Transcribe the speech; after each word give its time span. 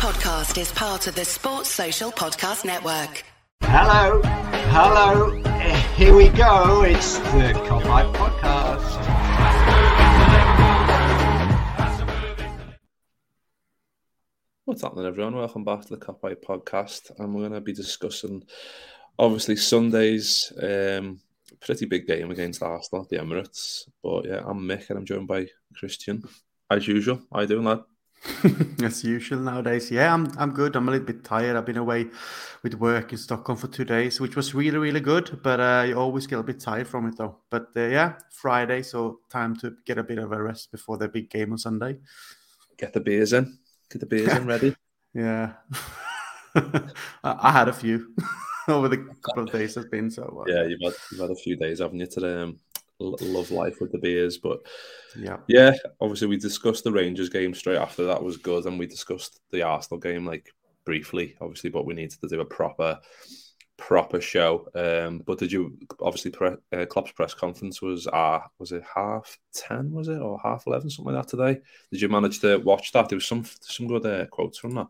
podcast 0.00 0.58
is 0.58 0.72
part 0.72 1.06
of 1.08 1.14
the 1.14 1.26
Sports 1.26 1.68
Social 1.68 2.10
Podcast 2.10 2.64
Network. 2.64 3.22
Hello, 3.60 4.22
hello, 4.22 5.30
here 5.94 6.16
we 6.16 6.30
go. 6.30 6.84
It's 6.84 7.18
the 7.18 7.52
Kop 7.68 7.82
Hype 7.82 8.06
Podcast. 8.16 8.80
What's 14.64 14.80
happening, 14.80 15.04
everyone? 15.04 15.36
Welcome 15.36 15.64
back 15.64 15.82
to 15.82 15.88
the 15.90 15.98
Kop 16.02 16.22
Hype 16.22 16.42
Podcast, 16.42 17.10
and 17.18 17.34
we're 17.34 17.42
going 17.42 17.52
to 17.52 17.60
be 17.60 17.74
discussing 17.74 18.44
obviously 19.18 19.56
Sunday's 19.56 20.50
um, 20.62 21.20
pretty 21.60 21.84
big 21.84 22.06
game 22.06 22.30
against 22.30 22.62
Arsenal 22.62 23.06
the 23.10 23.18
Emirates. 23.18 23.82
But 24.02 24.24
yeah, 24.24 24.40
I'm 24.46 24.60
Mick, 24.60 24.88
and 24.88 24.98
I'm 24.98 25.04
joined 25.04 25.28
by 25.28 25.48
Kristian, 25.78 26.26
as 26.70 26.88
usual. 26.88 27.20
How 27.30 27.42
you 27.42 27.48
doing, 27.48 27.64
lad? 27.66 27.80
As 28.82 29.02
usual 29.02 29.40
nowadays. 29.40 29.90
Yeah, 29.90 30.12
I'm 30.12 30.30
I'm 30.38 30.52
good. 30.52 30.76
I'm 30.76 30.88
a 30.88 30.90
little 30.90 31.06
bit 31.06 31.24
tired. 31.24 31.56
I've 31.56 31.64
been 31.64 31.78
away 31.78 32.06
with 32.62 32.74
work 32.74 33.12
in 33.12 33.18
Stockholm 33.18 33.56
for 33.56 33.68
two 33.68 33.84
days, 33.84 34.20
which 34.20 34.36
was 34.36 34.54
really 34.54 34.78
really 34.78 35.00
good. 35.00 35.40
But 35.42 35.60
uh, 35.60 35.84
you 35.88 35.94
always 35.94 36.26
get 36.26 36.38
a 36.38 36.42
bit 36.42 36.60
tired 36.60 36.86
from 36.86 37.06
it 37.06 37.16
though. 37.16 37.36
But 37.48 37.68
uh, 37.76 37.88
yeah, 37.88 38.14
Friday, 38.30 38.82
so 38.82 39.20
time 39.30 39.56
to 39.56 39.76
get 39.86 39.96
a 39.98 40.02
bit 40.02 40.18
of 40.18 40.32
a 40.32 40.42
rest 40.42 40.70
before 40.70 40.98
the 40.98 41.08
big 41.08 41.30
game 41.30 41.52
on 41.52 41.58
Sunday. 41.58 41.96
Get 42.76 42.92
the 42.92 43.00
beers 43.00 43.32
in. 43.32 43.58
Get 43.90 44.00
the 44.00 44.06
beers 44.06 44.32
in 44.32 44.46
ready. 44.46 44.76
Yeah, 45.12 45.54
I, 46.54 46.92
I 47.24 47.50
had 47.50 47.66
a 47.66 47.72
few 47.72 48.14
over 48.68 48.88
the 48.88 48.98
couple 49.22 49.42
of 49.42 49.50
days 49.50 49.76
it's 49.76 49.88
been. 49.88 50.08
So 50.08 50.44
uh, 50.46 50.52
Yeah, 50.52 50.62
you've 50.62 50.78
had, 50.80 50.92
you've 51.10 51.20
had 51.20 51.32
a 51.32 51.34
few 51.34 51.56
days, 51.56 51.80
haven't 51.80 51.98
you, 51.98 52.06
to 52.06 52.42
um, 52.42 52.60
love 53.00 53.50
life 53.50 53.80
with 53.80 53.92
the 53.92 53.98
beers. 53.98 54.38
But 54.38 54.60
yeah, 55.16 55.38
yeah, 55.48 55.72
obviously 56.00 56.28
we 56.28 56.36
discussed 56.36 56.84
the 56.84 56.92
Rangers 56.92 57.28
game 57.28 57.54
straight 57.54 57.78
after 57.78 58.04
that 58.06 58.22
was 58.22 58.36
good, 58.36 58.66
and 58.66 58.78
we 58.78 58.86
discussed 58.86 59.40
the 59.50 59.62
Arsenal 59.62 60.00
game 60.00 60.26
like 60.26 60.48
briefly, 60.84 61.36
obviously, 61.40 61.70
but 61.70 61.86
we 61.86 61.94
needed 61.94 62.20
to 62.20 62.28
do 62.28 62.40
a 62.40 62.44
proper 62.44 62.98
proper 63.76 64.20
show. 64.20 64.68
Um, 64.74 65.22
but 65.26 65.38
did 65.38 65.50
you 65.50 65.78
obviously 66.00 66.30
pre- 66.30 66.56
uh, 66.72 66.84
Klopp's 66.84 67.12
press 67.12 67.32
conference 67.32 67.80
was 67.80 68.06
uh 68.06 68.40
was 68.58 68.72
it 68.72 68.82
half 68.94 69.38
ten 69.54 69.90
was 69.90 70.08
it 70.08 70.20
or 70.20 70.38
half 70.42 70.64
eleven 70.66 70.90
something 70.90 71.14
like 71.14 71.24
that 71.24 71.30
today? 71.30 71.60
Did 71.90 72.02
you 72.02 72.08
manage 72.08 72.40
to 72.40 72.58
watch 72.58 72.92
that? 72.92 73.08
There 73.08 73.16
was 73.16 73.26
some 73.26 73.44
some 73.60 73.88
good 73.88 74.06
uh, 74.06 74.26
quotes 74.26 74.58
from 74.58 74.74
that. 74.74 74.88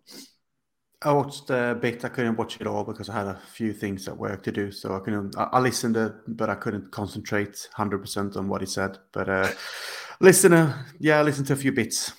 I 1.03 1.13
watched 1.13 1.49
a 1.49 1.79
bit. 1.81 2.05
I 2.05 2.11
couldn't 2.11 2.37
watch 2.37 2.61
it 2.61 2.67
all 2.67 2.85
because 2.85 3.09
I 3.09 3.15
had 3.15 3.27
a 3.27 3.41
few 3.53 3.73
things 3.73 4.07
at 4.07 4.17
work 4.17 4.43
to 4.43 4.53
do. 4.53 4.71
So 4.71 4.95
I 4.95 5.01
couldn't. 5.01 5.37
I, 5.37 5.45
I 5.53 5.61
listened, 5.61 5.95
to, 5.95 6.17
but 6.29 6.51
I 6.51 6.55
couldn't 6.55 6.91
concentrate 6.91 7.69
hundred 7.73 8.01
percent 8.01 8.37
on 8.37 8.49
what 8.49 8.61
he 8.61 8.67
said. 8.67 8.99
But 9.13 9.29
uh, 9.29 9.51
listen, 10.21 10.53
uh, 10.53 10.85
yeah, 10.99 11.19
I 11.19 11.23
listened 11.23 11.47
to 11.47 11.55
a 11.55 11.57
few 11.57 11.73
bits. 11.73 12.13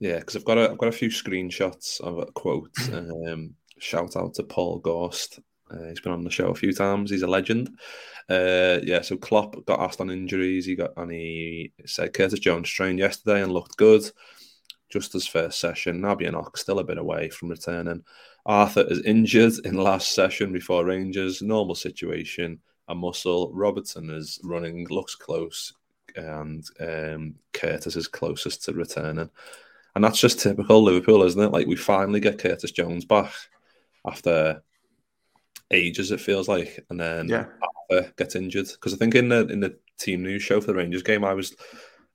Yeah, 0.00 0.18
because 0.18 0.36
I've 0.36 0.44
got 0.44 0.58
a 0.58 0.70
I've 0.70 0.78
got 0.78 0.88
a 0.88 0.92
few 0.92 1.10
screenshots 1.10 2.00
of 2.00 2.18
a 2.18 2.26
quote. 2.26 2.70
um, 2.92 3.54
shout 3.78 4.16
out 4.16 4.34
to 4.34 4.44
Paul 4.44 4.78
Gorst. 4.78 5.40
Uh, 5.70 5.88
he's 5.88 6.00
been 6.00 6.12
on 6.12 6.24
the 6.24 6.30
show 6.30 6.48
a 6.48 6.54
few 6.54 6.72
times. 6.72 7.10
He's 7.10 7.22
a 7.22 7.26
legend. 7.26 7.68
Uh, 8.30 8.78
yeah, 8.82 9.02
so 9.02 9.16
Klopp 9.18 9.64
got 9.66 9.80
asked 9.80 10.00
on 10.00 10.10
injuries. 10.10 10.64
He 10.64 10.74
got 10.74 10.92
and 10.96 11.10
he 11.10 11.72
said 11.84 12.14
Curtis 12.14 12.40
Jones 12.40 12.70
trained 12.70 12.98
yesterday 12.98 13.42
and 13.42 13.52
looked 13.52 13.76
good. 13.76 14.10
Just 14.88 15.12
his 15.12 15.26
first 15.26 15.60
session. 15.60 16.00
Naby 16.00 16.26
and 16.26 16.36
Enoch 16.36 16.56
still 16.56 16.78
a 16.78 16.84
bit 16.84 16.98
away 16.98 17.28
from 17.28 17.48
returning. 17.48 18.02
Arthur 18.46 18.84
is 18.88 19.02
injured 19.04 19.52
in 19.64 19.74
last 19.74 20.12
session 20.14 20.52
before 20.52 20.84
Rangers. 20.84 21.42
Normal 21.42 21.74
situation. 21.74 22.60
A 22.88 22.94
muscle. 22.94 23.50
Robertson 23.52 24.08
is 24.08 24.40
running, 24.42 24.86
looks 24.88 25.14
close, 25.14 25.74
and 26.16 26.64
um, 26.80 27.34
Curtis 27.52 27.96
is 27.96 28.08
closest 28.08 28.64
to 28.64 28.72
returning. 28.72 29.28
And 29.94 30.02
that's 30.02 30.20
just 30.20 30.40
typical 30.40 30.82
Liverpool, 30.82 31.22
isn't 31.22 31.42
it? 31.42 31.52
Like 31.52 31.66
we 31.66 31.76
finally 31.76 32.20
get 32.20 32.38
Curtis 32.38 32.70
Jones 32.70 33.04
back 33.04 33.30
after 34.06 34.62
ages, 35.70 36.10
it 36.12 36.20
feels 36.20 36.48
like, 36.48 36.82
and 36.88 36.98
then 36.98 37.28
Yeah. 37.28 37.46
Arthur 37.90 38.12
gets 38.16 38.36
injured. 38.36 38.68
Because 38.68 38.94
I 38.94 38.96
think 38.96 39.14
in 39.14 39.28
the 39.28 39.46
in 39.48 39.60
the 39.60 39.76
team 39.98 40.22
news 40.22 40.42
show 40.42 40.60
for 40.60 40.68
the 40.68 40.74
Rangers 40.74 41.02
game, 41.02 41.24
I 41.24 41.34
was 41.34 41.54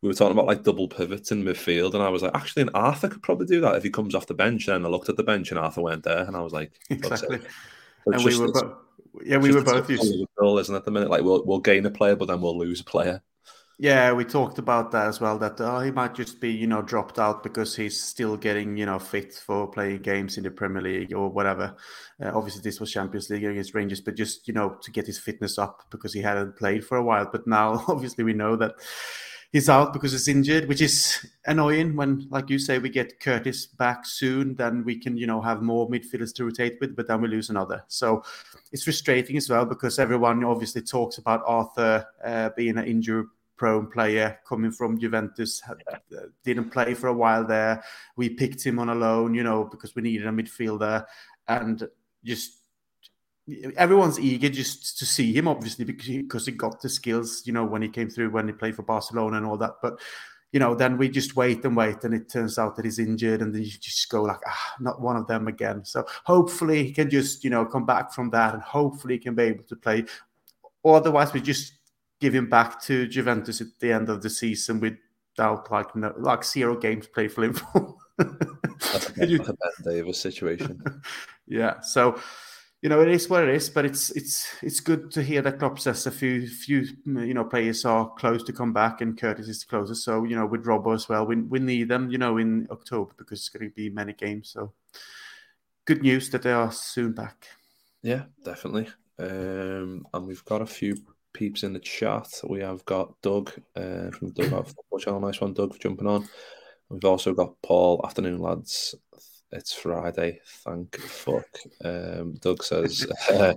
we 0.03 0.09
were 0.09 0.13
talking 0.13 0.33
about 0.33 0.47
like 0.47 0.63
double 0.63 0.89
pivots 0.89 1.31
in 1.31 1.45
midfield, 1.45 1.93
and 1.93 2.03
I 2.03 2.09
was 2.09 2.21
like, 2.21 2.35
actually, 2.35 2.63
and 2.63 2.71
Arthur 2.73 3.07
could 3.07 3.23
probably 3.23 3.45
do 3.45 3.61
that 3.61 3.75
if 3.75 3.83
he 3.83 3.89
comes 3.89 4.13
off 4.13 4.27
the 4.27 4.33
bench. 4.33 4.67
And 4.67 4.85
I 4.85 4.89
looked 4.89 5.07
at 5.07 5.15
the 5.15 5.23
bench, 5.23 5.49
and 5.49 5.57
Arthur 5.57 5.79
went 5.79 6.03
there, 6.03 6.25
and 6.25 6.35
I 6.35 6.41
was 6.41 6.51
like, 6.51 6.73
Exactly. 6.89 7.39
and 8.05 8.23
we 8.23 8.37
were 8.37 8.51
both. 8.51 8.73
Yeah, 9.23 9.37
we 9.37 9.53
were 9.53 9.63
both 9.63 9.89
used. 9.89 10.03
Liverpool, 10.03 10.59
isn't 10.59 10.75
it? 10.75 10.79
At 10.79 10.85
the 10.85 10.91
minute, 10.91 11.09
like 11.09 11.23
we'll 11.23 11.45
we'll 11.45 11.59
gain 11.59 11.85
a 11.85 11.89
player, 11.89 12.17
but 12.17 12.27
then 12.27 12.41
we'll 12.41 12.57
lose 12.57 12.81
a 12.81 12.83
player. 12.83 13.21
Yeah, 13.79 14.11
we 14.11 14.25
talked 14.25 14.59
about 14.59 14.91
that 14.91 15.07
as 15.07 15.21
well. 15.21 15.37
That 15.37 15.61
oh, 15.61 15.79
he 15.79 15.89
might 15.89 16.15
just 16.15 16.41
be, 16.41 16.51
you 16.51 16.67
know, 16.67 16.81
dropped 16.81 17.17
out 17.17 17.41
because 17.41 17.73
he's 17.73 17.99
still 17.99 18.35
getting, 18.35 18.75
you 18.75 18.85
know, 18.85 18.99
fit 18.99 19.33
for 19.33 19.67
playing 19.67 20.01
games 20.01 20.37
in 20.37 20.43
the 20.43 20.51
Premier 20.51 20.81
League 20.81 21.13
or 21.13 21.29
whatever. 21.29 21.75
Uh, 22.21 22.31
obviously, 22.35 22.61
this 22.61 22.81
was 22.81 22.91
Champions 22.91 23.29
League 23.29 23.45
against 23.45 23.73
Rangers, 23.73 24.01
but 24.01 24.15
just 24.15 24.49
you 24.49 24.53
know 24.53 24.77
to 24.81 24.91
get 24.91 25.07
his 25.07 25.17
fitness 25.17 25.57
up 25.57 25.85
because 25.91 26.11
he 26.11 26.21
hadn't 26.21 26.57
played 26.57 26.85
for 26.85 26.97
a 26.97 27.03
while. 27.03 27.29
But 27.31 27.47
now, 27.47 27.85
obviously, 27.87 28.25
we 28.25 28.33
know 28.33 28.57
that 28.57 28.73
he's 29.53 29.69
out 29.69 29.93
because 29.93 30.11
he's 30.11 30.27
injured, 30.27 30.67
which 30.67 30.81
is 30.81 31.25
annoying. 31.45 31.95
When, 31.95 32.27
like 32.29 32.49
you 32.49 32.59
say, 32.59 32.79
we 32.79 32.89
get 32.89 33.19
Curtis 33.21 33.67
back 33.67 34.05
soon, 34.05 34.55
then 34.55 34.83
we 34.83 34.99
can, 34.99 35.15
you 35.15 35.27
know, 35.27 35.39
have 35.41 35.61
more 35.61 35.87
midfielders 35.89 36.33
to 36.35 36.45
rotate 36.45 36.77
with. 36.81 36.95
But 36.95 37.07
then 37.07 37.21
we 37.21 37.29
lose 37.29 37.49
another. 37.49 37.85
So 37.87 38.23
it's 38.73 38.83
frustrating 38.83 39.37
as 39.37 39.49
well 39.49 39.63
because 39.63 39.99
everyone 39.99 40.43
obviously 40.43 40.81
talks 40.81 41.19
about 41.19 41.43
Arthur 41.45 42.05
uh, 42.25 42.49
being 42.57 42.77
an 42.77 42.85
injury 42.85 43.23
prone 43.55 43.87
player 43.87 44.39
coming 44.49 44.71
from 44.71 44.99
Juventus, 44.99 45.61
uh, 45.69 45.75
didn't 46.43 46.71
play 46.71 46.95
for 46.95 47.07
a 47.07 47.13
while 47.13 47.45
there. 47.45 47.83
We 48.17 48.29
picked 48.29 48.65
him 48.65 48.79
on 48.79 48.89
a 48.89 48.95
loan, 48.95 49.35
you 49.35 49.43
know, 49.43 49.65
because 49.65 49.95
we 49.95 50.01
needed 50.01 50.27
a 50.27 50.31
midfielder, 50.31 51.05
and 51.47 51.87
just 52.25 52.62
everyone's 53.75 54.19
eager 54.19 54.49
just 54.49 54.97
to 54.99 55.05
see 55.05 55.33
him, 55.33 55.47
obviously, 55.47 55.85
because 55.85 56.05
he, 56.05 56.21
because 56.21 56.45
he 56.45 56.51
got 56.53 56.81
the 56.81 56.89
skills, 56.89 57.43
you 57.45 57.53
know, 57.53 57.65
when 57.65 57.81
he 57.81 57.89
came 57.89 58.09
through 58.09 58.29
when 58.31 58.47
he 58.47 58.53
played 58.53 58.75
for 58.75 58.83
Barcelona 58.83 59.37
and 59.37 59.45
all 59.45 59.57
that. 59.57 59.75
But 59.81 59.99
you 60.51 60.59
know, 60.59 60.75
then 60.75 60.99
we 60.99 61.09
just 61.09 61.35
wait 61.35 61.65
and 61.65 61.75
wait, 61.75 62.03
and 62.03 62.13
it 62.13 62.29
turns 62.29 62.59
out 62.59 62.75
that 62.75 62.85
he's 62.85 62.99
injured, 62.99 63.41
and 63.41 63.53
then 63.53 63.63
you 63.63 63.71
just 63.71 64.07
go 64.09 64.21
like, 64.21 64.39
ah, 64.47 64.75
not 64.79 65.01
one 65.01 65.15
of 65.15 65.25
them 65.25 65.47
again. 65.47 65.83
So 65.83 66.05
hopefully 66.25 66.83
he 66.83 66.91
can 66.91 67.09
just, 67.09 67.43
you 67.43 67.49
know, 67.49 67.65
come 67.65 67.87
back 67.87 68.13
from 68.13 68.29
that, 68.29 68.53
and 68.53 68.61
hopefully 68.61 69.15
he 69.15 69.19
can 69.19 69.33
be 69.33 69.43
able 69.43 69.63
to 69.63 69.75
play. 69.75 70.05
Otherwise, 70.85 71.33
we 71.33 71.41
just 71.41 71.73
give 72.19 72.35
him 72.35 72.49
back 72.49 72.79
to 72.83 73.07
Juventus 73.07 73.61
at 73.61 73.67
the 73.79 73.91
end 73.91 74.09
of 74.09 74.21
the 74.21 74.29
season 74.29 74.79
without 74.79 75.71
like 75.71 75.95
no, 75.95 76.13
like 76.17 76.43
zero 76.43 76.77
games 76.77 77.07
played 77.07 77.31
for 77.31 77.41
Liverpool. 77.41 77.97
That's 78.19 79.17
a, 79.17 79.27
You- 79.27 79.39
that's 79.39 79.49
a 79.49 79.53
Ben 79.83 79.95
Davies 79.95 80.19
situation. 80.19 80.83
yeah, 81.47 81.79
so 81.81 82.19
you 82.83 82.89
know 82.89 83.01
it 83.01 83.07
is 83.07 83.29
what 83.29 83.43
it 83.43 83.55
is, 83.55 83.69
but 83.69 83.85
it's 83.85 84.09
it's 84.09 84.45
it's 84.61 84.81
good 84.81 85.09
to 85.11 85.23
hear 85.23 85.41
that 85.41 85.57
Klopp 85.57 85.79
says 85.79 86.05
a 86.05 86.11
few 86.11 86.45
few 86.45 86.85
you 87.05 87.33
know 87.33 87.45
players 87.45 87.85
are 87.85 88.09
close 88.15 88.43
to 88.43 88.51
come 88.51 88.73
back, 88.73 88.99
and 88.99 89.17
Curtis 89.17 89.47
is 89.47 89.61
the 89.61 89.67
closest. 89.67 90.03
So 90.03 90.25
you 90.25 90.35
know 90.35 90.45
with 90.45 90.65
Robbo 90.65 90.93
as 90.93 91.07
well, 91.07 91.25
we 91.25 91.37
we 91.37 91.59
need 91.59 91.87
them 91.87 92.11
you 92.11 92.17
know 92.17 92.37
in 92.37 92.67
October 92.69 93.13
because 93.17 93.39
it's 93.39 93.47
going 93.49 93.69
to 93.69 93.73
be 93.73 93.89
many 93.89 94.11
games. 94.11 94.49
So 94.49 94.73
good 95.85 96.01
news 96.01 96.29
that 96.31 96.41
they 96.41 96.51
are 96.51 96.73
soon 96.73 97.13
back. 97.13 97.47
Yeah, 98.01 98.23
definitely. 98.43 98.89
Um, 99.17 100.05
and 100.13 100.27
we've 100.27 100.43
got 100.43 100.61
a 100.61 100.65
few 100.65 100.97
peeps 101.31 101.63
in 101.63 101.71
the 101.71 101.79
chat. 101.79 102.41
We 102.43 102.59
have 102.59 102.83
got 102.83 103.13
Doug 103.21 103.53
uh, 103.77 104.11
from 104.11 104.31
Doug 104.33 104.49
Football 104.49 104.99
Channel. 104.99 105.21
Nice 105.21 105.39
one, 105.39 105.53
Doug, 105.53 105.71
for 105.73 105.79
jumping 105.79 106.07
on. 106.07 106.27
We've 106.89 107.05
also 107.05 107.33
got 107.33 107.61
Paul. 107.61 108.01
Afternoon, 108.03 108.39
lads. 108.39 108.93
It's 109.53 109.73
Friday. 109.73 110.39
Thank 110.65 110.99
fuck. 110.99 111.45
Um, 111.83 112.33
Doug 112.41 112.63
says, 112.63 113.05
uh, 113.29 113.53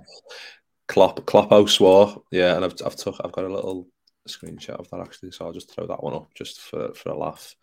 "Klopp, 0.87 1.21
Kloppo 1.21 1.67
swore." 1.67 2.21
Yeah, 2.31 2.55
and 2.55 2.63
I've 2.63 2.75
I've 2.85 2.95
took 2.95 3.15
I've 3.23 3.31
got 3.31 3.45
a 3.45 3.53
little 3.53 3.87
screenshot 4.27 4.79
of 4.79 4.89
that 4.91 4.99
actually, 4.99 5.31
so 5.31 5.45
I'll 5.45 5.53
just 5.53 5.73
throw 5.73 5.87
that 5.87 6.03
one 6.03 6.13
up 6.13 6.33
just 6.35 6.61
for 6.61 6.93
for 6.93 7.09
a 7.09 7.17
laugh. 7.17 7.55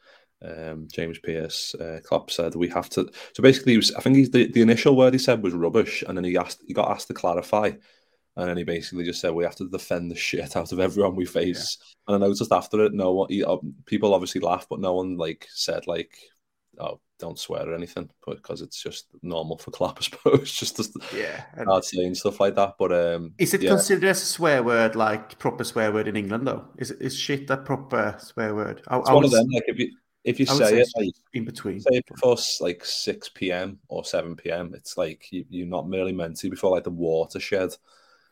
Um, 0.43 0.89
James 0.93 1.19
Pearce, 1.21 1.75
uh, 1.77 2.01
Klopp 2.05 2.31
said 2.31 2.57
we 2.57 2.69
have 2.69 2.91
to. 2.91 3.09
So 3.35 3.43
basically, 3.43 3.77
was, 3.77 3.95
I 3.95 4.01
think 4.01 4.17
he's 4.17 4.31
the, 4.31 4.51
the 4.51 4.63
initial 4.63 4.97
word 4.97 5.15
he 5.15 5.19
said 5.19 5.43
was 5.43 5.55
rubbish, 5.55 6.03
and 6.07 6.17
then 6.19 6.25
he 6.25 6.37
asked, 6.37 6.63
he 6.67 6.75
got 6.75 6.91
asked 6.91 7.07
to 7.09 7.15
clarify, 7.15 7.71
and 8.37 8.49
then 8.49 8.57
he 8.57 8.65
basically 8.65 9.05
just 9.05 9.21
said 9.21 9.33
we 9.33 9.45
have 9.45 9.57
to 9.57 9.71
defend 9.71 10.11
the 10.11 10.17
shit 10.17 10.57
out 10.57 10.73
of 10.73 10.81
everyone 10.81 11.15
we 11.15 11.25
face. 11.25 11.79
And 12.07 12.17
I 12.17 12.27
noticed 12.27 12.53
after 12.53 12.85
it, 12.85 12.93
no 12.93 13.13
one, 13.13 13.29
he, 13.31 13.45
uh, 13.45 13.57
people 13.87 14.13
obviously 14.13 14.41
laughed, 14.41 14.69
but 14.69 14.81
no 14.81 14.95
one 14.95 15.17
like 15.17 15.47
said 15.51 15.87
like, 15.87 16.19
oh, 16.79 17.01
don't 17.19 17.39
swear 17.39 17.69
or 17.69 17.75
anything, 17.75 18.11
because 18.27 18.61
it's 18.61 18.83
just 18.83 19.07
normal 19.23 19.59
for 19.59 19.71
Klopp, 19.71 19.99
I 20.01 20.03
suppose, 20.03 20.53
just 20.53 20.77
to 20.77 20.85
Yeah. 21.17 21.45
And 21.55 21.67
start 21.67 21.85
saying 21.85 22.15
stuff 22.17 22.41
like 22.41 22.55
that. 22.57 22.75
But 22.79 22.93
um, 22.93 23.35
is 23.39 23.55
it 23.55 23.63
yeah. 23.63 23.71
considered 23.71 24.09
as 24.09 24.23
a 24.23 24.27
swear 24.27 24.63
word, 24.63 24.97
like 24.97 25.39
proper 25.39 25.65
swear 25.65 25.93
word 25.93 26.09
in 26.09 26.17
England 26.17 26.47
though? 26.47 26.67
Is 26.79 26.91
is 26.91 27.17
shit 27.17 27.49
a 27.51 27.57
proper 27.57 28.17
swear 28.19 28.55
word? 28.55 28.83
I, 28.89 28.99
It's 28.99 29.09
I 29.09 29.13
one 29.13 29.23
would 29.23 29.33
of 29.33 29.39
them. 29.39 29.49
Like 29.51 29.65
if 29.67 29.79
you 29.79 29.97
if 30.25 30.41
you 30.41 30.47
say 30.47 30.55
say 30.55 30.81
it 30.81 30.89
like 30.97 31.15
in 31.35 31.45
between. 31.45 31.81
say 31.81 31.97
it 31.97 32.07
before 32.07 32.37
like 32.61 32.85
six 32.85 33.29
p.m. 33.29 33.79
or 33.89 34.05
seven 34.05 34.37
p.m., 34.37 34.73
it's 34.75 34.97
like 34.97 35.31
you, 35.31 35.45
you're 35.49 35.67
not 35.67 35.89
merely 35.89 36.13
meant 36.13 36.39
to 36.39 36.51
before 36.51 36.71
like 36.71 36.85
the 36.85 36.91
watershed, 36.91 37.75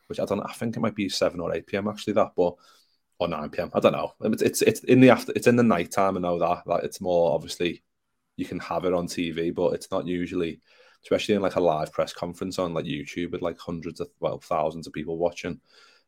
which 0.07 0.19
I 0.19 0.25
don't. 0.25 0.41
I 0.41 0.53
think 0.53 0.75
it 0.75 0.79
might 0.79 0.95
be 0.95 1.09
seven 1.09 1.39
or 1.39 1.53
eight 1.53 1.67
p.m. 1.67 1.87
actually. 1.87 2.13
That, 2.13 2.31
but 2.35 2.55
or 3.19 3.27
nine 3.27 3.49
p.m. 3.49 3.71
I 3.73 3.79
don't 3.79 3.91
know. 3.93 4.13
It's 4.21 4.41
it's, 4.41 4.61
it's 4.63 4.79
in 4.81 5.01
the 5.01 5.11
after. 5.11 5.33
It's 5.35 5.47
in 5.47 5.55
the 5.55 5.63
night 5.63 5.91
time. 5.91 6.17
I 6.17 6.19
know 6.19 6.39
that. 6.39 6.63
That 6.65 6.83
it's 6.83 6.99
more 6.99 7.33
obviously 7.33 7.83
you 8.35 8.45
can 8.45 8.59
have 8.59 8.85
it 8.85 8.93
on 8.93 9.07
TV, 9.07 9.53
but 9.53 9.73
it's 9.73 9.91
not 9.91 10.07
usually, 10.07 10.59
especially 11.03 11.35
in 11.35 11.41
like 11.41 11.55
a 11.55 11.61
live 11.61 11.91
press 11.91 12.13
conference 12.13 12.59
on 12.59 12.73
like 12.73 12.85
YouTube 12.85 13.31
with 13.31 13.41
like 13.41 13.59
hundreds 13.59 13.99
of 13.99 14.09
well 14.19 14.39
thousands 14.39 14.87
of 14.87 14.93
people 14.93 15.17
watching. 15.17 15.59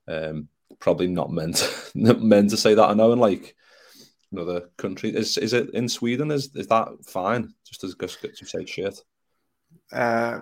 Um, 0.08 0.48
probably 0.80 1.08
not 1.08 1.32
meant 1.32 1.92
meant 1.96 2.50
to 2.50 2.58
say 2.58 2.74
that. 2.74 2.90
I 2.90 2.94
know 2.94 3.12
in 3.12 3.20
like 3.20 3.56
another 4.32 4.70
country 4.78 5.16
is 5.16 5.38
is 5.38 5.54
it 5.54 5.70
in 5.74 5.88
Sweden? 5.88 6.32
Is 6.32 6.56
is 6.56 6.68
that 6.68 6.88
fine? 7.06 7.54
Just 7.66 7.84
as 7.84 7.96
just 7.96 8.22
to 8.22 8.46
say 8.46 8.66
shit. 8.66 9.00
Uh, 9.92 10.40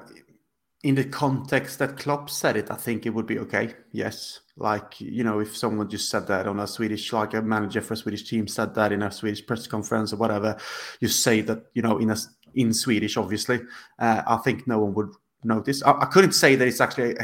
in 0.83 0.95
the 0.95 1.05
context 1.05 1.79
that 1.79 1.97
Klopp 1.97 2.29
said 2.29 2.57
it, 2.57 2.69
I 2.69 2.75
think 2.75 3.05
it 3.05 3.09
would 3.09 3.25
be 3.25 3.39
okay. 3.39 3.73
Yes, 3.93 4.41
like 4.57 4.99
you 4.99 5.23
know, 5.23 5.39
if 5.39 5.55
someone 5.55 5.89
just 5.89 6.09
said 6.09 6.27
that 6.27 6.45
on 6.45 6.59
a 6.59 6.67
Swedish, 6.67 7.11
like 7.13 7.33
a 7.33 7.41
manager 7.41 7.81
for 7.81 7.93
a 7.93 7.97
Swedish 7.97 8.23
team 8.29 8.47
said 8.47 8.75
that 8.75 8.91
in 8.91 9.01
a 9.01 9.11
Swedish 9.11 9.45
press 9.45 9.65
conference 9.65 10.11
or 10.11 10.17
whatever, 10.17 10.57
you 10.99 11.07
say 11.07 11.39
that 11.41 11.65
you 11.73 11.81
know 11.81 11.97
in 11.99 12.09
a 12.11 12.17
in 12.55 12.73
Swedish, 12.73 13.17
obviously, 13.17 13.61
uh, 13.97 14.21
I 14.27 14.37
think 14.37 14.67
no 14.67 14.79
one 14.79 14.93
would 14.93 15.13
notice. 15.43 15.81
I, 15.83 15.91
I 15.91 16.05
couldn't 16.05 16.33
say 16.33 16.55
that 16.55 16.67
it's 16.67 16.81
actually 16.81 17.15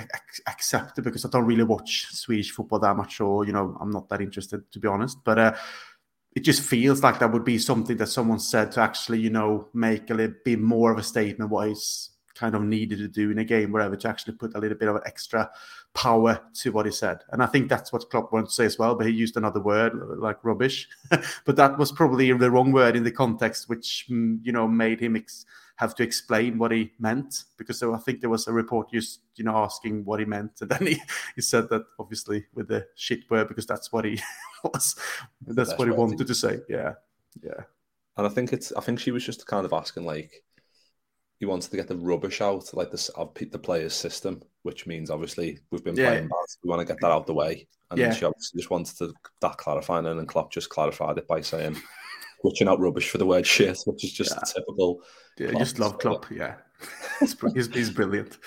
accepted 0.47 1.03
because 1.03 1.25
I 1.25 1.29
don't 1.29 1.45
really 1.45 1.63
watch 1.63 2.07
Swedish 2.11 2.51
football 2.51 2.79
that 2.79 2.95
much, 2.95 3.19
or 3.19 3.45
you 3.45 3.51
know, 3.51 3.77
I'm 3.81 3.91
not 3.91 4.07
that 4.07 4.21
interested 4.21 4.71
to 4.71 4.79
be 4.79 4.87
honest. 4.87 5.17
But 5.25 5.37
uh, 5.37 5.55
it 6.33 6.41
just 6.41 6.61
feels 6.61 7.03
like 7.03 7.19
that 7.19 7.33
would 7.33 7.43
be 7.43 7.57
something 7.57 7.97
that 7.97 8.07
someone 8.07 8.39
said 8.39 8.71
to 8.73 8.81
actually, 8.81 9.19
you 9.19 9.29
know, 9.29 9.67
make 9.73 10.09
a 10.09 10.13
little 10.13 10.35
bit 10.45 10.59
more 10.59 10.93
of 10.93 10.97
a 10.97 11.03
statement 11.03 11.51
what 11.51 11.67
is 11.67 12.11
kind 12.39 12.55
of 12.55 12.61
needed 12.61 12.99
to 12.99 13.07
do 13.07 13.31
in 13.31 13.39
a 13.39 13.43
game, 13.43 13.71
whatever, 13.71 13.97
to 13.97 14.07
actually 14.07 14.33
put 14.33 14.55
a 14.55 14.59
little 14.59 14.77
bit 14.77 14.87
of 14.87 15.01
extra 15.05 15.49
power 15.93 16.39
to 16.53 16.71
what 16.71 16.85
he 16.85 16.91
said. 16.91 17.19
And 17.31 17.43
I 17.43 17.47
think 17.47 17.67
that's 17.67 17.91
what 17.91 18.09
Klopp 18.09 18.31
wanted 18.31 18.47
to 18.47 18.53
say 18.53 18.65
as 18.65 18.79
well, 18.79 18.95
but 18.95 19.07
he 19.07 19.13
used 19.13 19.35
another 19.35 19.59
word 19.59 19.93
like 20.17 20.43
rubbish. 20.43 20.87
but 21.45 21.57
that 21.57 21.77
was 21.77 21.91
probably 21.91 22.31
the 22.31 22.49
wrong 22.51 22.71
word 22.71 22.95
in 22.95 23.03
the 23.03 23.11
context, 23.11 23.67
which 23.67 24.05
mm, 24.09 24.39
you 24.41 24.53
know 24.53 24.67
made 24.67 25.01
him 25.01 25.17
ex- 25.17 25.45
have 25.75 25.95
to 25.95 26.03
explain 26.03 26.57
what 26.57 26.71
he 26.71 26.91
meant 26.99 27.45
because 27.57 27.79
so 27.79 27.93
I 27.93 27.99
think 27.99 28.19
there 28.19 28.29
was 28.29 28.47
a 28.47 28.51
report 28.51 28.91
just 28.91 29.21
you 29.35 29.45
know 29.45 29.55
asking 29.55 30.05
what 30.05 30.19
he 30.19 30.25
meant, 30.25 30.61
and 30.61 30.69
then 30.69 30.87
he, 30.87 31.01
he 31.35 31.41
said 31.41 31.69
that 31.69 31.83
obviously 31.99 32.45
with 32.53 32.69
the 32.69 32.87
shit 32.95 33.29
word 33.29 33.49
because 33.49 33.65
that's 33.65 33.91
what 33.91 34.05
he 34.05 34.21
was. 34.63 34.95
That's, 35.45 35.77
what 35.77 35.87
he 35.87 35.93
wanted 35.93 36.27
to 36.27 36.35
say. 36.35 36.59
Yeah, 36.69 36.93
yeah. 37.43 37.63
And 38.17 38.27
I 38.27 38.29
think 38.29 38.53
it's 38.53 38.71
I 38.73 38.81
think 38.81 38.99
she 38.99 39.11
was 39.11 39.25
just 39.25 39.47
kind 39.47 39.65
of 39.65 39.73
asking 39.73 40.05
like 40.05 40.43
he 41.39 41.45
wanted 41.45 41.71
to 41.71 41.77
get 41.77 41.87
the 41.87 41.95
rubbish 41.95 42.41
out, 42.41 42.73
like 42.73 42.91
this 42.91 43.09
of 43.09 43.33
the 43.33 43.57
players' 43.57 43.93
system, 43.93 44.41
which 44.63 44.85
means 44.85 45.09
obviously 45.09 45.59
we've 45.71 45.83
been 45.83 45.95
yeah. 45.95 46.09
playing 46.09 46.27
bad. 46.27 46.45
We 46.63 46.69
want 46.69 46.81
to 46.81 46.93
get 46.93 46.99
that 47.01 47.11
out 47.11 47.27
the 47.27 47.33
way, 47.33 47.67
and 47.89 47.99
yeah. 47.99 48.13
she 48.13 48.25
obviously 48.25 48.59
just 48.59 48.69
wanted 48.69 48.97
to 48.97 49.13
that 49.41 49.57
clarifying, 49.57 50.05
and 50.05 50.19
then 50.19 50.25
Klopp 50.25 50.51
just 50.51 50.69
clarified 50.69 51.17
it 51.17 51.27
by 51.27 51.39
saying, 51.39 51.77
"Switching 52.41 52.67
out 52.67 52.81
rubbish 52.81 53.09
for 53.09 53.19
the 53.19 53.25
word 53.25 53.47
shit," 53.47 53.79
which 53.85 54.03
is 54.03 54.11
just 54.11 54.35
yeah. 54.35 54.53
typical. 54.53 55.01
Yeah, 55.37 55.51
just 55.53 55.79
love 55.79 55.97
Klopp. 55.97 56.29
Yeah, 56.29 56.55
he's, 57.19 57.73
he's 57.73 57.89
brilliant. 57.89 58.37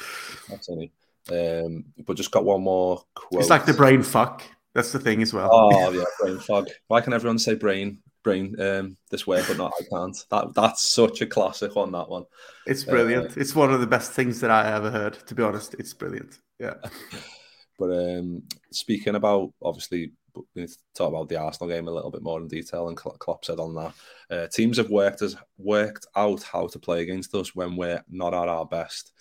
Absolutely. 0.53 0.93
Um, 1.31 1.85
but 2.05 2.17
just 2.17 2.31
got 2.31 2.44
one 2.44 2.62
more 2.62 3.03
quote. 3.15 3.41
It's 3.41 3.50
like 3.50 3.65
the 3.65 3.73
brain 3.73 4.03
fuck. 4.03 4.43
That's 4.75 4.93
the 4.93 4.99
thing 4.99 5.23
as 5.23 5.33
well. 5.33 5.49
Oh 5.50 5.91
yeah, 5.93 6.05
brain 6.21 6.39
fog. 6.39 6.69
Why 6.89 7.00
can 7.00 7.15
everyone 7.15 7.39
say 7.39 7.55
brain 7.55 8.00
brain 8.22 8.58
um, 8.60 8.96
this 9.10 9.26
way, 9.26 9.42
but 9.46 9.56
not 9.56 9.72
I 9.80 9.84
can't. 9.84 10.16
That 10.30 10.54
that's 10.54 10.88
such 10.88 11.20
a 11.20 11.26
classic 11.26 11.76
on 11.76 11.92
that 11.92 12.08
one. 12.08 12.24
It's 12.66 12.84
brilliant. 12.84 13.32
Uh, 13.32 13.40
it's 13.40 13.54
one 13.54 13.72
of 13.72 13.80
the 13.80 13.86
best 13.86 14.12
things 14.12 14.40
that 14.40 14.50
I 14.50 14.72
ever 14.72 14.90
heard. 14.90 15.14
To 15.26 15.34
be 15.34 15.42
honest, 15.42 15.74
it's 15.74 15.94
brilliant. 15.94 16.38
Yeah. 16.58 16.74
but 17.78 17.90
um, 17.90 18.42
speaking 18.70 19.14
about 19.14 19.52
obviously, 19.62 20.12
we 20.34 20.62
need 20.62 20.69
to 20.69 20.78
talk 20.94 21.08
about 21.10 21.28
the 21.28 21.36
Arsenal 21.36 21.70
game 21.70 21.88
a 21.88 21.92
little 21.92 22.10
bit 22.10 22.22
more 22.22 22.40
in 22.40 22.48
detail. 22.48 22.88
And 22.88 22.96
Klopp 22.96 23.44
said 23.44 23.58
on 23.58 23.74
that, 23.74 23.94
uh, 24.30 24.48
teams 24.48 24.78
have 24.78 24.90
worked 24.90 25.22
as 25.22 25.36
worked 25.58 26.06
out 26.16 26.42
how 26.42 26.66
to 26.69 26.78
play 26.78 27.02
against 27.02 27.34
us 27.34 27.54
when 27.54 27.76
we're 27.76 28.02
not 28.08 28.34
at 28.34 28.48
our 28.48 28.66
best 28.66 29.12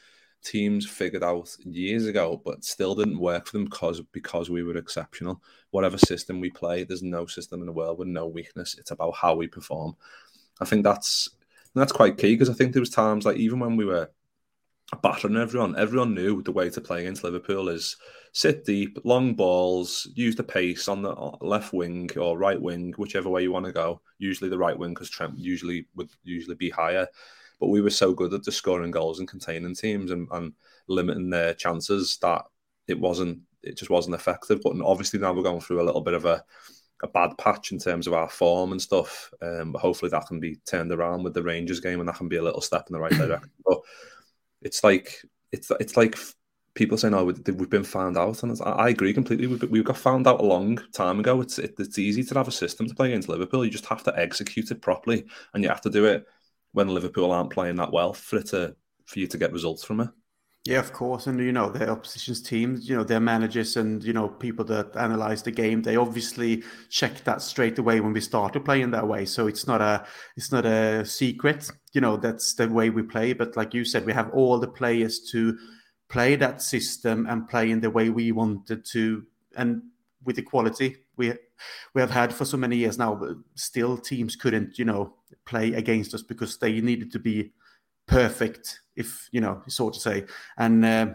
teams 0.43 0.87
figured 0.87 1.23
out 1.23 1.55
years 1.63 2.05
ago, 2.05 2.41
but 2.43 2.63
still 2.63 2.95
didn't 2.95 3.19
work 3.19 3.47
for 3.47 3.53
them 3.53 3.65
because 3.65 4.01
because 4.11 4.49
we 4.49 4.63
were 4.63 4.77
exceptional. 4.77 5.41
Whatever 5.71 5.97
system 5.97 6.39
we 6.39 6.49
play, 6.49 6.83
there's 6.83 7.03
no 7.03 7.25
system 7.25 7.61
in 7.61 7.65
the 7.65 7.71
world 7.71 7.99
with 7.99 8.07
no 8.07 8.27
weakness. 8.27 8.75
It's 8.77 8.91
about 8.91 9.15
how 9.15 9.35
we 9.35 9.47
perform. 9.47 9.95
I 10.59 10.65
think 10.65 10.83
that's 10.83 11.29
that's 11.75 11.91
quite 11.91 12.17
key 12.17 12.33
because 12.33 12.49
I 12.49 12.53
think 12.53 12.73
there 12.73 12.81
was 12.81 12.89
times 12.89 13.25
like 13.25 13.37
even 13.37 13.59
when 13.59 13.75
we 13.75 13.85
were 13.85 14.09
battering 15.01 15.37
everyone, 15.37 15.77
everyone 15.77 16.13
knew 16.13 16.41
the 16.41 16.51
way 16.51 16.69
to 16.69 16.81
play 16.81 17.01
against 17.01 17.23
Liverpool 17.23 17.69
is 17.69 17.95
sit 18.33 18.65
deep, 18.65 18.99
long 19.05 19.33
balls, 19.33 20.09
use 20.15 20.35
the 20.35 20.43
pace 20.43 20.87
on 20.87 21.01
the 21.01 21.11
uh, 21.11 21.37
left 21.41 21.73
wing 21.73 22.09
or 22.17 22.37
right 22.37 22.61
wing, 22.61 22.93
whichever 22.97 23.29
way 23.29 23.41
you 23.41 23.51
want 23.51 23.65
to 23.65 23.71
go. 23.71 24.01
Usually 24.17 24.49
the 24.49 24.57
right 24.57 24.77
wing 24.77 24.93
because 24.93 25.09
Trent 25.09 25.37
usually 25.37 25.87
would 25.95 26.09
usually 26.23 26.55
be 26.55 26.69
higher 26.69 27.07
but 27.61 27.69
we 27.69 27.79
were 27.79 27.91
so 27.91 28.11
good 28.11 28.33
at 28.33 28.43
the 28.43 28.51
scoring 28.51 28.91
goals 28.91 29.19
and 29.19 29.27
containing 29.27 29.75
teams 29.75 30.09
and, 30.09 30.27
and 30.31 30.51
limiting 30.87 31.29
their 31.29 31.53
chances 31.53 32.17
that 32.21 32.41
it 32.87 32.99
wasn't 32.99 33.39
it 33.63 33.77
just 33.77 33.91
wasn't 33.91 34.15
effective. 34.15 34.59
But 34.63 34.73
obviously 34.83 35.19
now 35.19 35.31
we're 35.31 35.43
going 35.43 35.61
through 35.61 35.81
a 35.81 35.85
little 35.85 36.01
bit 36.01 36.15
of 36.15 36.25
a 36.25 36.43
a 37.03 37.07
bad 37.07 37.37
patch 37.37 37.71
in 37.71 37.79
terms 37.79 38.07
of 38.07 38.13
our 38.13 38.29
form 38.29 38.71
and 38.71 38.81
stuff. 38.81 39.31
Um, 39.41 39.71
but 39.71 39.79
hopefully 39.79 40.09
that 40.09 40.27
can 40.27 40.39
be 40.39 40.57
turned 40.65 40.91
around 40.91 41.23
with 41.23 41.33
the 41.33 41.43
Rangers 41.43 41.79
game 41.79 41.99
and 41.99 42.09
that 42.09 42.15
can 42.17 42.27
be 42.27 42.37
a 42.37 42.43
little 42.43 42.61
step 42.61 42.85
in 42.89 42.93
the 42.93 42.99
right 42.99 43.11
direction. 43.17 43.51
But 43.63 43.79
it's 44.63 44.83
like 44.83 45.21
it's 45.51 45.71
it's 45.79 45.95
like 45.95 46.17
people 46.73 46.97
saying, 46.97 47.13
"Oh, 47.13 47.25
we've 47.25 47.69
been 47.69 47.83
found 47.83 48.17
out," 48.17 48.41
and 48.41 48.59
I 48.65 48.89
agree 48.89 49.13
completely. 49.13 49.45
We 49.45 49.57
we 49.67 49.83
got 49.83 49.97
found 49.97 50.25
out 50.25 50.39
a 50.39 50.45
long 50.45 50.79
time 50.93 51.19
ago. 51.19 51.41
It's 51.41 51.59
it, 51.59 51.75
it's 51.77 51.99
easy 51.99 52.23
to 52.23 52.33
have 52.35 52.47
a 52.47 52.51
system 52.51 52.87
to 52.87 52.95
play 52.95 53.09
against 53.09 53.29
Liverpool. 53.29 53.63
You 53.63 53.69
just 53.69 53.85
have 53.85 54.03
to 54.05 54.19
execute 54.19 54.71
it 54.71 54.81
properly, 54.81 55.25
and 55.53 55.61
you 55.61 55.69
have 55.69 55.81
to 55.81 55.91
do 55.91 56.05
it 56.05 56.25
when 56.73 56.87
Liverpool 56.87 57.31
aren't 57.31 57.51
playing 57.51 57.75
that 57.77 57.91
well 57.91 58.13
for 58.13 58.37
it 58.37 58.47
to 58.47 58.75
for 59.05 59.19
you 59.19 59.27
to 59.27 59.37
get 59.37 59.51
results 59.51 59.83
from 59.83 60.01
it. 60.01 60.09
Yeah, 60.63 60.77
of 60.77 60.93
course, 60.93 61.25
and 61.25 61.39
you 61.39 61.51
know 61.51 61.71
the 61.71 61.89
opposition's 61.89 62.39
teams, 62.39 62.87
you 62.87 62.95
know 62.95 63.03
their 63.03 63.19
managers 63.19 63.77
and 63.77 64.03
you 64.03 64.13
know 64.13 64.29
people 64.29 64.63
that 64.65 64.95
analyze 64.95 65.41
the 65.41 65.49
game. 65.49 65.81
They 65.81 65.95
obviously 65.95 66.63
check 66.89 67.23
that 67.23 67.41
straight 67.41 67.79
away 67.79 67.99
when 67.99 68.13
we 68.13 68.21
started 68.21 68.63
playing 68.63 68.91
that 68.91 69.07
way. 69.07 69.25
So 69.25 69.47
it's 69.47 69.65
not 69.65 69.81
a 69.81 70.05
it's 70.37 70.51
not 70.51 70.67
a 70.67 71.03
secret. 71.03 71.71
You 71.93 72.01
know 72.01 72.15
that's 72.15 72.53
the 72.53 72.69
way 72.69 72.91
we 72.91 73.01
play. 73.01 73.33
But 73.33 73.57
like 73.57 73.73
you 73.73 73.83
said, 73.83 74.05
we 74.05 74.13
have 74.13 74.29
all 74.33 74.59
the 74.59 74.67
players 74.67 75.19
to 75.31 75.57
play 76.09 76.35
that 76.35 76.61
system 76.61 77.25
and 77.27 77.47
play 77.49 77.71
in 77.71 77.81
the 77.81 77.89
way 77.89 78.11
we 78.11 78.31
wanted 78.31 78.85
to, 78.91 79.25
and 79.57 79.81
with 80.23 80.35
the 80.35 80.43
quality 80.43 80.97
we 81.21 81.33
we 81.93 82.01
have 82.01 82.11
had 82.11 82.33
for 82.33 82.45
so 82.45 82.57
many 82.57 82.75
years 82.75 82.97
now. 82.97 83.15
But 83.15 83.37
still, 83.55 83.97
teams 83.97 84.35
couldn't 84.35 84.79
you 84.79 84.85
know 84.85 85.13
play 85.45 85.73
against 85.73 86.13
us 86.13 86.23
because 86.23 86.57
they 86.57 86.81
needed 86.81 87.11
to 87.11 87.19
be 87.19 87.51
perfect, 88.07 88.79
if 88.95 89.29
you 89.31 89.41
know, 89.41 89.61
so 89.67 89.89
to 89.89 89.99
say. 89.99 90.25
And 90.57 90.83
uh, 90.83 91.07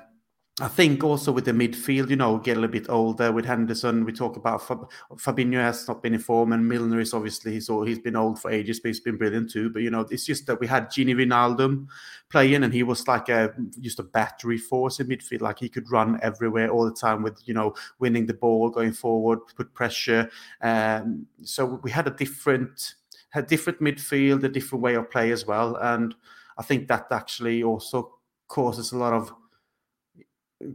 I 0.58 0.68
think 0.68 1.04
also 1.04 1.32
with 1.32 1.44
the 1.44 1.52
midfield, 1.52 2.08
you 2.08 2.16
know, 2.16 2.38
get 2.38 2.56
a 2.56 2.60
little 2.60 2.72
bit 2.72 2.88
older 2.88 3.30
with 3.30 3.44
Henderson. 3.44 4.06
We 4.06 4.12
talk 4.12 4.38
about 4.38 4.66
Fab- 4.66 4.88
Fabinho 5.16 5.58
has 5.58 5.86
not 5.86 6.02
been 6.02 6.14
in 6.14 6.18
form, 6.20 6.54
and 6.54 6.66
Milner 6.66 6.98
is 6.98 7.12
obviously 7.12 7.60
all, 7.68 7.84
he's 7.84 7.98
been 7.98 8.16
old 8.16 8.40
for 8.40 8.50
ages, 8.50 8.80
but 8.80 8.88
he's 8.88 9.00
been 9.00 9.18
brilliant 9.18 9.50
too. 9.50 9.68
But 9.68 9.82
you 9.82 9.90
know, 9.90 10.06
it's 10.10 10.24
just 10.24 10.46
that 10.46 10.58
we 10.58 10.66
had 10.66 10.86
Gini 10.86 11.14
Wijnaldum 11.14 11.88
playing, 12.30 12.64
and 12.64 12.72
he 12.72 12.82
was 12.82 13.06
like 13.06 13.28
a 13.28 13.52
just 13.80 13.98
a 13.98 14.02
battery 14.02 14.56
force 14.56 14.98
in 14.98 15.08
midfield. 15.08 15.42
Like 15.42 15.58
he 15.58 15.68
could 15.68 15.90
run 15.90 16.18
everywhere 16.22 16.70
all 16.70 16.86
the 16.86 16.94
time 16.94 17.22
with 17.22 17.38
you 17.44 17.52
know 17.52 17.74
winning 17.98 18.24
the 18.24 18.32
ball, 18.32 18.70
going 18.70 18.92
forward, 18.94 19.40
put 19.56 19.74
pressure. 19.74 20.30
Um, 20.62 21.26
so 21.42 21.80
we 21.82 21.90
had 21.90 22.06
a 22.06 22.12
different 22.12 22.94
a 23.34 23.42
different 23.42 23.80
midfield, 23.80 24.42
a 24.42 24.48
different 24.48 24.82
way 24.82 24.94
of 24.94 25.10
play 25.10 25.32
as 25.32 25.46
well. 25.46 25.76
And 25.76 26.14
I 26.56 26.62
think 26.62 26.88
that 26.88 27.08
actually 27.10 27.62
also 27.62 28.14
causes 28.48 28.92
a 28.92 28.96
lot 28.96 29.12
of 29.12 29.34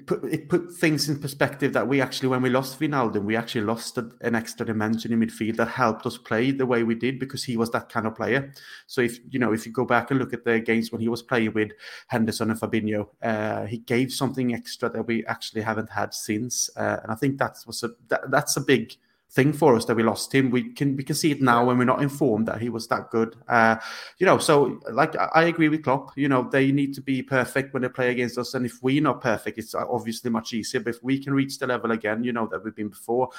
put, 0.05 0.23
it 0.25 0.47
put 0.47 0.71
things 0.75 1.09
in 1.09 1.19
perspective 1.19 1.73
that 1.73 1.87
we 1.87 2.01
actually, 2.01 2.29
when 2.29 2.41
we 2.41 2.49
lost 2.49 2.79
Wijnaldum, 2.79 3.23
we 3.23 3.35
actually 3.35 3.61
lost 3.61 3.97
a, 3.97 4.11
an 4.21 4.35
extra 4.35 4.65
dimension 4.65 5.11
in 5.11 5.19
midfield 5.19 5.55
that 5.57 5.69
helped 5.69 6.05
us 6.05 6.17
play 6.17 6.51
the 6.51 6.65
way 6.65 6.83
we 6.83 6.93
did 6.93 7.19
because 7.19 7.43
he 7.43 7.57
was 7.57 7.71
that 7.71 7.89
kind 7.89 8.05
of 8.05 8.15
player. 8.15 8.53
So 8.85 9.01
if 9.01 9.19
you 9.29 9.39
know, 9.39 9.53
if 9.53 9.65
you 9.65 9.71
go 9.71 9.85
back 9.85 10.11
and 10.11 10.19
look 10.19 10.33
at 10.33 10.45
the 10.45 10.59
games 10.59 10.91
when 10.91 11.01
he 11.01 11.09
was 11.09 11.23
playing 11.23 11.53
with 11.53 11.71
Henderson 12.07 12.51
and 12.51 12.59
Fabinho, 12.59 13.07
uh, 13.23 13.65
he 13.65 13.79
gave 13.79 14.11
something 14.11 14.53
extra 14.53 14.89
that 14.89 15.07
we 15.07 15.25
actually 15.25 15.61
haven't 15.61 15.89
had 15.89 16.13
since, 16.13 16.69
uh, 16.77 16.97
and 17.01 17.11
I 17.11 17.15
think 17.15 17.39
that 17.39 17.57
was 17.65 17.83
a 17.83 17.89
that, 18.09 18.29
that's 18.29 18.57
a 18.57 18.61
big 18.61 18.95
thing 19.33 19.53
for 19.53 19.75
us 19.75 19.85
that 19.85 19.95
we 19.95 20.03
lost 20.03 20.33
him. 20.33 20.51
We 20.51 20.73
can 20.73 20.95
we 20.97 21.03
can 21.03 21.15
see 21.15 21.31
it 21.31 21.41
now 21.41 21.65
when 21.65 21.77
we're 21.77 21.85
not 21.85 22.01
informed 22.01 22.47
that 22.47 22.61
he 22.61 22.69
was 22.69 22.87
that 22.89 23.09
good. 23.09 23.35
Uh, 23.47 23.77
you 24.17 24.25
know, 24.25 24.37
so 24.37 24.79
like 24.91 25.15
I 25.17 25.43
agree 25.43 25.69
with 25.69 25.83
Klopp. 25.83 26.11
You 26.17 26.27
know, 26.27 26.47
they 26.49 26.71
need 26.71 26.93
to 26.95 27.01
be 27.01 27.23
perfect 27.23 27.73
when 27.73 27.83
they 27.83 27.89
play 27.89 28.11
against 28.11 28.37
us, 28.37 28.53
and 28.53 28.65
if 28.65 28.81
we're 28.81 29.01
not 29.01 29.21
perfect, 29.21 29.57
it's 29.57 29.73
obviously 29.73 30.29
much 30.29 30.53
easier. 30.53 30.81
But 30.81 30.95
if 30.95 31.03
we 31.03 31.23
can 31.23 31.33
reach 31.33 31.59
the 31.59 31.67
level 31.67 31.91
again, 31.91 32.23
you 32.23 32.33
know 32.33 32.47
that 32.51 32.63
we've 32.63 32.75
been 32.75 32.89
before, 32.89 33.29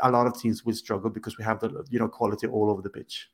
a 0.00 0.10
lot 0.10 0.26
of 0.26 0.40
teams 0.40 0.64
will 0.64 0.74
struggle 0.74 1.10
because 1.10 1.38
we 1.38 1.44
have 1.44 1.60
the 1.60 1.84
you 1.90 1.98
know 1.98 2.08
quality 2.08 2.48
all 2.48 2.70
over 2.70 2.82
the 2.82 2.90
pitch. 2.90 3.30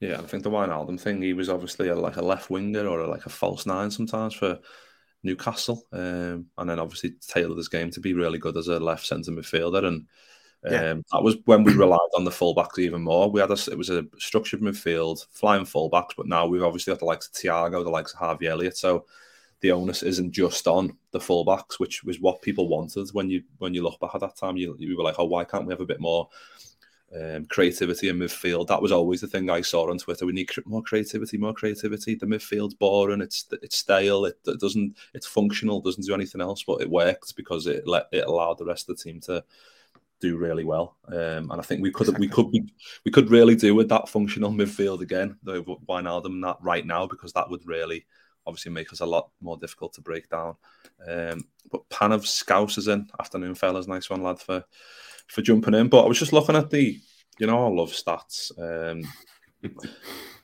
Yeah, 0.00 0.18
I 0.18 0.26
think 0.26 0.44
the 0.44 0.50
Wijnaldum 0.50 1.00
thing, 1.00 1.22
he 1.22 1.32
was 1.32 1.48
obviously 1.48 1.88
a, 1.88 1.94
like 1.94 2.16
a 2.16 2.22
left 2.22 2.50
winger 2.50 2.86
or 2.86 3.00
a, 3.00 3.08
like 3.08 3.26
a 3.26 3.30
false 3.30 3.66
nine 3.66 3.90
sometimes 3.90 4.32
for 4.32 4.60
Newcastle, 5.24 5.84
um, 5.92 6.46
and 6.56 6.70
then 6.70 6.78
obviously 6.78 7.14
tailored 7.20 7.58
his 7.58 7.68
game 7.68 7.90
to 7.90 8.00
be 8.00 8.14
really 8.14 8.38
good 8.38 8.56
as 8.56 8.68
a 8.68 8.78
left 8.78 9.06
centre 9.06 9.32
midfielder 9.32 9.84
and 9.84 10.06
Yeah. 10.64 10.90
Um, 10.90 11.04
that 11.12 11.22
was 11.22 11.36
when 11.44 11.62
we 11.62 11.72
relied 11.74 11.98
on 12.16 12.24
the 12.24 12.30
fullbacks 12.30 12.78
even 12.78 13.02
more. 13.02 13.30
We 13.30 13.40
had 13.40 13.50
a, 13.50 13.58
it 13.70 13.78
was 13.78 13.90
a 13.90 14.04
structured 14.18 14.60
midfield, 14.60 15.24
flying 15.30 15.64
fullbacks, 15.64 16.16
but 16.16 16.26
now 16.26 16.46
we've 16.46 16.64
obviously 16.64 16.92
got 16.92 16.98
the 16.98 17.04
likes 17.04 17.28
of 17.28 17.34
Thiago, 17.34 17.84
the 17.84 17.90
likes 17.90 18.12
of 18.12 18.18
Harvey 18.18 18.48
Elliott. 18.48 18.76
So 18.76 19.06
the 19.60 19.72
onus 19.72 20.02
isn't 20.02 20.32
just 20.32 20.66
on 20.66 20.96
the 21.12 21.18
fullbacks, 21.18 21.78
which 21.78 22.04
was 22.04 22.20
what 22.20 22.42
people 22.42 22.68
wanted 22.68 23.08
when 23.12 23.30
you 23.30 23.42
when 23.58 23.74
you 23.74 23.82
look 23.82 24.00
back 24.00 24.14
at 24.14 24.20
that 24.20 24.36
time. 24.36 24.56
You, 24.56 24.76
you 24.78 24.96
were 24.96 25.04
like, 25.04 25.16
oh, 25.18 25.24
why 25.24 25.44
can't 25.44 25.66
we 25.66 25.72
have 25.72 25.80
a 25.80 25.86
bit 25.86 26.00
more 26.00 26.28
um, 27.18 27.46
creativity 27.46 28.08
in 28.08 28.18
midfield? 28.18 28.66
That 28.66 28.82
was 28.82 28.92
always 28.92 29.20
the 29.20 29.26
thing 29.28 29.50
I 29.50 29.60
saw 29.60 29.90
on 29.90 29.98
Twitter. 29.98 30.26
We 30.26 30.32
need 30.32 30.50
more 30.66 30.82
creativity, 30.82 31.38
more 31.38 31.54
creativity. 31.54 32.14
The 32.14 32.26
midfield's 32.26 32.74
boring. 32.74 33.20
It's 33.20 33.46
it's 33.62 33.78
stale. 33.78 34.24
It, 34.24 34.38
it 34.46 34.60
doesn't. 34.60 34.96
It's 35.14 35.26
functional. 35.26 35.80
Doesn't 35.80 36.06
do 36.06 36.14
anything 36.14 36.40
else. 36.40 36.62
But 36.64 36.80
it 36.80 36.90
worked 36.90 37.36
because 37.36 37.66
it 37.66 37.86
let 37.86 38.08
it 38.12 38.26
allowed 38.26 38.58
the 38.58 38.66
rest 38.66 38.88
of 38.88 38.96
the 38.96 39.02
team 39.02 39.20
to 39.22 39.44
do 40.20 40.36
really 40.36 40.64
well. 40.64 40.96
Um, 41.06 41.50
and 41.50 41.54
I 41.54 41.62
think 41.62 41.82
we 41.82 41.90
could 41.90 42.08
exactly. 42.08 42.26
we 42.26 42.32
could 42.32 42.50
be, 42.50 42.74
we 43.04 43.10
could 43.10 43.30
really 43.30 43.54
do 43.54 43.74
with 43.74 43.88
that 43.90 44.08
functional 44.08 44.50
midfield 44.50 45.00
again. 45.00 45.36
Though 45.42 45.62
Wijnaldum 45.62 46.42
that 46.42 46.56
right 46.60 46.86
now 46.86 47.06
because 47.06 47.32
that 47.34 47.48
would 47.50 47.66
really 47.66 48.06
obviously 48.46 48.72
make 48.72 48.92
us 48.92 49.00
a 49.00 49.06
lot 49.06 49.30
more 49.40 49.58
difficult 49.58 49.92
to 49.92 50.00
break 50.00 50.28
down. 50.30 50.56
Um, 51.06 51.44
but 51.70 51.88
Pan 51.90 52.12
of 52.12 52.26
Scouse 52.26 52.78
is 52.78 52.88
in. 52.88 53.08
Afternoon, 53.20 53.54
fellas. 53.54 53.86
Nice 53.86 54.10
one, 54.10 54.22
lad, 54.22 54.40
for 54.40 54.64
for 55.28 55.42
jumping 55.42 55.74
in. 55.74 55.88
But 55.88 56.04
I 56.04 56.08
was 56.08 56.18
just 56.18 56.32
looking 56.32 56.56
at 56.56 56.70
the, 56.70 56.98
you 57.38 57.46
know, 57.46 57.66
I 57.66 57.68
love 57.68 57.92
stats. 57.92 58.50
Um, 58.58 59.02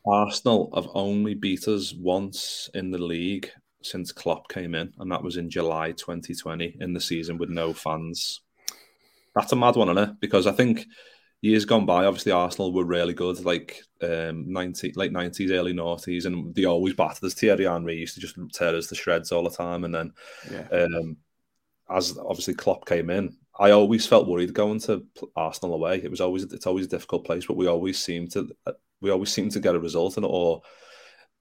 Arsenal 0.07 0.71
have 0.75 0.89
only 0.95 1.35
beat 1.35 1.67
us 1.67 1.95
once 1.95 2.69
in 2.75 2.91
the 2.91 2.99
league 2.99 3.51
since 3.83 4.13
Klopp 4.13 4.49
came 4.49 4.75
in, 4.75 4.93
and 4.99 5.11
that 5.11 5.23
was 5.23 5.37
in 5.37 5.51
July 5.51 5.93
2020 5.93 6.77
in 6.81 6.93
the 6.93 7.01
season 7.01 7.39
with 7.39 7.51
no 7.51 7.73
fans. 7.73 8.41
That's 9.35 9.53
a 9.53 9.57
mad 9.57 9.77
one, 9.77 9.89
isn't 9.91 10.11
it? 10.11 10.21
Because 10.21 10.47
I 10.47 10.53
think 10.53 10.87
years 11.41 11.65
gone 11.65 11.87
by, 11.87 12.07
obviously 12.07 12.33
Arsenal 12.33 12.73
were 12.73 12.85
really 12.85 13.15
good, 13.15 13.45
like 13.45 13.83
um, 14.03 14.51
90, 14.53 14.93
late 14.97 15.13
nineties, 15.13 15.51
early 15.51 15.75
noughties, 15.75 16.25
and 16.25 16.55
they 16.55 16.65
always 16.65 16.95
battered 16.95 17.25
us. 17.25 17.35
Thierry 17.35 17.65
Henry 17.65 17.97
used 17.97 18.15
to 18.15 18.21
just 18.21 18.37
tear 18.53 18.75
us 18.75 18.87
to 18.89 18.95
shreds 18.95 19.33
all 19.33 19.45
the 19.45 19.51
time, 19.51 19.85
and 19.85 19.95
then 19.95 20.13
yeah. 20.51 20.67
um, 20.71 21.17
as 21.91 22.17
obviously 22.19 22.55
Klopp 22.55 22.87
came 22.87 23.11
in, 23.11 23.37
I 23.59 23.71
always 23.71 24.07
felt 24.07 24.27
worried 24.27 24.55
going 24.55 24.81
to 24.81 25.07
Arsenal 25.37 25.75
away. 25.75 26.01
It 26.03 26.11
was 26.11 26.21
always 26.21 26.45
it's 26.45 26.67
always 26.67 26.87
a 26.87 26.91
difficult 26.91 27.25
place, 27.25 27.47
but 27.47 27.57
we 27.57 27.67
always 27.67 28.03
seem 28.03 28.29
to 28.29 28.49
we 29.01 29.11
always 29.11 29.33
seem 29.33 29.51
to 29.51 29.61
get 29.61 29.75
a 29.75 29.81
result 29.81 30.17
in 30.17 30.25
it 30.25 30.29
or 30.29 30.63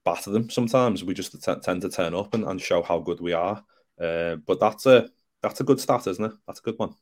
batter 0.04 0.30
them. 0.30 0.50
Sometimes 0.50 1.02
we 1.02 1.14
just 1.14 1.32
t- 1.42 1.54
tend 1.62 1.82
to 1.82 1.88
turn 1.88 2.14
up 2.14 2.34
and, 2.34 2.44
and 2.44 2.60
show 2.60 2.82
how 2.82 2.98
good 2.98 3.20
we 3.20 3.32
are. 3.32 3.64
Uh, 4.00 4.36
but 4.36 4.60
that's 4.60 4.86
a 4.86 5.08
that's 5.42 5.60
a 5.60 5.64
good 5.64 5.80
start, 5.80 6.06
isn't 6.06 6.24
it? 6.24 6.32
That's 6.46 6.60
a 6.60 6.62
good 6.62 6.78
one. 6.78 6.94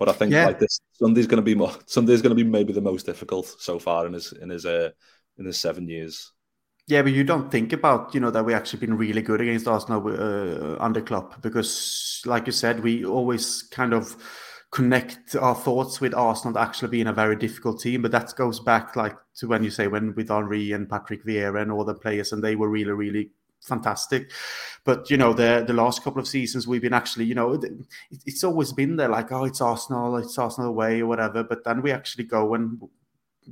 But 0.00 0.08
I 0.08 0.12
think 0.12 0.32
yeah. 0.32 0.46
like 0.46 0.58
this 0.58 0.80
Sunday's 0.94 1.26
going 1.26 1.42
to 1.42 1.42
be 1.42 1.54
more. 1.54 1.72
Sunday's 1.84 2.22
going 2.22 2.34
to 2.34 2.44
be 2.44 2.50
maybe 2.50 2.72
the 2.72 2.80
most 2.80 3.04
difficult 3.04 3.54
so 3.58 3.78
far 3.78 4.06
in 4.06 4.14
his 4.14 4.32
in 4.32 4.48
his 4.48 4.64
uh, 4.64 4.88
in 5.38 5.44
his 5.44 5.60
seven 5.60 5.88
years. 5.88 6.32
Yeah, 6.88 7.02
but 7.02 7.12
you 7.12 7.22
don't 7.22 7.52
think 7.52 7.74
about 7.74 8.14
you 8.14 8.20
know 8.20 8.30
that 8.30 8.46
we 8.46 8.54
actually 8.54 8.80
been 8.80 8.96
really 8.96 9.20
good 9.20 9.42
against 9.42 9.68
Arsenal 9.68 10.02
uh, 10.08 10.82
under 10.82 11.02
Klopp 11.02 11.42
because, 11.42 12.22
like 12.24 12.46
you 12.46 12.52
said, 12.52 12.82
we 12.82 13.04
always 13.04 13.62
kind 13.70 13.92
of 13.92 14.16
connect 14.72 15.36
our 15.36 15.54
thoughts 15.54 16.00
with 16.00 16.14
Arsenal 16.14 16.58
actually 16.58 16.88
being 16.88 17.08
a 17.08 17.12
very 17.12 17.36
difficult 17.36 17.82
team. 17.82 18.00
But 18.00 18.12
that 18.12 18.34
goes 18.36 18.58
back 18.58 18.96
like 18.96 19.16
to 19.36 19.48
when 19.48 19.62
you 19.62 19.70
say 19.70 19.86
when 19.86 20.14
with 20.14 20.30
Henry 20.30 20.72
and 20.72 20.88
Patrick 20.88 21.26
Vieira 21.26 21.60
and 21.60 21.70
all 21.70 21.84
the 21.84 21.94
players, 21.94 22.32
and 22.32 22.42
they 22.42 22.56
were 22.56 22.70
really, 22.70 22.92
really 22.92 23.32
fantastic. 23.60 24.30
But 24.84 25.10
you 25.10 25.16
know, 25.16 25.32
the 25.32 25.64
the 25.66 25.72
last 25.72 26.02
couple 26.02 26.20
of 26.20 26.28
seasons 26.28 26.66
we've 26.66 26.82
been 26.82 26.94
actually, 26.94 27.26
you 27.26 27.34
know, 27.34 27.52
it, 27.54 27.64
it's 28.26 28.44
always 28.44 28.72
been 28.72 28.96
there 28.96 29.08
like, 29.08 29.32
oh, 29.32 29.44
it's 29.44 29.60
Arsenal, 29.60 30.16
it's 30.16 30.38
Arsenal 30.38 30.70
away 30.70 31.00
or 31.00 31.06
whatever. 31.06 31.42
But 31.42 31.64
then 31.64 31.82
we 31.82 31.92
actually 31.92 32.24
go 32.24 32.54
and 32.54 32.80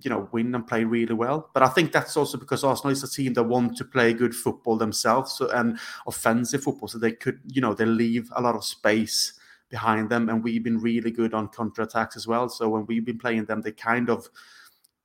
you 0.03 0.11
know 0.11 0.29
win 0.33 0.55
and 0.55 0.67
play 0.67 0.85
really 0.85 1.15
well. 1.15 1.51
But 1.55 1.63
I 1.63 1.69
think 1.69 1.93
that's 1.93 2.17
also 2.17 2.39
because 2.39 2.65
Arsenal 2.65 2.93
is 2.93 3.03
a 3.03 3.11
team 3.11 3.35
that 3.35 3.45
want 3.45 3.77
to 3.79 3.85
play 3.85 4.13
good 4.13 4.35
football 4.35 4.77
themselves 4.77 5.33
so, 5.33 5.51
and 5.51 5.79
offensive 6.07 6.63
football, 6.63 6.89
so 6.89 6.99
they 6.99 7.13
could, 7.13 7.41
you 7.47 7.61
know, 7.61 7.75
they 7.75 7.87
leave 7.87 8.31
a 8.37 8.43
lot 8.43 8.55
of 8.55 8.65
space 8.65 9.35
behind 9.71 10.09
them, 10.09 10.29
and 10.29 10.43
we've 10.43 10.65
been 10.65 10.81
really 10.81 11.11
good 11.11 11.35
on 11.35 11.49
counter 11.49 11.83
attacks 11.83 12.17
as 12.17 12.27
well. 12.27 12.49
So 12.49 12.69
when 12.69 12.87
we've 12.87 13.05
been 13.05 13.19
playing 13.19 13.45
them, 13.45 13.61
they 13.61 13.73
kind 13.73 14.09
of 14.09 14.29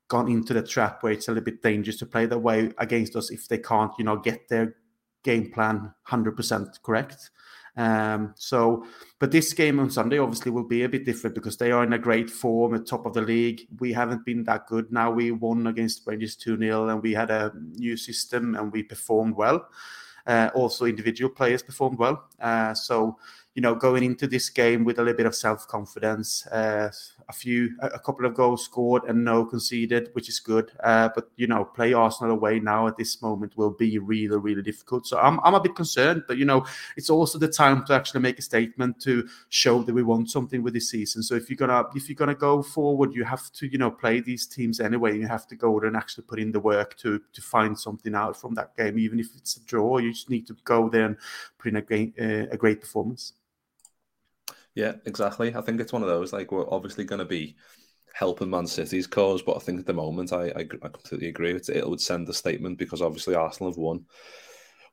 gone 0.07 0.29
into 0.29 0.53
the 0.53 0.61
trap 0.63 1.01
where 1.01 1.11
it's 1.11 1.27
a 1.27 1.31
little 1.31 1.43
bit 1.43 1.61
dangerous 1.61 1.97
to 1.97 2.05
play 2.05 2.25
that 2.25 2.37
way 2.37 2.71
against 2.77 3.15
us 3.15 3.31
if 3.31 3.47
they 3.47 3.57
can't, 3.57 3.91
you 3.97 4.05
know, 4.05 4.17
get 4.17 4.47
their 4.47 4.75
game 5.23 5.51
plan 5.51 5.93
100% 6.07 6.81
correct. 6.83 7.31
Um, 7.75 8.33
so, 8.37 8.85
but 9.19 9.31
this 9.31 9.51
game 9.53 9.79
on 9.79 9.89
Sunday 9.89 10.19
obviously 10.19 10.51
will 10.51 10.67
be 10.67 10.83
a 10.83 10.89
bit 10.89 11.05
different 11.05 11.35
because 11.35 11.57
they 11.57 11.71
are 11.71 11.83
in 11.83 11.93
a 11.93 11.97
great 11.97 12.29
form 12.29 12.75
at 12.75 12.85
top 12.85 13.05
of 13.05 13.13
the 13.13 13.21
league. 13.21 13.61
We 13.79 13.93
haven't 13.93 14.25
been 14.25 14.43
that 14.43 14.67
good. 14.67 14.91
Now 14.91 15.11
we 15.11 15.31
won 15.31 15.65
against 15.67 16.05
Rangers 16.05 16.35
2 16.35 16.57
0 16.57 16.89
and 16.89 17.01
we 17.01 17.13
had 17.13 17.31
a 17.31 17.51
new 17.73 17.97
system 17.97 18.55
and 18.55 18.71
we 18.71 18.83
performed 18.83 19.35
well. 19.35 19.67
Uh, 20.25 20.49
also, 20.53 20.85
individual 20.85 21.29
players 21.29 21.63
performed 21.63 21.97
well. 21.97 22.29
Uh, 22.39 22.73
so, 22.73 23.17
you 23.55 23.61
know, 23.61 23.75
going 23.75 24.03
into 24.03 24.27
this 24.27 24.49
game 24.49 24.83
with 24.85 24.99
a 24.99 25.01
little 25.01 25.17
bit 25.17 25.25
of 25.25 25.35
self 25.35 25.67
confidence, 25.67 26.47
uh, 26.47 26.89
a 27.29 27.33
few, 27.33 27.75
a 27.81 27.99
couple 27.99 28.25
of 28.25 28.33
goals 28.33 28.63
scored 28.63 29.03
and 29.05 29.23
no 29.23 29.45
conceded, 29.45 30.09
which 30.13 30.29
is 30.29 30.39
good. 30.39 30.71
Uh, 30.83 31.09
but 31.13 31.29
you 31.35 31.47
know, 31.47 31.65
play 31.65 31.93
Arsenal 31.93 32.31
away 32.31 32.59
now 32.59 32.87
at 32.87 32.97
this 32.97 33.21
moment 33.21 33.57
will 33.57 33.71
be 33.71 33.97
really, 33.99 34.37
really 34.37 34.61
difficult. 34.61 35.07
So 35.07 35.17
I'm, 35.17 35.39
I'm 35.43 35.53
a 35.53 35.59
bit 35.59 35.75
concerned, 35.75 36.23
but 36.27 36.37
you 36.37 36.45
know, 36.45 36.65
it's 36.97 37.09
also 37.09 37.37
the 37.37 37.47
time 37.47 37.85
to 37.85 37.93
actually 37.93 38.21
make 38.21 38.39
a 38.39 38.41
statement 38.41 38.99
to 39.01 39.27
show 39.49 39.83
that 39.83 39.93
we 39.93 40.03
want 40.03 40.29
something 40.29 40.63
with 40.63 40.73
this 40.73 40.89
season. 40.89 41.23
So 41.23 41.35
if 41.35 41.49
you're 41.49 41.57
gonna, 41.57 41.83
if 41.95 42.09
you're 42.09 42.15
gonna 42.15 42.35
go 42.35 42.61
forward, 42.61 43.13
you 43.13 43.23
have 43.23 43.51
to, 43.53 43.67
you 43.67 43.77
know, 43.77 43.91
play 43.91 44.19
these 44.19 44.45
teams 44.45 44.79
anyway. 44.79 45.17
You 45.17 45.27
have 45.27 45.47
to 45.47 45.55
go 45.55 45.79
there 45.79 45.87
and 45.87 45.97
actually 45.97 46.25
put 46.25 46.39
in 46.39 46.51
the 46.51 46.59
work 46.59 46.97
to 46.97 47.21
to 47.33 47.41
find 47.41 47.77
something 47.77 48.15
out 48.15 48.39
from 48.39 48.53
that 48.55 48.75
game, 48.77 48.97
even 48.99 49.19
if 49.19 49.27
it's 49.35 49.57
a 49.57 49.65
draw. 49.65 49.97
You 49.97 50.11
just 50.11 50.29
need 50.29 50.47
to 50.47 50.55
go 50.63 50.89
there 50.89 51.05
and 51.05 51.17
put 51.57 51.69
in 51.69 51.75
a 51.77 51.81
great, 51.81 52.13
uh, 52.19 52.47
a 52.51 52.57
great 52.57 52.81
performance. 52.81 53.33
Yeah, 54.75 54.93
exactly. 55.05 55.55
I 55.55 55.61
think 55.61 55.79
it's 55.79 55.93
one 55.93 56.01
of 56.01 56.07
those 56.07 56.33
like 56.33 56.51
we're 56.51 56.69
obviously 56.71 57.03
going 57.03 57.19
to 57.19 57.25
be 57.25 57.55
helping 58.13 58.49
Man 58.49 58.67
City's 58.67 59.07
cause, 59.07 59.41
but 59.41 59.55
I 59.55 59.59
think 59.59 59.79
at 59.79 59.85
the 59.85 59.93
moment 59.93 60.33
I 60.33 60.47
I, 60.47 60.61
I 60.61 60.87
completely 60.87 61.27
agree. 61.27 61.51
It, 61.51 61.69
it 61.69 61.87
would 61.87 62.01
send 62.01 62.27
a 62.29 62.33
statement 62.33 62.77
because 62.77 63.01
obviously 63.01 63.35
Arsenal 63.35 63.71
have 63.71 63.77
won 63.77 64.05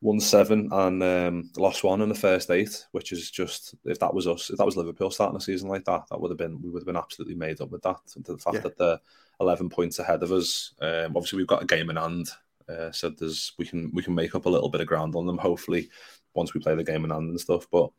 won 0.02 0.18
seven 0.18 0.68
and 0.72 1.02
um, 1.02 1.50
lost 1.56 1.84
one 1.84 2.00
in 2.00 2.08
the 2.08 2.14
first 2.14 2.50
eight, 2.50 2.86
which 2.92 3.12
is 3.12 3.30
just 3.30 3.74
if 3.84 3.98
that 3.98 4.12
was 4.12 4.26
us, 4.26 4.50
if 4.50 4.56
that 4.56 4.64
was 4.64 4.76
Liverpool 4.76 5.10
starting 5.10 5.36
a 5.36 5.40
season 5.40 5.68
like 5.68 5.84
that, 5.84 6.04
that 6.10 6.20
would 6.20 6.30
have 6.30 6.38
been 6.38 6.60
we 6.60 6.70
would 6.70 6.80
have 6.80 6.86
been 6.86 6.96
absolutely 6.96 7.34
made 7.34 7.60
up 7.60 7.70
with 7.70 7.82
that. 7.82 8.00
The 8.16 8.38
fact 8.38 8.56
yeah. 8.56 8.60
that 8.60 8.78
they're 8.78 9.00
eleven 9.40 9.68
points 9.68 9.98
ahead 9.98 10.22
of 10.22 10.32
us, 10.32 10.74
um, 10.80 11.16
obviously 11.16 11.38
we've 11.38 11.46
got 11.46 11.62
a 11.62 11.66
game 11.66 11.90
in 11.90 11.96
hand, 11.96 12.28
uh, 12.68 12.90
so 12.92 13.10
there's 13.10 13.52
we 13.58 13.66
can 13.66 13.90
we 13.94 14.02
can 14.02 14.14
make 14.14 14.34
up 14.34 14.46
a 14.46 14.50
little 14.50 14.70
bit 14.70 14.80
of 14.80 14.86
ground 14.86 15.14
on 15.14 15.26
them. 15.26 15.38
Hopefully, 15.38 15.90
once 16.34 16.54
we 16.54 16.60
play 16.60 16.74
the 16.74 16.84
game 16.84 17.04
in 17.04 17.10
hand 17.10 17.30
and 17.30 17.40
stuff, 17.40 17.66
but 17.70 17.90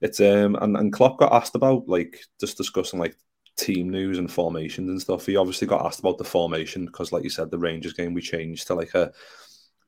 it's 0.00 0.20
um 0.20 0.56
and, 0.60 0.76
and 0.76 0.92
Klopp 0.92 1.18
got 1.18 1.32
asked 1.32 1.54
about 1.54 1.88
like 1.88 2.20
just 2.40 2.56
discussing 2.56 2.98
like 2.98 3.16
team 3.56 3.90
news 3.90 4.18
and 4.18 4.32
formations 4.32 4.88
and 4.88 5.00
stuff. 5.00 5.26
He 5.26 5.36
obviously 5.36 5.66
got 5.66 5.84
asked 5.84 6.00
about 6.00 6.18
the 6.18 6.24
formation 6.24 6.86
because, 6.86 7.12
like 7.12 7.22
you 7.24 7.30
said, 7.30 7.50
the 7.50 7.58
Rangers 7.58 7.92
game 7.92 8.14
we 8.14 8.22
changed 8.22 8.66
to 8.66 8.74
like 8.74 8.94
a, 8.94 9.12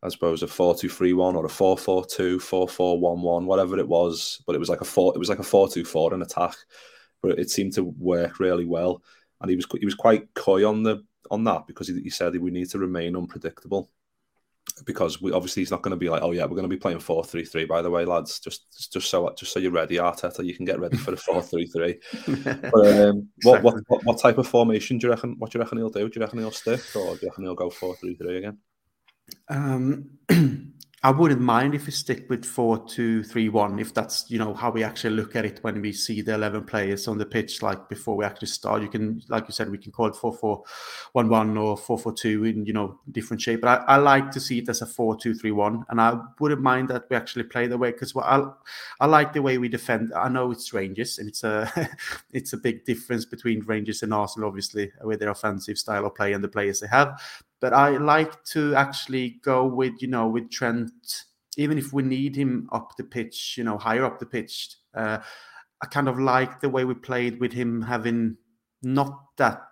I 0.02 0.08
suppose 0.08 0.42
a 0.42 0.48
four-two-three-one 0.48 1.36
or 1.36 1.46
a 1.46 1.48
four-four-two, 1.48 2.38
four-four-one-one, 2.40 3.46
whatever 3.46 3.78
it 3.78 3.88
was. 3.88 4.42
But 4.46 4.54
it 4.54 4.58
was 4.58 4.68
like 4.68 4.82
a 4.82 4.84
four. 4.84 5.12
It 5.14 5.18
was 5.18 5.28
like 5.28 5.38
a 5.38 5.44
four-two-four 5.44 6.12
in 6.12 6.22
attack, 6.22 6.56
but 7.22 7.38
it 7.38 7.50
seemed 7.50 7.72
to 7.74 7.84
work 7.84 8.40
really 8.40 8.66
well. 8.66 9.02
And 9.40 9.48
he 9.48 9.56
was 9.56 9.66
he 9.78 9.84
was 9.86 9.94
quite 9.94 10.32
coy 10.34 10.68
on 10.68 10.82
the 10.82 11.04
on 11.30 11.44
that 11.44 11.66
because 11.66 11.88
he, 11.88 12.00
he 12.00 12.10
said 12.10 12.36
we 12.36 12.50
need 12.50 12.68
to 12.70 12.78
remain 12.78 13.16
unpredictable 13.16 13.90
because 14.84 15.20
we 15.20 15.32
obviously 15.32 15.62
he's 15.62 15.70
not 15.70 15.82
going 15.82 15.90
to 15.92 15.96
be 15.96 16.08
like, 16.08 16.22
oh 16.22 16.32
yeah, 16.32 16.44
we're 16.44 16.56
going 16.56 16.62
to 16.62 16.68
be 16.68 16.76
playing 16.76 16.98
four 16.98 17.24
three 17.24 17.44
three. 17.44 17.64
By 17.64 17.82
the 17.82 17.90
way, 17.90 18.04
lads, 18.04 18.40
just 18.40 18.90
just 18.92 19.08
so 19.08 19.32
just 19.36 19.52
so 19.52 19.60
you're 19.60 19.72
ready, 19.72 19.96
Arteta, 19.96 20.44
you 20.44 20.54
can 20.54 20.64
get 20.64 20.80
ready 20.80 20.96
for 20.96 21.10
the 21.10 21.16
four 21.28 21.42
three 21.42 21.66
three. 21.66 21.98
Um, 22.72 23.28
what, 23.42 23.62
what 23.62 23.74
what 24.04 24.18
type 24.18 24.38
of 24.38 24.46
formation 24.46 24.98
do 24.98 25.06
you 25.06 25.12
reckon? 25.12 25.36
What 25.38 25.50
do 25.50 25.58
you 25.58 25.62
reckon 25.62 25.78
he'll 25.78 25.90
do? 25.90 26.08
Do 26.08 26.18
you 26.18 26.24
reckon 26.24 26.38
he'll 26.38 26.50
stick, 26.50 26.80
or 26.96 27.14
do 27.14 27.20
you 27.22 27.28
reckon 27.28 27.44
he'll 27.44 27.54
go 27.54 27.70
four 27.70 27.94
three 27.96 28.14
three 28.14 28.38
again? 28.38 28.58
Um, 29.48 30.10
I 31.04 31.10
wouldn't 31.10 31.40
mind 31.40 31.74
if 31.74 31.86
we 31.86 31.90
stick 31.90 32.30
with 32.30 32.44
four 32.44 32.78
two 32.86 33.24
three 33.24 33.48
one 33.48 33.80
if 33.80 33.92
that's 33.92 34.30
you 34.30 34.38
know 34.38 34.54
how 34.54 34.70
we 34.70 34.84
actually 34.84 35.16
look 35.16 35.34
at 35.34 35.44
it 35.44 35.58
when 35.62 35.82
we 35.82 35.92
see 35.92 36.22
the 36.22 36.34
eleven 36.34 36.62
players 36.62 37.08
on 37.08 37.18
the 37.18 37.26
pitch 37.26 37.60
like 37.60 37.88
before 37.88 38.14
we 38.14 38.24
actually 38.24 38.46
start. 38.46 38.82
You 38.82 38.88
can 38.88 39.20
like 39.28 39.48
you 39.48 39.52
said 39.52 39.68
we 39.68 39.78
can 39.78 39.90
call 39.90 40.06
it 40.06 40.14
four 40.14 40.32
four 40.32 40.62
one 41.10 41.28
one 41.28 41.58
or 41.58 41.76
four 41.76 41.98
four 41.98 42.12
two 42.12 42.44
in 42.44 42.64
you 42.66 42.72
know 42.72 43.00
different 43.10 43.42
shape. 43.42 43.62
But 43.62 43.80
I, 43.80 43.94
I 43.94 43.96
like 43.96 44.30
to 44.30 44.38
see 44.38 44.58
it 44.58 44.68
as 44.68 44.80
a 44.80 44.86
four 44.86 45.16
two 45.16 45.34
three 45.34 45.50
one, 45.50 45.84
and 45.88 46.00
I 46.00 46.20
wouldn't 46.38 46.62
mind 46.62 46.88
that 46.90 47.06
we 47.10 47.16
actually 47.16 47.44
play 47.44 47.66
the 47.66 47.78
way 47.78 47.90
because 47.90 48.14
I 48.16 48.44
I 49.00 49.06
like 49.06 49.32
the 49.32 49.42
way 49.42 49.58
we 49.58 49.68
defend. 49.68 50.12
I 50.14 50.28
know 50.28 50.52
it's 50.52 50.72
Rangers 50.72 51.18
and 51.18 51.28
it's 51.28 51.42
a 51.42 51.68
it's 52.32 52.52
a 52.52 52.58
big 52.58 52.84
difference 52.84 53.24
between 53.24 53.64
Rangers 53.64 54.04
and 54.04 54.14
Arsenal 54.14 54.46
obviously 54.46 54.92
with 55.02 55.18
their 55.18 55.30
offensive 55.30 55.78
style 55.78 56.06
of 56.06 56.14
play 56.14 56.32
and 56.32 56.44
the 56.44 56.48
players 56.48 56.78
they 56.78 56.86
have 56.86 57.20
but 57.62 57.72
I 57.72 57.96
like 57.96 58.44
to 58.46 58.74
actually 58.74 59.38
go 59.44 59.64
with 59.64 60.02
you 60.02 60.08
know 60.08 60.26
with 60.26 60.50
Trent, 60.50 60.90
even 61.56 61.78
if 61.78 61.92
we 61.92 62.02
need 62.02 62.36
him 62.36 62.68
up 62.72 62.96
the 62.98 63.04
pitch, 63.04 63.54
you 63.56 63.64
know, 63.64 63.78
higher 63.78 64.04
up 64.04 64.18
the 64.18 64.26
pitch. 64.26 64.76
Uh, 64.92 65.18
I 65.80 65.86
kind 65.86 66.08
of 66.08 66.18
like 66.18 66.60
the 66.60 66.68
way 66.68 66.84
we 66.84 66.94
played 66.94 67.40
with 67.40 67.52
him 67.52 67.82
having 67.82 68.36
not 68.82 69.36
that 69.36 69.62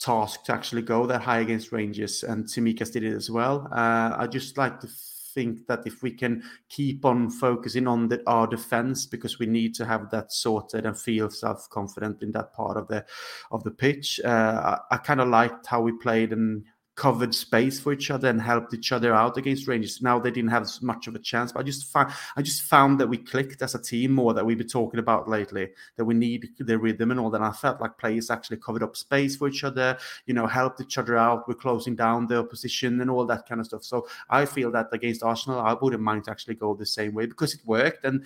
task 0.00 0.44
to 0.44 0.52
actually 0.52 0.82
go 0.82 1.06
that 1.06 1.20
high 1.20 1.40
against 1.40 1.72
Rangers, 1.72 2.24
and 2.24 2.46
Tsimikas 2.46 2.92
did 2.92 3.04
it 3.04 3.14
as 3.14 3.30
well. 3.30 3.68
Uh, 3.70 4.16
I 4.16 4.26
just 4.26 4.56
like 4.56 4.80
to 4.80 4.88
think 5.34 5.66
that 5.66 5.86
if 5.86 6.02
we 6.02 6.12
can 6.12 6.42
keep 6.70 7.04
on 7.04 7.28
focusing 7.28 7.86
on 7.86 8.08
the, 8.08 8.22
our 8.26 8.46
defense 8.46 9.04
because 9.04 9.38
we 9.38 9.46
need 9.46 9.74
to 9.74 9.84
have 9.84 10.08
that 10.10 10.32
sorted 10.32 10.86
and 10.86 10.98
feel 10.98 11.28
self 11.28 11.68
confident 11.68 12.22
in 12.22 12.32
that 12.32 12.54
part 12.54 12.78
of 12.78 12.88
the 12.88 13.04
of 13.50 13.62
the 13.64 13.70
pitch. 13.70 14.20
Uh, 14.24 14.78
I, 14.90 14.94
I 14.94 14.96
kind 14.98 15.20
of 15.20 15.28
liked 15.28 15.66
how 15.66 15.82
we 15.82 15.92
played 15.92 16.32
and 16.32 16.64
covered 16.96 17.34
space 17.34 17.80
for 17.80 17.92
each 17.92 18.10
other 18.10 18.28
and 18.28 18.40
helped 18.40 18.72
each 18.72 18.92
other 18.92 19.12
out 19.12 19.36
against 19.36 19.66
Rangers. 19.66 20.00
Now 20.00 20.18
they 20.20 20.30
didn't 20.30 20.50
have 20.50 20.62
as 20.62 20.80
much 20.80 21.08
of 21.08 21.14
a 21.14 21.18
chance, 21.18 21.50
but 21.50 21.60
I 21.60 21.62
just 21.64 21.90
found 21.92 22.12
I 22.36 22.42
just 22.42 22.62
found 22.62 23.00
that 23.00 23.08
we 23.08 23.16
clicked 23.16 23.62
as 23.62 23.74
a 23.74 23.82
team 23.82 24.12
more 24.12 24.32
that 24.34 24.46
we've 24.46 24.58
been 24.58 24.68
talking 24.68 25.00
about 25.00 25.28
lately. 25.28 25.70
That 25.96 26.04
we 26.04 26.14
need 26.14 26.50
the 26.58 26.78
rhythm 26.78 27.10
and 27.10 27.18
all 27.18 27.30
that. 27.30 27.38
And 27.38 27.46
I 27.46 27.52
felt 27.52 27.80
like 27.80 27.98
players 27.98 28.30
actually 28.30 28.58
covered 28.58 28.82
up 28.82 28.96
space 28.96 29.36
for 29.36 29.48
each 29.48 29.64
other, 29.64 29.98
you 30.26 30.34
know, 30.34 30.46
helped 30.46 30.80
each 30.80 30.98
other 30.98 31.16
out. 31.16 31.48
We're 31.48 31.54
closing 31.54 31.96
down 31.96 32.28
the 32.28 32.38
opposition 32.38 33.00
and 33.00 33.10
all 33.10 33.26
that 33.26 33.48
kind 33.48 33.60
of 33.60 33.66
stuff. 33.66 33.82
So 33.82 34.06
I 34.30 34.44
feel 34.44 34.70
that 34.72 34.88
against 34.92 35.22
Arsenal, 35.22 35.60
I 35.60 35.74
wouldn't 35.74 36.02
mind 36.02 36.28
actually 36.28 36.54
go 36.54 36.74
the 36.74 36.86
same 36.86 37.14
way 37.14 37.26
because 37.26 37.54
it 37.54 37.60
worked. 37.64 38.04
And 38.04 38.24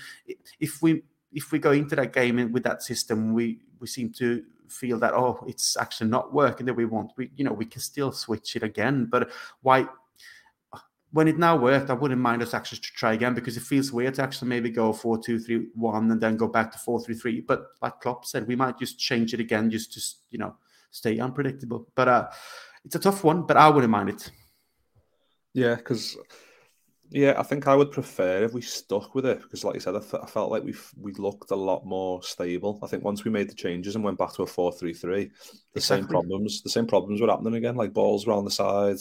if 0.60 0.82
we 0.82 1.02
if 1.32 1.52
we 1.52 1.58
go 1.58 1.72
into 1.72 1.96
that 1.96 2.12
game 2.12 2.52
with 2.52 2.64
that 2.64 2.82
system, 2.82 3.32
we 3.32 3.60
we 3.80 3.86
seem 3.86 4.12
to 4.14 4.44
feel 4.70 4.98
that 4.98 5.14
oh 5.14 5.44
it's 5.46 5.76
actually 5.76 6.08
not 6.08 6.32
working 6.32 6.66
that 6.66 6.74
we 6.74 6.84
want 6.84 7.10
we 7.16 7.30
you 7.36 7.44
know 7.44 7.52
we 7.52 7.64
can 7.64 7.80
still 7.80 8.12
switch 8.12 8.56
it 8.56 8.62
again 8.62 9.06
but 9.10 9.30
why 9.62 9.86
when 11.10 11.26
it 11.26 11.38
now 11.38 11.56
worked, 11.56 11.90
I 11.90 11.94
wouldn't 11.94 12.20
mind 12.20 12.42
us 12.42 12.52
actually 12.52 12.78
to 12.78 12.92
try 12.92 13.14
again 13.14 13.34
because 13.34 13.56
it 13.56 13.62
feels 13.62 13.92
weird 13.92 14.14
to 14.14 14.22
actually 14.22 14.48
maybe 14.48 14.70
go 14.70 14.92
four 14.92 15.18
two 15.18 15.38
three 15.38 15.68
one 15.74 16.10
and 16.10 16.20
then 16.20 16.36
go 16.36 16.48
back 16.48 16.70
to 16.72 16.78
four 16.78 17.00
three 17.02 17.14
three. 17.14 17.40
But 17.40 17.66
like 17.80 18.00
Klopp 18.00 18.26
said, 18.26 18.46
we 18.46 18.56
might 18.56 18.78
just 18.78 18.98
change 18.98 19.32
it 19.32 19.40
again 19.40 19.70
just 19.70 19.92
to 19.94 20.00
you 20.30 20.38
know 20.38 20.56
stay 20.90 21.18
unpredictable. 21.18 21.88
But 21.94 22.08
uh, 22.08 22.28
it's 22.84 22.94
a 22.94 22.98
tough 22.98 23.24
one, 23.24 23.42
but 23.42 23.56
I 23.56 23.68
wouldn't 23.68 23.90
mind 23.90 24.10
it. 24.10 24.30
Yeah, 25.54 25.76
because 25.76 26.18
yeah, 27.10 27.34
I 27.38 27.42
think 27.42 27.66
I 27.66 27.74
would 27.74 27.90
prefer 27.90 28.44
if 28.44 28.52
we 28.52 28.60
stuck 28.60 29.14
with 29.14 29.24
it 29.24 29.40
because, 29.40 29.64
like 29.64 29.74
you 29.74 29.80
said, 29.80 29.96
I 29.96 30.00
felt 30.00 30.50
like 30.50 30.62
we 30.62 30.74
we 31.00 31.12
looked 31.14 31.50
a 31.50 31.56
lot 31.56 31.86
more 31.86 32.22
stable. 32.22 32.78
I 32.82 32.86
think 32.86 33.02
once 33.02 33.24
we 33.24 33.30
made 33.30 33.48
the 33.48 33.54
changes 33.54 33.94
and 33.94 34.04
went 34.04 34.18
back 34.18 34.34
to 34.34 34.42
a 34.42 34.46
four-three-three, 34.46 35.24
the 35.24 35.30
exactly. 35.74 36.02
same 36.02 36.08
problems, 36.08 36.62
the 36.62 36.70
same 36.70 36.86
problems 36.86 37.20
were 37.20 37.28
happening 37.28 37.54
again. 37.54 37.76
Like 37.76 37.94
balls 37.94 38.26
were 38.26 38.34
on 38.34 38.44
the 38.44 38.50
side, 38.50 38.98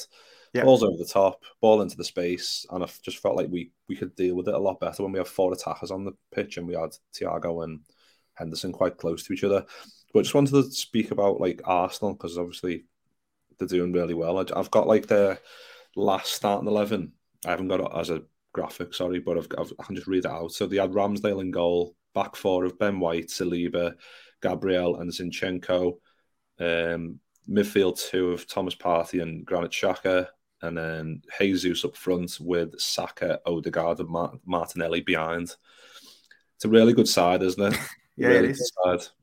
yeah. 0.54 0.64
balls 0.64 0.84
over 0.84 0.96
the 0.98 1.06
top, 1.06 1.44
ball 1.60 1.82
into 1.82 1.98
the 1.98 2.04
space, 2.06 2.66
and 2.72 2.84
I 2.84 2.88
just 3.02 3.18
felt 3.18 3.36
like 3.36 3.50
we 3.50 3.72
we 3.90 3.98
could 3.98 4.16
deal 4.16 4.36
with 4.36 4.48
it 4.48 4.54
a 4.56 4.60
lot 4.60 4.80
better 4.80 5.04
when 5.04 5.12
we 5.12 5.20
have 5.20 5.28
four 5.28 5.52
attackers 5.52 5.92
on 5.92 6.06
the 6.06 6.14
pitch 6.34 6.58
and 6.58 6.68
we 6.68 6.76
had 6.76 6.96
Thiago 7.14 7.66
and 7.66 7.82
Henderson 8.36 8.72
quite 8.72 8.98
close 8.98 9.24
to 9.24 9.34
each 9.34 9.44
other. 9.44 9.66
But 10.14 10.24
just 10.24 10.36
wanted 10.36 10.52
to 10.52 10.72
speak 10.72 11.12
about 11.12 11.42
like 11.42 11.62
Arsenal 11.66 12.14
because 12.14 12.38
obviously 12.38 12.86
they're 13.60 13.68
doing 13.68 13.92
really 13.92 14.14
well. 14.14 14.38
I've 14.38 14.72
got 14.72 14.88
like 14.88 15.08
their 15.08 15.40
last 15.98 16.34
starting 16.34 16.70
eleven 16.70 17.12
I 17.46 17.52
haven't 17.52 17.68
got 17.68 17.80
it 17.80 17.88
as 17.96 18.10
a 18.10 18.24
graphic, 18.54 18.94
sorry, 18.94 19.20
but 19.20 19.38
I've, 19.38 19.48
I've, 19.58 19.74
i 19.80 19.84
can 19.84 19.96
just 19.96 20.08
read 20.08 20.26
it 20.26 20.32
out. 20.32 20.52
So 20.52 20.66
they 20.66 20.78
had 20.78 20.92
Ramsdale 20.92 21.42
in 21.42 21.52
goal, 21.52 21.96
back 22.14 22.36
four 22.36 22.66
of 22.66 22.80
Ben 22.80 23.00
White, 23.00 23.28
Saliba, 23.28 23.94
Gabriel, 24.42 25.00
and 25.00 25.12
Zinchenko. 25.12 25.98
Um, 26.60 27.20
midfield 27.50 28.00
two 28.10 28.32
of 28.32 28.48
Thomas 28.48 28.76
Partey 28.76 29.22
and 29.22 29.46
Granit 29.46 29.72
Xhaka, 29.72 30.28
and 30.62 30.78
then 30.78 31.22
Jesus 31.40 31.86
up 31.86 31.96
front 31.96 32.38
with 32.40 32.80
Saka, 32.80 33.40
Odegaard, 33.46 34.00
and 34.00 34.40
Martinelli 34.46 35.02
behind. 35.02 35.56
It's 36.56 36.66
a 36.66 36.70
really 36.70 36.94
good 36.94 37.08
side, 37.08 37.44
isn't 37.44 37.74
it? 37.74 37.80
Yeah, 38.18 38.30
really 38.30 38.50
it 38.50 38.52
is. 38.52 38.72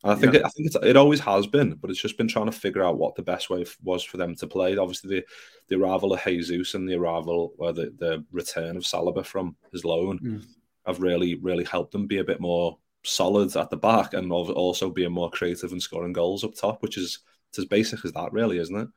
I 0.05 0.15
think 0.15 0.35
yeah. 0.35 0.41
it, 0.41 0.47
I 0.47 0.49
think 0.51 0.75
it 0.83 0.97
always 0.97 1.19
has 1.21 1.49
been, 1.49 1.75
but 1.75 1.91
it's 1.91 2.01
just 2.01 2.17
been 2.17 2.29
trying 2.29 2.47
to 2.47 2.53
figure 2.53 2.85
out 2.85 2.97
what 2.97 3.17
the 3.17 3.23
best 3.23 3.51
way 3.51 3.67
was 3.83 4.05
for 4.05 4.19
them 4.19 4.37
to 4.37 4.47
play. 4.47 4.77
Obviously, 4.77 5.17
the 5.17 5.25
the 5.69 5.77
arrival 5.77 6.13
of 6.13 6.23
Jesus 6.23 6.75
and 6.75 6.89
the 6.89 6.95
arrival 6.95 7.55
or 7.59 7.73
the, 7.73 7.93
the 7.99 8.25
return 8.31 8.77
of 8.77 8.85
Saliba 8.85 9.27
from 9.27 9.57
his 9.73 9.85
loan 9.85 10.21
mm. 10.21 10.45
have 10.87 11.01
really 11.01 11.35
really 11.35 11.65
helped 11.65 11.91
them 11.91 12.07
be 12.07 12.19
a 12.19 12.25
bit 12.25 12.41
more 12.41 12.79
solid 13.03 13.55
at 13.57 13.69
the 13.69 13.77
back 13.77 14.15
and 14.15 14.33
also 14.33 14.91
being 14.91 15.13
more 15.13 15.31
creative 15.31 15.73
and 15.73 15.83
scoring 15.83 16.13
goals 16.13 16.45
up 16.45 16.55
top, 16.55 16.81
which 16.81 16.97
is 16.97 17.19
it's 17.51 17.59
as 17.59 17.65
basic 17.67 18.05
as 18.05 18.13
that, 18.13 18.33
really, 18.33 18.59
isn't 18.59 18.77
it? 18.77 18.89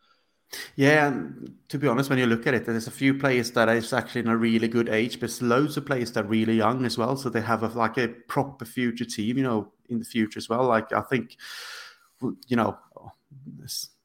Yeah, 0.76 1.08
and 1.08 1.56
to 1.70 1.78
be 1.78 1.88
honest, 1.88 2.10
when 2.10 2.20
you 2.20 2.26
look 2.26 2.48
at 2.48 2.54
it, 2.54 2.66
there's 2.66 2.88
a 2.88 2.92
few 2.92 3.14
players 3.14 3.52
that 3.52 3.68
is 3.70 3.92
actually 3.92 4.22
in 4.22 4.30
a 4.30 4.38
really 4.38 4.68
good 4.68 4.90
age, 4.90 5.20
but 5.20 5.42
loads 5.42 5.76
of 5.78 5.86
players 5.86 6.12
that 6.14 6.26
are 6.26 6.28
really 6.28 6.56
young 6.56 6.86
as 6.86 6.98
well. 6.98 7.18
So 7.18 7.30
they 7.30 7.42
have 7.42 7.64
a, 7.64 7.68
like 7.68 7.98
a 7.98 8.08
proper 8.08 8.66
future 8.66 9.06
team, 9.06 9.38
you 9.38 9.44
know, 9.44 9.72
in 9.90 10.00
the 10.00 10.06
future 10.06 10.38
as 10.38 10.48
well. 10.48 10.64
Like 10.66 10.94
I 10.94 11.02
think, 11.02 11.36
you 12.48 12.56
know, 12.56 12.78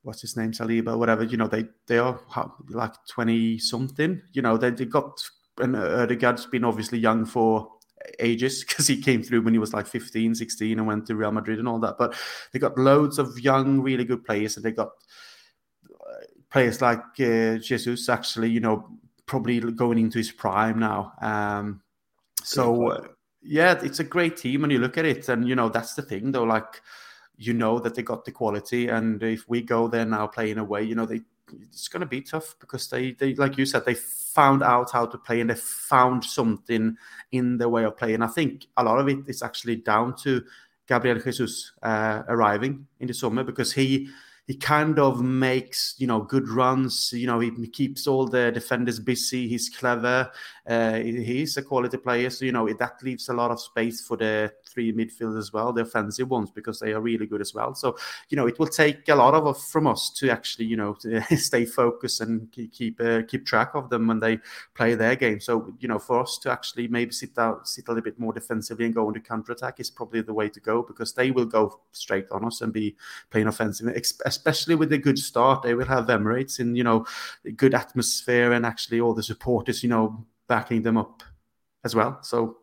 what's 0.02 0.20
his 0.20 0.36
name, 0.36 0.52
Saliba, 0.52 0.98
whatever. 0.98 1.22
You 1.22 1.36
know, 1.36 1.46
they 1.46 1.66
they 1.86 1.98
are 1.98 2.20
like 2.68 2.94
twenty 3.08 3.58
something. 3.58 4.20
You 4.32 4.42
know, 4.42 4.56
they 4.56 4.70
they 4.70 4.84
got 4.86 5.22
and 5.58 5.76
Odegaard's 5.76 6.46
been 6.46 6.64
obviously 6.64 6.98
young 6.98 7.24
for 7.24 7.70
ages 8.18 8.64
because 8.68 8.86
he 8.86 9.00
came 9.00 9.22
through 9.22 9.42
when 9.42 9.54
he 9.54 9.58
was 9.58 9.72
like 9.72 9.86
15 9.86 10.34
16 10.34 10.78
and 10.78 10.86
went 10.88 11.06
to 11.06 11.14
real 11.14 11.30
madrid 11.30 11.60
and 11.60 11.68
all 11.68 11.78
that 11.78 11.96
but 11.98 12.14
they 12.52 12.58
got 12.58 12.76
loads 12.76 13.18
of 13.18 13.38
young 13.38 13.80
really 13.80 14.04
good 14.04 14.24
players 14.24 14.56
and 14.56 14.64
they 14.64 14.72
got 14.72 14.90
players 16.52 16.82
like 16.82 17.02
uh, 17.20 17.56
Jesus 17.56 18.08
actually, 18.08 18.50
you 18.50 18.60
know, 18.60 18.88
probably 19.26 19.58
going 19.60 19.98
into 19.98 20.18
his 20.18 20.30
prime 20.30 20.78
now. 20.78 21.14
Um, 21.22 21.80
so 22.42 22.90
uh, 22.90 23.06
yeah, 23.42 23.80
it's 23.82 24.00
a 24.00 24.04
great 24.04 24.36
team 24.36 24.60
when 24.60 24.70
you 24.70 24.78
look 24.78 24.98
at 24.98 25.06
it, 25.06 25.28
and 25.28 25.48
you 25.48 25.56
know 25.56 25.68
that's 25.68 25.94
the 25.94 26.02
thing 26.02 26.30
though. 26.30 26.44
Like 26.44 26.82
you 27.36 27.54
know 27.54 27.78
that 27.78 27.94
they 27.94 28.02
got 28.02 28.24
the 28.24 28.32
quality, 28.32 28.88
and 28.88 29.22
if 29.22 29.48
we 29.48 29.62
go 29.62 29.88
there 29.88 30.04
now 30.04 30.26
playing 30.26 30.58
away, 30.58 30.82
you 30.82 30.94
know 30.94 31.06
they 31.06 31.22
it's 31.50 31.88
going 31.88 32.00
to 32.00 32.06
be 32.06 32.20
tough 32.20 32.54
because 32.60 32.88
they 32.88 33.12
they 33.12 33.34
like 33.34 33.58
you 33.58 33.66
said 33.66 33.84
they 33.84 33.94
found 33.94 34.62
out 34.62 34.90
how 34.90 35.06
to 35.06 35.18
play 35.18 35.40
and 35.40 35.50
they 35.50 35.54
found 35.54 36.24
something 36.24 36.96
in 37.32 37.58
the 37.58 37.68
way 37.68 37.84
of 37.84 37.96
playing. 37.96 38.22
I 38.22 38.26
think 38.26 38.66
a 38.76 38.84
lot 38.84 38.98
of 38.98 39.08
it 39.08 39.18
is 39.26 39.42
actually 39.42 39.76
down 39.76 40.16
to 40.22 40.42
Gabriel 40.86 41.18
Jesus 41.18 41.72
uh, 41.82 42.22
arriving 42.28 42.86
in 43.00 43.06
the 43.06 43.14
summer 43.14 43.44
because 43.44 43.72
he 43.72 44.08
he 44.52 44.58
kind 44.58 44.98
of 44.98 45.22
makes 45.22 45.94
you 45.96 46.06
know 46.06 46.20
good 46.20 46.46
runs. 46.46 47.10
You 47.14 47.26
know, 47.26 47.40
he 47.40 47.66
keeps 47.68 48.06
all 48.06 48.26
the 48.28 48.52
defenders 48.52 49.00
busy. 49.00 49.48
He's 49.48 49.70
clever. 49.70 50.30
Uh, 50.66 50.94
he's 50.94 51.56
a 51.56 51.62
quality 51.62 51.96
player. 51.96 52.30
So 52.30 52.44
you 52.44 52.52
know 52.52 52.68
that 52.72 53.02
leaves 53.02 53.28
a 53.28 53.32
lot 53.32 53.50
of 53.50 53.60
space 53.60 54.00
for 54.00 54.16
the 54.16 54.52
three 54.68 54.92
midfielders 54.92 55.38
as 55.38 55.52
well, 55.52 55.72
the 55.72 55.82
offensive 55.82 56.30
ones, 56.30 56.50
because 56.50 56.80
they 56.80 56.92
are 56.92 57.00
really 57.00 57.26
good 57.26 57.40
as 57.40 57.54
well. 57.54 57.74
So 57.74 57.96
you 58.28 58.36
know 58.36 58.46
it 58.46 58.58
will 58.58 58.66
take 58.66 59.08
a 59.08 59.14
lot 59.14 59.34
of 59.34 59.60
from 59.62 59.86
us 59.86 60.10
to 60.18 60.30
actually 60.30 60.66
you 60.66 60.76
know 60.76 60.96
stay 61.36 61.64
focused 61.64 62.20
and 62.20 62.50
keep 62.52 63.00
uh, 63.00 63.22
keep 63.26 63.46
track 63.46 63.74
of 63.74 63.90
them 63.90 64.06
when 64.06 64.20
they 64.20 64.38
play 64.74 64.94
their 64.94 65.16
game. 65.16 65.40
So 65.40 65.74
you 65.80 65.88
know 65.88 65.98
for 65.98 66.20
us 66.20 66.38
to 66.38 66.50
actually 66.50 66.88
maybe 66.88 67.12
sit 67.12 67.38
out, 67.38 67.68
sit 67.68 67.88
a 67.88 67.90
little 67.90 68.04
bit 68.04 68.18
more 68.18 68.32
defensively 68.32 68.84
and 68.84 68.94
go 68.94 69.10
the 69.12 69.20
counter 69.20 69.52
attack 69.52 69.80
is 69.80 69.90
probably 69.90 70.22
the 70.22 70.32
way 70.34 70.48
to 70.48 70.60
go 70.60 70.82
because 70.82 71.12
they 71.12 71.30
will 71.30 71.44
go 71.44 71.80
straight 71.92 72.26
on 72.30 72.44
us 72.44 72.60
and 72.60 72.72
be 72.72 72.96
playing 73.30 73.46
offensive 73.46 73.88
especially 74.24 74.74
with 74.74 74.92
a 74.92 74.98
good 74.98 75.18
start. 75.18 75.62
They 75.62 75.74
will 75.74 75.86
have 75.86 76.06
Emirates 76.06 76.60
in, 76.60 76.74
you 76.74 76.84
know, 76.84 77.06
good 77.56 77.74
atmosphere 77.74 78.52
and 78.52 78.66
actually 78.66 79.00
all 79.00 79.14
the 79.14 79.22
supporters, 79.22 79.82
you 79.82 79.88
know, 79.88 80.24
backing 80.52 80.82
them 80.82 80.98
up 80.98 81.22
as 81.82 81.94
well. 81.94 82.18
So 82.22 82.58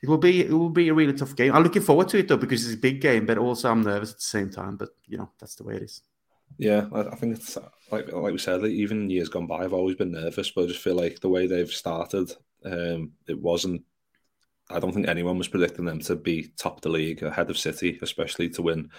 it 0.00 0.08
will 0.08 0.18
be 0.18 0.42
it 0.42 0.52
will 0.52 0.70
be 0.70 0.88
a 0.90 0.94
really 0.94 1.12
tough 1.12 1.34
game. 1.34 1.52
I'm 1.52 1.64
looking 1.64 1.82
forward 1.82 2.08
to 2.10 2.18
it 2.18 2.28
though 2.28 2.36
because 2.36 2.64
it's 2.64 2.76
a 2.76 2.86
big 2.88 3.00
game, 3.00 3.26
but 3.26 3.36
also 3.36 3.68
I'm 3.68 3.82
nervous 3.82 4.12
at 4.12 4.18
the 4.18 4.32
same 4.36 4.48
time. 4.48 4.76
But 4.76 4.90
you 5.08 5.18
know, 5.18 5.28
that's 5.40 5.56
the 5.56 5.64
way 5.64 5.74
it 5.74 5.82
is. 5.82 6.02
Yeah, 6.56 6.86
I, 6.92 7.16
think 7.16 7.36
it's 7.36 7.58
like 7.90 8.12
like 8.12 8.32
we 8.32 8.38
said, 8.38 8.64
even 8.64 9.10
years 9.10 9.28
gone 9.28 9.48
by, 9.48 9.64
I've 9.64 9.72
always 9.72 9.96
been 9.96 10.12
nervous, 10.12 10.52
but 10.52 10.64
I 10.64 10.66
just 10.68 10.82
feel 10.82 10.94
like 10.94 11.18
the 11.18 11.28
way 11.28 11.46
they've 11.48 11.68
started, 11.68 12.32
um, 12.64 13.12
it 13.26 13.40
wasn't. 13.40 13.82
I 14.70 14.78
don't 14.78 14.92
think 14.92 15.08
anyone 15.08 15.36
was 15.36 15.48
predicting 15.48 15.84
them 15.84 15.98
to 16.02 16.14
be 16.14 16.52
top 16.56 16.76
of 16.76 16.82
the 16.82 16.90
league 16.90 17.24
ahead 17.24 17.50
of 17.50 17.58
City, 17.58 17.98
especially 18.02 18.50
to 18.50 18.62
win 18.62 18.90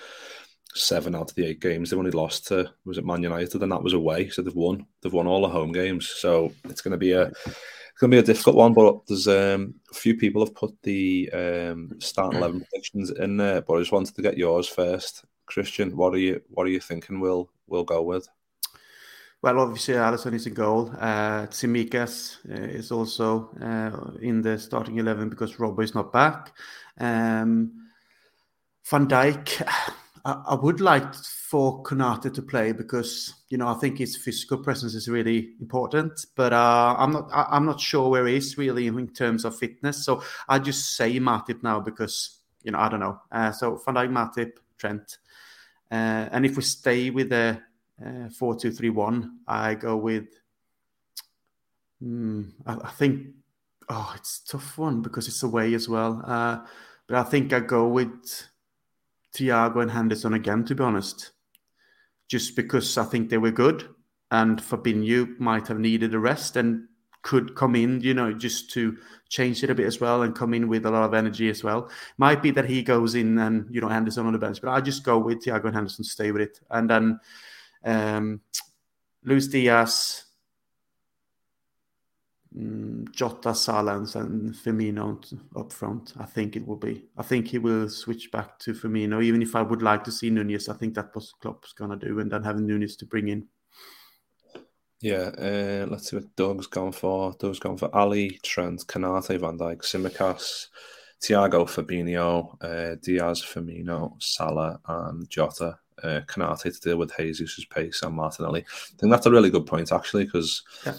seven 0.76 1.16
out 1.16 1.30
of 1.30 1.36
the 1.36 1.46
eight 1.46 1.60
games. 1.60 1.90
They've 1.90 2.00
only 2.00 2.12
lost 2.12 2.48
to 2.48 2.72
was 2.86 2.98
it 2.98 3.06
Man 3.06 3.24
United, 3.24 3.62
and 3.62 3.72
that 3.72 3.84
was 3.84 3.94
away. 3.94 4.30
So 4.30 4.42
they've 4.42 4.56
won. 4.56 4.86
They've 5.02 5.14
won 5.14 5.28
all 5.28 5.42
the 5.42 5.50
home 5.50 5.72
games. 5.72 6.10
So 6.10 6.54
it's 6.66 6.82
going 6.82 6.92
to 6.92 6.98
be 6.98 7.12
a 7.12 7.28
it's 7.28 8.00
going 8.00 8.12
to 8.12 8.16
be 8.16 8.20
a 8.20 8.24
difficult 8.24 8.56
one. 8.56 8.74
But 8.74 9.06
there's 9.08 9.28
um, 9.28 9.76
a 9.92 9.96
few 9.96 10.16
people 10.16 10.44
have 10.44 10.56
put 10.56 10.76
the 10.84 11.30
um, 11.32 11.92
starting 12.00 12.40
eleven 12.40 12.62
predictions 12.72 13.12
in 13.12 13.38
there. 13.38 13.62
But 13.62 13.76
I 13.76 13.80
just 13.80 13.92
wanted 13.92 14.16
to 14.16 14.22
get 14.22 14.38
yours 14.38 14.68
first, 14.68 15.26
Kristian. 15.50 15.94
What 15.94 16.14
are 16.14 16.20
you 16.20 16.42
What 16.50 16.66
are 16.68 16.72
you 16.72 16.80
thinking? 16.80 17.20
We'll 17.20 17.50
we'll 17.68 17.84
go 17.84 18.02
with. 18.02 18.28
Well, 19.42 19.60
obviously, 19.60 19.96
Alisson 19.96 20.36
is 20.36 20.46
in 20.46 20.54
goal. 20.54 20.92
Uh, 21.00 21.48
Tsimikas 21.48 22.38
uh, 22.48 22.78
is 22.78 22.92
also 22.92 23.50
uh, 23.60 24.20
in 24.22 24.44
the 24.44 24.60
starting 24.60 25.00
11 25.00 25.30
because 25.30 25.56
Robbo 25.56 25.84
is 25.84 25.96
not 25.96 26.14
back. 26.14 26.54
Um, 27.00 27.90
Van 28.86 29.08
Dijk, 29.08 29.68
I, 30.24 30.56
would 30.56 30.82
like 30.82 31.16
for 31.16 31.82
Konate 31.84 32.34
to 32.34 32.42
play 32.42 32.72
because 32.72 33.34
you 33.50 33.58
know 33.58 33.68
I 33.68 33.74
think 33.76 33.98
his 33.98 34.16
physical 34.16 34.58
presence 34.58 34.94
is 34.94 35.08
really 35.08 35.54
important, 35.60 36.26
but 36.36 36.54
uh, 36.54 36.96
I'm 36.98 37.12
not 37.12 37.30
I, 37.34 37.58
am 37.58 37.66
not 37.66 37.80
sure 37.80 38.10
where 38.10 38.28
he 38.28 38.36
is 38.36 38.58
really 38.58 38.88
in 38.88 39.08
terms 39.10 39.46
of 39.46 39.58
fitness. 39.58 40.06
So 40.06 40.24
I 40.48 40.60
just 40.60 40.96
say 40.96 41.20
Matip 41.20 41.64
now 41.64 41.80
because 41.80 42.40
you 42.64 42.72
know 42.72 42.80
I 42.80 42.90
don't 42.90 43.00
know. 43.00 43.20
Uh, 43.32 43.52
so 43.52 43.82
Van 43.86 43.96
Dijk, 43.96 44.12
Matip, 44.12 44.52
Trent. 44.78 45.18
Uh, 45.92 46.30
and 46.32 46.46
if 46.46 46.56
we 46.56 46.64
stay 46.64 47.10
with 47.10 47.30
the 47.30 47.60
uh, 48.06 48.30
four 48.30 48.56
two 48.56 48.72
three 48.72 48.90
one, 48.90 49.40
I 49.48 49.76
go 49.76 49.98
with. 49.98 50.28
Mm, 52.04 52.52
I, 52.66 52.74
I, 52.74 52.90
think, 52.90 53.28
oh, 53.88 54.14
it's 54.16 54.40
tough 54.40 54.76
one 54.80 55.04
because 55.04 55.28
it's 55.28 55.44
away 55.44 55.76
as 55.76 55.88
well. 55.88 56.20
Uh, 56.26 56.66
but 57.06 57.18
I 57.18 57.24
think 57.24 57.54
I 57.54 57.60
go 57.60 57.88
with 57.88 58.48
Thiago 59.36 59.82
and 59.82 59.92
Henderson 59.92 60.34
again. 60.34 60.66
To 60.66 60.76
be 60.76 60.84
honest, 60.84 61.32
just 62.28 62.56
because 62.56 62.98
I 62.98 63.04
think 63.04 63.30
they 63.30 63.38
were 63.38 63.52
good, 63.52 63.88
and 64.32 64.60
Fabinho 64.62 65.40
might 65.40 65.68
have 65.68 65.80
needed 65.80 66.14
a 66.14 66.20
rest 66.20 66.56
and 66.56 66.88
could 67.24 67.56
come 67.56 67.76
in, 67.76 68.02
you 68.02 68.14
know, 68.14 68.34
just 68.34 68.72
to 68.72 68.98
change 69.30 69.64
it 69.64 69.70
a 69.70 69.76
bit 69.76 69.86
as 69.86 70.00
well 70.00 70.24
and 70.24 70.36
come 70.36 70.54
in 70.54 70.68
with 70.68 70.86
a 70.86 70.92
lot 70.92 71.04
of 71.04 71.14
energy 71.14 71.50
as 71.50 71.64
well. 71.64 71.90
Might 72.18 72.42
be 72.42 72.52
that 72.52 72.66
he 72.66 72.82
goes 72.82 73.16
in 73.16 73.38
and 73.38 73.68
you 73.70 73.82
know 73.82 73.88
Henderson 73.88 74.26
on 74.26 74.34
the 74.34 74.40
bench, 74.40 74.62
but 74.62 74.72
I 74.72 74.82
just 74.82 75.04
go 75.04 75.18
with 75.18 75.44
Thiago 75.44 75.66
and 75.66 75.76
Henderson, 75.76 76.04
stay 76.04 76.32
with 76.32 76.42
it, 76.42 76.60
and 76.70 76.90
then 76.90 77.20
um, 77.84 78.42
Luis 79.24 79.48
Diaz, 79.48 80.24
Jota, 82.54 83.56
Salah, 83.56 83.98
and 83.98 84.54
Firmino 84.54 85.40
up 85.56 85.72
front. 85.72 86.14
I 86.20 86.26
think 86.26 86.56
it 86.56 86.68
will 86.68 86.76
be. 86.76 87.06
I 87.18 87.24
think 87.24 87.48
he 87.48 87.58
will 87.58 87.88
switch 87.88 88.30
back 88.32 88.60
to 88.60 88.74
Firmino, 88.74 89.24
even 89.24 89.42
if 89.42 89.56
I 89.56 89.62
would 89.62 89.82
like 89.82 90.04
to 90.04 90.12
see 90.12 90.30
Nunez. 90.30 90.68
I 90.68 90.74
think 90.74 90.94
that's 90.94 91.16
what 91.16 91.26
Klopp's 91.42 91.74
gonna 91.74 91.96
do, 91.96 92.20
and 92.20 92.30
then 92.30 92.44
having 92.44 92.68
Nunez 92.68 92.98
to 92.98 93.06
bring 93.06 93.30
in. 93.30 93.48
Yeah, 95.00 95.32
uh, 95.38 95.88
let's 95.90 96.10
see 96.10 96.18
what 96.18 96.36
Doug's 96.36 96.68
gone 96.68 96.92
for. 96.92 97.34
Doug's 97.40 97.60
gone 97.60 97.78
for 97.78 97.94
Ali, 97.96 98.40
Trent, 98.44 98.86
Konate, 98.86 99.40
Van 99.40 99.58
Dijk, 99.58 99.82
Tsimikas, 99.82 100.68
Thiago, 101.22 101.66
Fabinho, 101.66 102.56
uh, 102.62 102.96
Diaz, 103.02 103.42
Firmino, 103.44 104.22
Salah, 104.22 104.80
and 104.88 105.30
Jota. 105.30 105.78
Uh, 106.04 106.22
Konate 106.28 106.64
to 106.64 106.82
deal 106.82 106.98
with 106.98 107.16
Jesus' 107.16 107.64
pace 107.66 108.02
and 108.02 108.16
Martinelli. 108.16 108.62
I 108.62 108.98
think 108.98 109.12
that's 109.12 109.28
a 109.28 109.32
really 109.32 109.52
good 109.52 109.68
point, 109.68 109.92
actually, 109.92 110.26
because 110.26 110.64
yeah. 110.84 110.96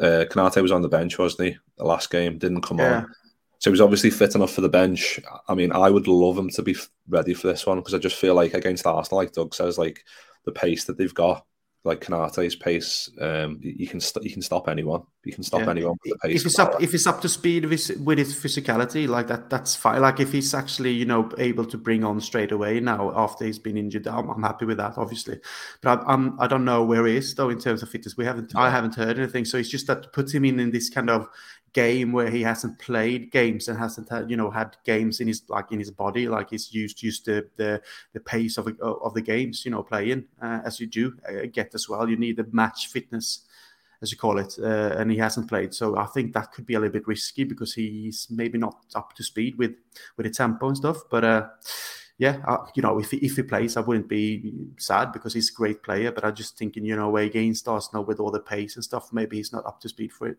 Uh, 0.00 0.24
Konate 0.30 0.62
was 0.62 0.72
on 0.72 0.82
the 0.82 0.88
bench, 0.88 1.18
wasn't 1.18 1.48
he? 1.48 1.56
The 1.78 1.84
last 1.84 2.10
game 2.10 2.38
didn't 2.38 2.62
come 2.62 2.78
yeah. 2.78 2.98
on. 2.98 3.14
So 3.58 3.70
he 3.70 3.72
was 3.72 3.80
obviously 3.80 4.10
fit 4.10 4.34
enough 4.34 4.52
for 4.52 4.60
the 4.60 4.68
bench. 4.68 5.20
I 5.48 5.54
mean, 5.54 5.72
I 5.72 5.88
would 5.88 6.06
love 6.06 6.36
him 6.36 6.50
to 6.50 6.62
be 6.62 6.76
ready 7.08 7.32
for 7.34 7.46
this 7.46 7.64
one 7.64 7.78
because 7.78 7.94
I 7.94 7.98
just 7.98 8.16
feel 8.16 8.34
like 8.34 8.52
against 8.52 8.86
Arsenal, 8.86 9.18
like 9.18 9.32
Doug 9.32 9.54
says, 9.54 9.78
like 9.78 10.04
the 10.44 10.52
pace 10.52 10.84
that 10.84 10.98
they've 10.98 11.14
got 11.14 11.46
like 11.84 12.00
Konate's 12.00 12.54
pace, 12.54 13.10
um, 13.20 13.58
you 13.60 13.86
can 13.86 14.00
st- 14.00 14.24
you 14.24 14.32
can 14.32 14.40
stop 14.40 14.68
anyone. 14.68 15.02
You 15.22 15.34
can 15.34 15.42
stop 15.42 15.60
yeah. 15.60 15.70
anyone 15.70 15.96
with 16.02 16.14
the 16.14 16.28
pace. 16.28 16.40
If 16.40 16.46
it's 16.46 16.58
up, 16.58 16.82
if 16.82 16.94
it's 16.94 17.06
up 17.06 17.20
to 17.20 17.28
speed 17.28 17.64
with 17.64 17.72
his, 17.72 17.98
with 17.98 18.16
his 18.16 18.34
physicality, 18.34 19.06
like 19.06 19.26
that, 19.26 19.50
that's 19.50 19.76
fine. 19.76 20.00
Like 20.00 20.18
if 20.18 20.32
he's 20.32 20.54
actually 20.54 20.92
you 20.92 21.04
know 21.04 21.30
able 21.36 21.66
to 21.66 21.76
bring 21.76 22.02
on 22.02 22.22
straight 22.22 22.52
away 22.52 22.80
now 22.80 23.12
after 23.14 23.44
he's 23.44 23.58
been 23.58 23.76
injured, 23.76 24.06
I'm, 24.06 24.30
I'm 24.30 24.42
happy 24.42 24.64
with 24.64 24.78
that, 24.78 24.96
obviously. 24.96 25.40
But 25.82 26.00
I, 26.00 26.12
I'm 26.14 26.40
I 26.40 26.46
don't 26.46 26.64
know 26.64 26.82
where 26.82 27.06
he 27.06 27.18
is 27.18 27.34
though 27.34 27.50
in 27.50 27.58
terms 27.58 27.82
of 27.82 27.90
fitness. 27.90 28.16
We 28.16 28.24
haven't 28.24 28.56
I 28.56 28.70
haven't 28.70 28.94
heard 28.94 29.18
anything. 29.18 29.44
So 29.44 29.58
it's 29.58 29.68
just 29.68 29.86
that 29.88 30.10
puts 30.14 30.32
him 30.32 30.46
in 30.46 30.58
in 30.58 30.70
this 30.70 30.88
kind 30.88 31.10
of 31.10 31.28
game 31.74 32.12
where 32.12 32.30
he 32.30 32.42
hasn't 32.42 32.78
played 32.78 33.30
games 33.32 33.68
and 33.68 33.76
hasn't 33.76 34.08
had 34.08 34.30
you 34.30 34.36
know 34.36 34.48
had 34.50 34.76
games 34.84 35.20
in 35.20 35.26
his 35.26 35.42
like 35.48 35.70
in 35.72 35.78
his 35.78 35.90
body 35.90 36.28
like 36.28 36.50
he's 36.50 36.72
used 36.72 37.02
used 37.02 37.26
the 37.26 37.46
the, 37.56 37.82
the 38.12 38.20
pace 38.20 38.56
of 38.56 38.68
of 38.80 39.12
the 39.12 39.20
games 39.20 39.64
you 39.64 39.70
know 39.72 39.82
playing 39.82 40.24
uh, 40.40 40.60
as 40.64 40.80
you 40.80 40.86
do 40.86 41.12
uh, 41.28 41.46
get 41.52 41.74
as 41.74 41.88
well 41.88 42.08
you 42.08 42.16
need 42.16 42.36
the 42.36 42.46
match 42.52 42.86
fitness 42.86 43.44
as 44.00 44.12
you 44.12 44.16
call 44.16 44.38
it 44.38 44.54
uh, 44.62 44.94
and 44.96 45.10
he 45.10 45.18
hasn't 45.18 45.48
played 45.48 45.74
so 45.74 45.96
i 45.98 46.06
think 46.06 46.32
that 46.32 46.52
could 46.52 46.64
be 46.64 46.74
a 46.74 46.78
little 46.78 46.92
bit 46.92 47.08
risky 47.08 47.42
because 47.42 47.74
he's 47.74 48.28
maybe 48.30 48.56
not 48.56 48.76
up 48.94 49.12
to 49.14 49.24
speed 49.24 49.58
with 49.58 49.74
with 50.16 50.26
the 50.26 50.32
tempo 50.32 50.68
and 50.68 50.76
stuff 50.76 50.98
but 51.10 51.24
uh 51.24 51.48
yeah, 52.16 52.40
uh, 52.46 52.58
you 52.76 52.82
know, 52.82 53.00
if 53.00 53.10
he, 53.10 53.16
if 53.16 53.34
he 53.34 53.42
plays, 53.42 53.76
I 53.76 53.80
wouldn't 53.80 54.08
be 54.08 54.52
sad 54.78 55.10
because 55.12 55.34
he's 55.34 55.50
a 55.50 55.52
great 55.52 55.82
player. 55.82 56.12
But 56.12 56.24
I'm 56.24 56.34
just 56.36 56.56
thinking, 56.56 56.84
you 56.84 56.94
know, 56.94 57.16
against 57.16 57.66
Arsenal 57.66 58.04
with 58.04 58.20
all 58.20 58.30
the 58.30 58.38
pace 58.38 58.76
and 58.76 58.84
stuff, 58.84 59.12
maybe 59.12 59.36
he's 59.38 59.52
not 59.52 59.66
up 59.66 59.80
to 59.80 59.88
speed 59.88 60.12
for 60.12 60.28
it. 60.28 60.38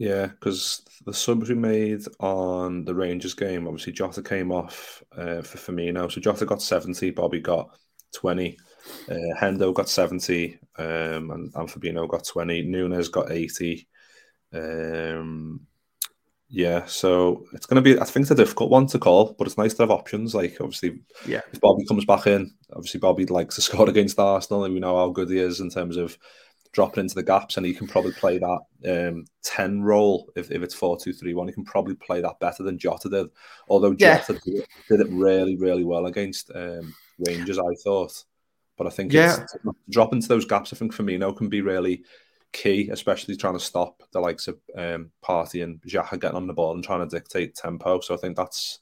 Yeah, 0.00 0.28
because 0.28 0.80
the 1.04 1.12
subs 1.12 1.50
we 1.50 1.54
made 1.54 2.00
on 2.20 2.86
the 2.86 2.94
Rangers 2.94 3.34
game, 3.34 3.68
obviously 3.68 3.92
Jota 3.92 4.22
came 4.22 4.50
off 4.50 5.02
uh, 5.14 5.42
for 5.42 5.58
Firmino. 5.58 6.10
So 6.10 6.22
Jota 6.22 6.46
got 6.46 6.62
70, 6.62 7.10
Bobby 7.10 7.38
got 7.38 7.76
20, 8.14 8.56
uh, 9.10 9.14
Hendo 9.38 9.74
got 9.74 9.90
70, 9.90 10.58
um, 10.78 11.30
and, 11.30 11.52
and 11.54 11.68
Fabinho 11.68 12.08
got 12.08 12.24
20, 12.24 12.62
Nunez 12.62 13.10
got 13.10 13.30
80. 13.30 13.86
Um, 14.54 15.66
yeah, 16.48 16.86
so 16.86 17.44
it's 17.52 17.66
going 17.66 17.84
to 17.84 17.94
be, 17.94 18.00
I 18.00 18.04
think 18.04 18.24
it's 18.24 18.30
a 18.30 18.34
difficult 18.34 18.70
one 18.70 18.86
to 18.86 18.98
call, 18.98 19.34
but 19.36 19.46
it's 19.46 19.58
nice 19.58 19.74
to 19.74 19.82
have 19.82 19.90
options. 19.90 20.34
Like, 20.34 20.56
obviously, 20.62 21.02
yeah, 21.26 21.42
if 21.52 21.60
Bobby 21.60 21.84
comes 21.84 22.06
back 22.06 22.26
in, 22.26 22.50
obviously, 22.72 23.00
Bobby 23.00 23.26
likes 23.26 23.56
to 23.56 23.60
score 23.60 23.90
against 23.90 24.18
Arsenal, 24.18 24.64
and 24.64 24.72
we 24.72 24.80
know 24.80 24.96
how 24.96 25.10
good 25.10 25.28
he 25.28 25.38
is 25.38 25.60
in 25.60 25.68
terms 25.68 25.98
of 25.98 26.16
dropping 26.72 27.02
into 27.02 27.14
the 27.14 27.22
gaps, 27.22 27.56
and 27.56 27.66
he 27.66 27.74
can 27.74 27.86
probably 27.86 28.12
play 28.12 28.38
that 28.38 29.08
um, 29.08 29.24
10 29.42 29.82
role 29.82 30.30
if, 30.36 30.50
if 30.50 30.62
it's 30.62 30.74
4 30.74 30.98
2 30.98 31.12
3 31.12 31.34
1. 31.34 31.48
He 31.48 31.52
can 31.52 31.64
probably 31.64 31.94
play 31.94 32.20
that 32.20 32.40
better 32.40 32.62
than 32.62 32.78
Jota 32.78 33.08
did. 33.08 33.26
Although 33.68 33.94
Jota 33.94 34.40
yeah. 34.44 34.62
did, 34.62 34.66
did, 34.88 35.00
it 35.00 35.12
really, 35.12 35.56
really 35.56 35.84
well 35.84 36.06
against 36.06 36.50
um, 36.54 36.94
Rangers, 37.26 37.58
I 37.58 37.74
thought. 37.82 38.24
But 38.76 38.86
I 38.86 38.90
think 38.90 39.12
yeah. 39.12 39.44
drop 39.90 40.12
into 40.12 40.28
those 40.28 40.46
gaps, 40.46 40.72
I 40.72 40.76
think 40.76 40.94
Firmino 40.94 41.36
can 41.36 41.48
be 41.48 41.60
really 41.60 42.02
key, 42.52 42.88
especially 42.90 43.36
trying 43.36 43.54
to 43.54 43.60
stop 43.60 44.02
the 44.12 44.20
likes 44.20 44.48
of 44.48 44.58
um, 44.76 45.10
Partey 45.22 45.62
and 45.62 45.80
Xhaka 45.82 46.18
getting 46.20 46.36
on 46.36 46.46
the 46.46 46.54
ball 46.54 46.74
and 46.74 46.82
trying 46.82 47.06
to 47.06 47.16
dictate 47.16 47.54
tempo. 47.54 48.00
So 48.00 48.14
I 48.14 48.16
think 48.16 48.36
that's 48.36 48.78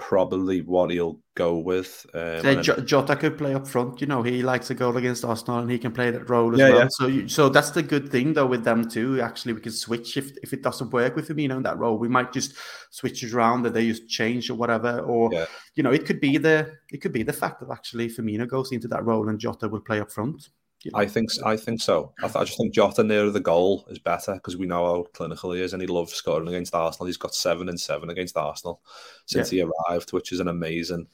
probably 0.00 0.62
what 0.62 0.90
he'll 0.90 1.20
go 1.34 1.58
with. 1.58 2.06
Um, 2.14 2.44
yeah, 2.44 2.62
Jota 2.62 3.14
could 3.14 3.36
play 3.36 3.54
up 3.54 3.68
front. 3.68 4.00
You 4.00 4.06
know, 4.06 4.22
he 4.22 4.42
likes 4.42 4.70
a 4.70 4.74
goal 4.74 4.96
against 4.96 5.24
Arsenal, 5.24 5.58
and 5.58 5.70
he 5.70 5.78
can 5.78 5.92
play 5.92 6.10
that 6.10 6.28
role 6.28 6.52
as 6.54 6.58
yeah, 6.58 6.70
well. 6.70 6.78
Yeah. 6.78 6.88
So, 6.90 7.06
you, 7.06 7.28
so 7.28 7.48
that's 7.50 7.70
the 7.70 7.82
good 7.82 8.10
thing 8.10 8.32
though 8.32 8.46
with 8.46 8.64
them 8.64 8.88
too. 8.88 9.20
Actually, 9.20 9.52
we 9.52 9.60
can 9.60 9.72
switch 9.72 10.16
if 10.16 10.32
if 10.42 10.52
it 10.54 10.62
doesn't 10.62 10.90
work 10.90 11.14
with 11.14 11.28
Firmino 11.28 11.58
in 11.58 11.62
that 11.64 11.78
role, 11.78 11.98
we 11.98 12.08
might 12.08 12.32
just 12.32 12.54
switch 12.90 13.22
it 13.22 13.34
around 13.34 13.62
that 13.62 13.74
they 13.74 13.86
just 13.86 14.08
change 14.08 14.48
or 14.48 14.54
whatever. 14.54 15.00
Or 15.00 15.30
yeah. 15.32 15.44
you 15.74 15.82
know, 15.82 15.92
it 15.92 16.06
could 16.06 16.20
be 16.20 16.38
the 16.38 16.72
it 16.90 17.02
could 17.02 17.12
be 17.12 17.22
the 17.22 17.32
fact 17.32 17.60
that 17.60 17.70
actually 17.70 18.08
Firmino 18.08 18.48
goes 18.48 18.72
into 18.72 18.88
that 18.88 19.04
role 19.04 19.28
and 19.28 19.38
Jota 19.38 19.68
will 19.68 19.80
play 19.80 20.00
up 20.00 20.10
front. 20.10 20.48
I 20.94 21.06
think 21.06 21.30
I 21.44 21.56
think 21.56 21.80
so. 21.80 22.12
I, 22.20 22.26
th- 22.26 22.36
I, 22.36 22.44
just 22.44 22.56
think 22.56 22.72
Jota 22.72 23.04
near 23.04 23.28
the 23.30 23.38
goal 23.38 23.84
is 23.90 23.98
better 23.98 24.34
because 24.34 24.56
we 24.56 24.66
know 24.66 24.84
how 24.84 25.02
clinical 25.12 25.52
he 25.52 25.60
is, 25.60 25.74
and 25.74 25.82
he 25.82 25.86
loves 25.86 26.14
scoring 26.14 26.48
against 26.48 26.74
Arsenal. 26.74 27.06
He's 27.06 27.18
got 27.18 27.34
seven 27.34 27.68
and 27.68 27.78
seven 27.78 28.08
against 28.08 28.36
Arsenal 28.36 28.80
since 29.26 29.52
yeah. 29.52 29.64
he 29.64 29.70
arrived, 29.90 30.12
which 30.12 30.32
is 30.32 30.40
an 30.40 30.48
amazing, 30.48 31.06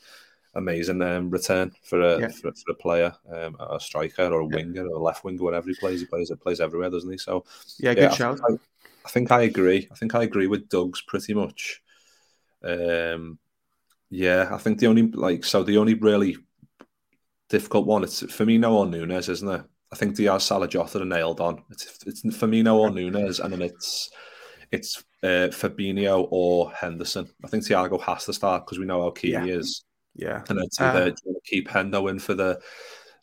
amazing 0.55 1.03
um, 1.03 1.31
return 1.31 1.73
for 1.83 2.01
a 2.01 2.21
yeah. 2.21 2.29
for, 2.29 2.53
for, 2.53 2.71
a 2.71 2.75
player, 2.75 3.13
um, 3.33 3.57
a 3.59 3.81
striker 3.81 4.33
or 4.33 4.41
a 4.41 4.47
winger 4.47 4.87
or 4.87 4.99
a 4.99 5.03
left 5.03 5.25
winger, 5.25 5.43
whatever 5.43 5.69
he 5.69 5.75
plays. 5.75 5.99
He 5.99 6.07
plays 6.07 6.31
it 6.31 6.41
plays 6.41 6.61
everywhere, 6.61 6.91
doesn't 6.91 7.11
he? 7.11 7.19
So 7.19 7.45
yeah, 7.79 7.95
good 7.95 8.15
shout. 8.15 8.39
I, 8.49 8.55
I, 9.05 9.09
think 9.09 9.33
I 9.33 9.43
agree. 9.43 9.89
I 9.91 9.97
think 9.97 10.15
I 10.15 10.23
agree 10.23 10.47
with 10.47 10.69
Doug's 10.69 11.01
pretty 11.01 11.35
much. 11.35 11.83
Um, 12.63 13.41
yeah, 14.11 14.49
I 14.53 14.59
think 14.59 14.79
the 14.79 14.87
only 14.87 15.03
like 15.03 15.43
so 15.43 15.65
the 15.65 15.79
only 15.79 15.95
really 15.95 16.37
difficult 17.49 17.87
one. 17.87 18.05
It's 18.05 18.23
Firmino 18.23 18.71
or 18.73 18.87
Nunez, 18.87 19.29
isn't 19.29 19.49
it? 19.49 19.65
I 19.93 19.97
think 19.97 20.17
Diaz, 20.17 20.45
Salah, 20.45 20.69
Jota 20.69 21.01
are 21.01 21.05
nailed 21.05 21.41
on. 21.41 21.63
It's 21.71 22.05
it's 22.07 22.23
Firmino 22.23 22.75
or 22.75 22.91
Nunez, 22.91 23.41
and 23.41 23.53
then 23.53 23.63
it's 23.63 24.11
it's 24.73 25.05
uh, 25.23 25.49
Fabinho 25.51 26.29
or 26.31 26.73
Henderson. 26.73 27.29
I 27.45 27.49
think 27.49 27.65
Thiago 27.65 28.01
has 28.03 28.25
to 28.27 28.33
start 28.33 28.67
because 28.67 28.79
we 28.79 28.87
know 28.87 29.03
how 29.03 29.11
key 29.11 29.33
yeah. 29.33 29.45
he 29.45 29.51
is. 29.51 29.85
Yeah, 30.15 30.43
and 30.49 30.59
then 30.59 30.69
uh, 30.81 31.11
to 31.11 31.41
keep 31.45 31.69
Hendo 31.69 32.11
in 32.11 32.19
for 32.19 32.35
the 32.35 32.61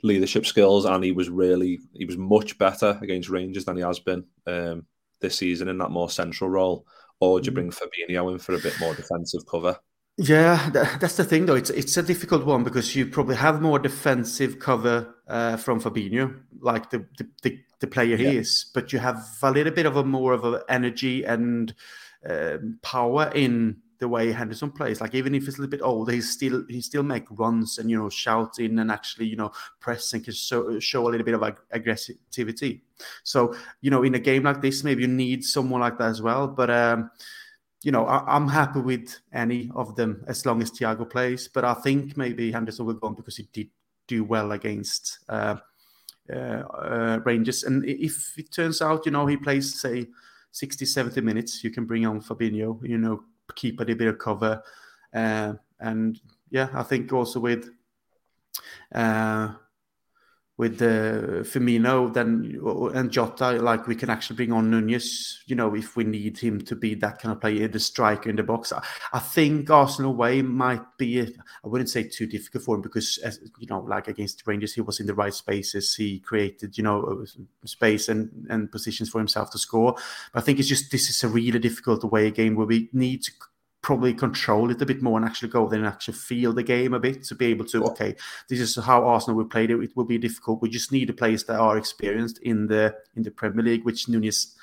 leadership 0.03 0.45
skills, 0.45 0.85
and 0.85 1.03
he 1.03 1.11
was 1.11 1.29
really 1.29 1.79
he 1.93 2.05
was 2.05 2.17
much 2.17 2.57
better 2.57 2.97
against 3.01 3.29
Rangers 3.29 3.65
than 3.65 3.77
he 3.77 3.83
has 3.83 3.99
been 3.99 4.23
um, 4.47 4.85
this 5.19 5.37
season 5.37 5.67
in 5.67 5.77
that 5.79 5.91
more 5.91 6.09
central 6.09 6.49
role. 6.49 6.85
Or 7.19 7.39
do 7.39 7.45
you 7.45 7.51
mm. 7.51 7.55
bring 7.55 7.71
Fabinho 7.71 8.31
in 8.31 8.39
for 8.39 8.55
a 8.55 8.59
bit 8.59 8.79
more 8.79 8.93
defensive 8.95 9.45
cover? 9.49 9.77
Yeah, 10.17 10.69
that's 10.99 11.17
the 11.17 11.23
thing, 11.23 11.47
though. 11.47 11.55
It's 11.55 11.71
it's 11.71 11.97
a 11.97 12.03
difficult 12.03 12.45
one 12.45 12.63
because 12.63 12.95
you 12.95 13.07
probably 13.07 13.35
have 13.35 13.61
more 13.61 13.79
defensive 13.79 14.59
cover 14.59 15.15
uh, 15.27 15.57
from 15.57 15.81
Fabinho, 15.81 16.39
like 16.59 16.91
the 16.91 16.99
the, 17.17 17.27
the, 17.41 17.59
the 17.79 17.87
player 17.87 18.15
yeah. 18.15 18.29
he 18.29 18.37
is, 18.37 18.67
but 18.75 18.93
you 18.93 18.99
have 18.99 19.25
a 19.41 19.49
little 19.49 19.73
bit 19.73 19.87
of 19.87 19.97
a 19.97 20.03
more 20.03 20.33
of 20.33 20.43
an 20.43 20.61
energy 20.69 21.23
and 21.23 21.73
um, 22.29 22.77
power 22.83 23.31
in 23.33 23.77
the 23.97 24.07
way 24.07 24.31
Henderson 24.31 24.69
plays. 24.69 25.01
Like 25.01 25.15
even 25.15 25.33
if 25.33 25.45
he's 25.45 25.57
a 25.57 25.61
little 25.61 25.71
bit 25.71 25.81
older, 25.81 26.11
he 26.11 26.21
still 26.21 26.63
he 26.69 26.81
still 26.81 27.03
make 27.03 27.25
runs 27.31 27.79
and 27.79 27.89
you 27.89 27.97
know 27.97 28.09
shouting 28.09 28.77
and 28.77 28.91
actually 28.91 29.25
you 29.25 29.35
know 29.35 29.51
press 29.79 30.13
and 30.13 30.23
can 30.23 30.33
show, 30.33 30.79
show 30.79 31.07
a 31.07 31.09
little 31.09 31.25
bit 31.25 31.33
of 31.33 31.41
ag- 31.41 31.57
aggressivity. 31.73 32.81
So 33.23 33.55
you 33.81 33.89
know 33.89 34.03
in 34.03 34.13
a 34.13 34.19
game 34.19 34.43
like 34.43 34.61
this, 34.61 34.83
maybe 34.83 35.01
you 35.01 35.07
need 35.07 35.43
someone 35.43 35.81
like 35.81 35.97
that 35.97 36.09
as 36.09 36.21
well, 36.21 36.47
but. 36.47 36.69
Um, 36.69 37.09
you 37.83 37.91
know, 37.91 38.05
I, 38.05 38.35
am 38.35 38.47
happy 38.47 38.79
with 38.79 39.19
any 39.33 39.69
of 39.75 39.95
them 39.95 40.23
as 40.27 40.45
long 40.45 40.61
as 40.61 40.71
Thiago 40.71 41.07
plays. 41.09 41.49
But 41.49 41.65
I 41.65 41.73
think 41.73 42.15
maybe 42.15 42.51
Henderson 42.51 42.85
will 42.85 42.93
go 42.93 43.07
on 43.07 43.13
because 43.13 43.37
he 43.37 43.47
did 43.51 43.69
do 44.07 44.23
well 44.23 44.53
against 44.53 45.19
uh, 45.27 45.57
uh, 46.33 46.37
uh, 46.37 47.19
Rangers. 47.25 47.63
And 47.63 47.83
if 47.85 48.37
it 48.37 48.51
turns 48.51 48.81
out, 48.81 49.05
you 49.05 49.11
know, 49.11 49.25
he 49.25 49.35
plays, 49.35 49.79
say, 49.79 50.07
60, 50.51 50.85
70 50.85 51.21
minutes, 51.21 51.63
you 51.63 51.71
can 51.71 51.85
bring 51.85 52.05
on 52.05 52.21
Fabinho, 52.21 52.79
you 52.87 52.97
know, 52.97 53.23
keep 53.55 53.79
a 53.79 53.83
little 53.83 53.97
bit 53.97 54.07
of 54.07 54.17
cover. 54.17 54.63
Uh, 55.13 55.53
and 55.79 56.21
yeah, 56.49 56.69
I 56.73 56.83
think 56.83 57.11
also 57.11 57.41
with 57.41 57.69
uh, 58.95 59.53
with 60.55 60.81
uh, 60.83 61.41
Firmino 61.41 62.13
then 62.13 62.59
and 62.93 63.11
Jota, 63.11 63.53
like 63.53 63.87
we 63.87 63.95
can 63.95 64.11
actually 64.11 64.35
bring 64.35 64.51
on 64.51 64.69
Nunez, 64.69 65.41
you 65.47 65.55
know, 65.55 65.73
if 65.73 65.95
we 65.95 66.03
need 66.03 66.37
him 66.37 66.61
to 66.61 66.75
be 66.75 66.93
that 66.95 67.19
kind 67.19 67.33
of 67.33 67.41
player, 67.41 67.67
the 67.67 67.79
striker 67.79 68.29
in 68.29 68.35
the 68.35 68.43
box. 68.43 68.71
I, 68.71 68.83
I 69.13 69.19
think 69.19 69.69
Arsenal 69.71 70.13
way 70.13 70.43
might 70.43 70.83
be, 70.97 71.21
I 71.21 71.67
wouldn't 71.67 71.89
say 71.89 72.03
too 72.03 72.27
difficult 72.27 72.63
for 72.63 72.75
him 72.75 72.81
because, 72.81 73.17
as, 73.23 73.39
you 73.57 73.65
know, 73.65 73.79
like 73.79 74.07
against 74.07 74.45
Rangers, 74.45 74.75
he 74.75 74.81
was 74.81 74.99
in 74.99 75.07
the 75.07 75.15
right 75.15 75.33
spaces. 75.33 75.95
He 75.95 76.19
created, 76.19 76.77
you 76.77 76.83
know, 76.83 77.25
space 77.65 78.07
and, 78.07 78.45
and 78.49 78.71
positions 78.71 79.09
for 79.09 79.17
himself 79.17 79.49
to 79.51 79.57
score. 79.57 79.95
But 80.33 80.39
I 80.39 80.45
think 80.45 80.59
it's 80.59 80.69
just, 80.69 80.91
this 80.91 81.09
is 81.09 81.23
a 81.23 81.27
really 81.27 81.57
difficult 81.57 82.03
away 82.03 82.29
game 82.29 82.55
where 82.55 82.67
we 82.67 82.89
need 82.93 83.23
to 83.23 83.31
probably 83.83 84.13
control 84.13 84.71
it 84.71 84.81
a 84.81 84.85
bit 84.85 85.01
more 85.01 85.17
and 85.17 85.25
actually 85.25 85.49
go 85.49 85.67
there 85.67 85.77
and 85.77 85.87
actually 85.87 86.13
feel 86.15 86.53
the 86.53 86.63
game 86.63 86.93
a 86.93 86.99
bit 86.99 87.21
to 87.21 87.35
be 87.35 87.47
able 87.47 87.65
to 87.65 87.83
okay 87.83 88.15
this 88.49 88.59
is 88.59 88.75
how 88.77 89.05
Arsenal 89.05 89.37
will 89.37 89.45
play 89.45 89.65
it 89.65 89.71
it 89.71 89.95
will 89.95 90.05
be 90.05 90.17
difficult. 90.17 90.61
We 90.61 90.69
just 90.69 90.91
need 90.91 91.09
the 91.09 91.13
players 91.13 91.43
that 91.43 91.59
are 91.59 91.77
experienced 91.77 92.39
in 92.39 92.67
the 92.67 92.95
in 93.15 93.23
the 93.23 93.31
Premier 93.31 93.63
League 93.63 93.85
which 93.85 94.07
Nunez 94.07 94.55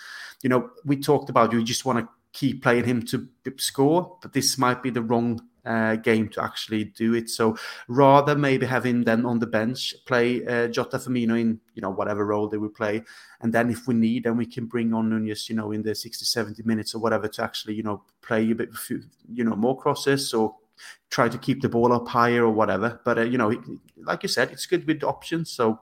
you 0.43 0.49
know 0.49 0.71
we 0.85 0.97
talked 0.97 1.31
about 1.31 1.53
you 1.53 1.63
just 1.63 1.85
want 1.85 1.99
to 1.99 2.09
keep 2.33 2.63
playing 2.63 2.85
him 2.85 3.03
to 3.03 3.29
score 3.59 4.17
but 4.23 4.33
this 4.33 4.57
might 4.57 4.83
be 4.83 4.91
the 4.91 5.03
wrong 5.03 5.41
uh, 5.65 5.97
game 5.97 6.29
to 6.31 6.43
actually 6.43 6.85
do 6.85 7.15
it. 7.15 7.31
So 7.31 7.57
rather 7.89 8.35
maybe 8.35 8.67
having 8.67 9.05
them 9.05 9.27
on 9.27 9.39
the 9.39 9.47
bench 9.47 9.95
play 10.07 10.45
uh, 10.47 10.69
Jota 10.69 10.99
Firmino 10.99 11.41
in 11.41 11.61
you 11.75 11.83
know 11.83 11.91
whatever 11.91 12.27
role 12.27 12.49
they 12.49 12.59
will 12.59 12.69
play, 12.71 13.03
and 13.41 13.53
then 13.53 13.71
if 13.71 13.87
we 13.87 13.95
need, 13.95 14.25
then 14.25 14.37
we 14.37 14.47
can 14.47 14.67
bring 14.67 14.93
on 14.95 15.11
Nunez 15.11 15.49
you 15.49 15.57
know 15.57 15.73
in 15.73 15.83
the 15.83 15.95
60, 15.95 16.25
70 16.25 16.63
minutes 16.65 16.95
or 16.95 16.99
whatever 17.01 17.29
to 17.29 17.43
actually 17.43 17.75
you 17.75 17.83
know 17.83 18.03
play 18.23 18.51
a 18.51 18.55
bit 18.55 18.71
you 19.33 19.45
know 19.45 19.57
more 19.57 19.77
crosses 19.77 20.33
or 20.35 20.55
try 21.11 21.29
to 21.29 21.39
keep 21.39 21.61
the 21.61 21.69
ball 21.69 21.93
up 21.93 22.09
higher 22.09 22.45
or 22.45 22.51
whatever. 22.51 23.01
But 23.05 23.19
uh, 23.19 23.23
you 23.23 23.39
know, 23.39 23.55
like 23.97 24.23
you 24.23 24.29
said, 24.29 24.51
it's 24.51 24.67
good 24.67 24.87
with 24.87 25.03
options. 25.03 25.51
So 25.51 25.81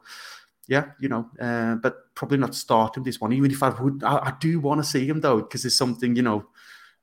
yeah, 0.66 0.90
you 1.00 1.08
know, 1.08 1.30
uh, 1.40 1.76
but 1.76 2.14
probably 2.14 2.38
not 2.38 2.54
start 2.54 2.96
him 2.96 3.02
this 3.02 3.20
one. 3.20 3.32
Even 3.32 3.50
if 3.50 3.62
I 3.62 3.70
would, 3.70 4.04
I, 4.04 4.16
I 4.16 4.32
do 4.38 4.60
want 4.60 4.82
to 4.82 4.88
see 4.88 5.06
him 5.06 5.20
though 5.20 5.38
because 5.38 5.64
it's 5.64 5.76
something 5.76 6.14
you 6.14 6.22
know 6.22 6.46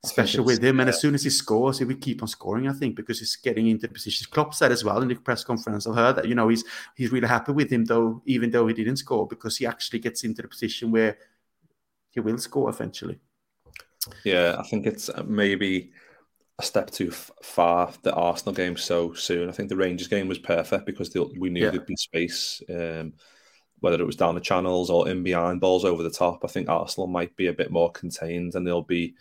special 0.06 0.44
with 0.44 0.64
him. 0.64 0.80
And 0.80 0.90
as 0.90 1.02
soon 1.02 1.16
as 1.16 1.24
he 1.24 1.30
scores, 1.30 1.80
he 1.80 1.86
will 1.86 1.96
keep 1.96 2.22
on 2.22 2.28
scoring, 2.28 2.68
I 2.68 2.74
think, 2.74 2.96
because 2.96 3.20
he's 3.20 3.36
getting 3.36 3.68
into 3.68 3.88
the 3.88 3.94
positions. 3.94 4.28
Klopp 4.28 4.54
said 4.54 4.72
as 4.72 4.84
well 4.84 5.02
in 5.02 5.08
the 5.08 5.16
press 5.16 5.44
conference, 5.44 5.88
I've 5.88 5.96
heard 5.96 6.16
that, 6.18 6.28
you 6.28 6.36
know, 6.36 6.48
he's 6.48 6.64
he's 6.96 7.12
really 7.12 7.28
happy 7.28 7.52
with 7.52 7.72
him, 7.72 7.86
though, 7.86 8.22
even 8.26 8.52
though 8.52 8.68
he 8.68 8.74
didn't 8.74 8.98
score, 8.98 9.28
because 9.28 9.58
he 9.58 9.66
actually 9.66 10.00
gets 10.00 10.24
into 10.24 10.42
the 10.42 10.48
position 10.48 10.92
where 10.92 11.18
he 12.12 12.20
will 12.20 12.38
score 12.38 12.70
eventually. 12.70 13.20
Yeah, 14.24 14.56
I 14.60 14.64
think 14.64 14.86
it's 14.86 15.10
uh, 15.10 15.24
maybe 15.26 15.92
a 16.60 16.64
step 16.64 16.90
too 16.90 17.12
far 17.12 17.92
the 18.04 18.14
Arsenal 18.14 18.54
game 18.54 18.78
so 18.78 19.14
soon. 19.14 19.50
I 19.50 19.52
think 19.52 19.70
the 19.70 19.76
Rangers 19.76 20.08
game 20.08 20.28
was 20.28 20.40
perfect 20.40 20.86
because 20.86 21.14
we 21.14 21.50
knew 21.50 21.64
yeah. 21.64 21.72
there'd 21.72 21.86
be 21.86 21.96
space, 21.98 22.62
um, 22.70 23.14
whether 23.80 24.00
it 24.00 24.06
was 24.06 24.16
down 24.16 24.36
the 24.36 24.42
channels 24.42 24.90
or 24.90 25.10
in 25.10 25.24
behind 25.24 25.60
balls 25.60 25.84
over 25.84 26.02
the 26.02 26.10
top. 26.10 26.46
I 26.46 26.48
think 26.48 26.70
Arsenal 26.70 27.08
might 27.08 27.36
be 27.36 27.48
a 27.48 27.54
bit 27.54 27.72
more 27.72 27.92
contained 27.92 28.56
and 28.56 28.66
they'll 28.66 28.82
be 28.82 29.16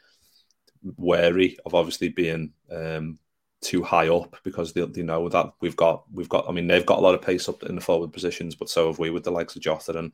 wary 0.97 1.57
of 1.65 1.75
obviously 1.75 2.09
being 2.09 2.53
um, 2.71 3.19
too 3.61 3.83
high 3.83 4.09
up 4.09 4.37
because 4.45 4.73
they, 4.73 4.85
they 4.85 5.03
know 5.03 5.29
that 5.29 5.53
we've 5.61 5.77
got 5.77 6.05
we've 6.13 6.29
got. 6.29 6.49
I 6.49 6.53
mean, 6.53 6.67
they've 6.67 6.87
got 6.87 6.99
a 6.99 7.03
lot 7.03 7.15
of 7.15 7.23
pace 7.23 7.49
up 7.49 7.63
in 7.65 7.75
the 7.75 7.81
forward 7.81 8.13
positions, 8.13 8.55
but 8.55 8.69
so 8.69 8.89
have 8.89 8.99
we 8.99 9.11
with 9.11 9.25
the 9.25 9.31
likes 9.31 9.57
of 9.57 9.63
Jota 9.63 9.99
and 9.99 10.13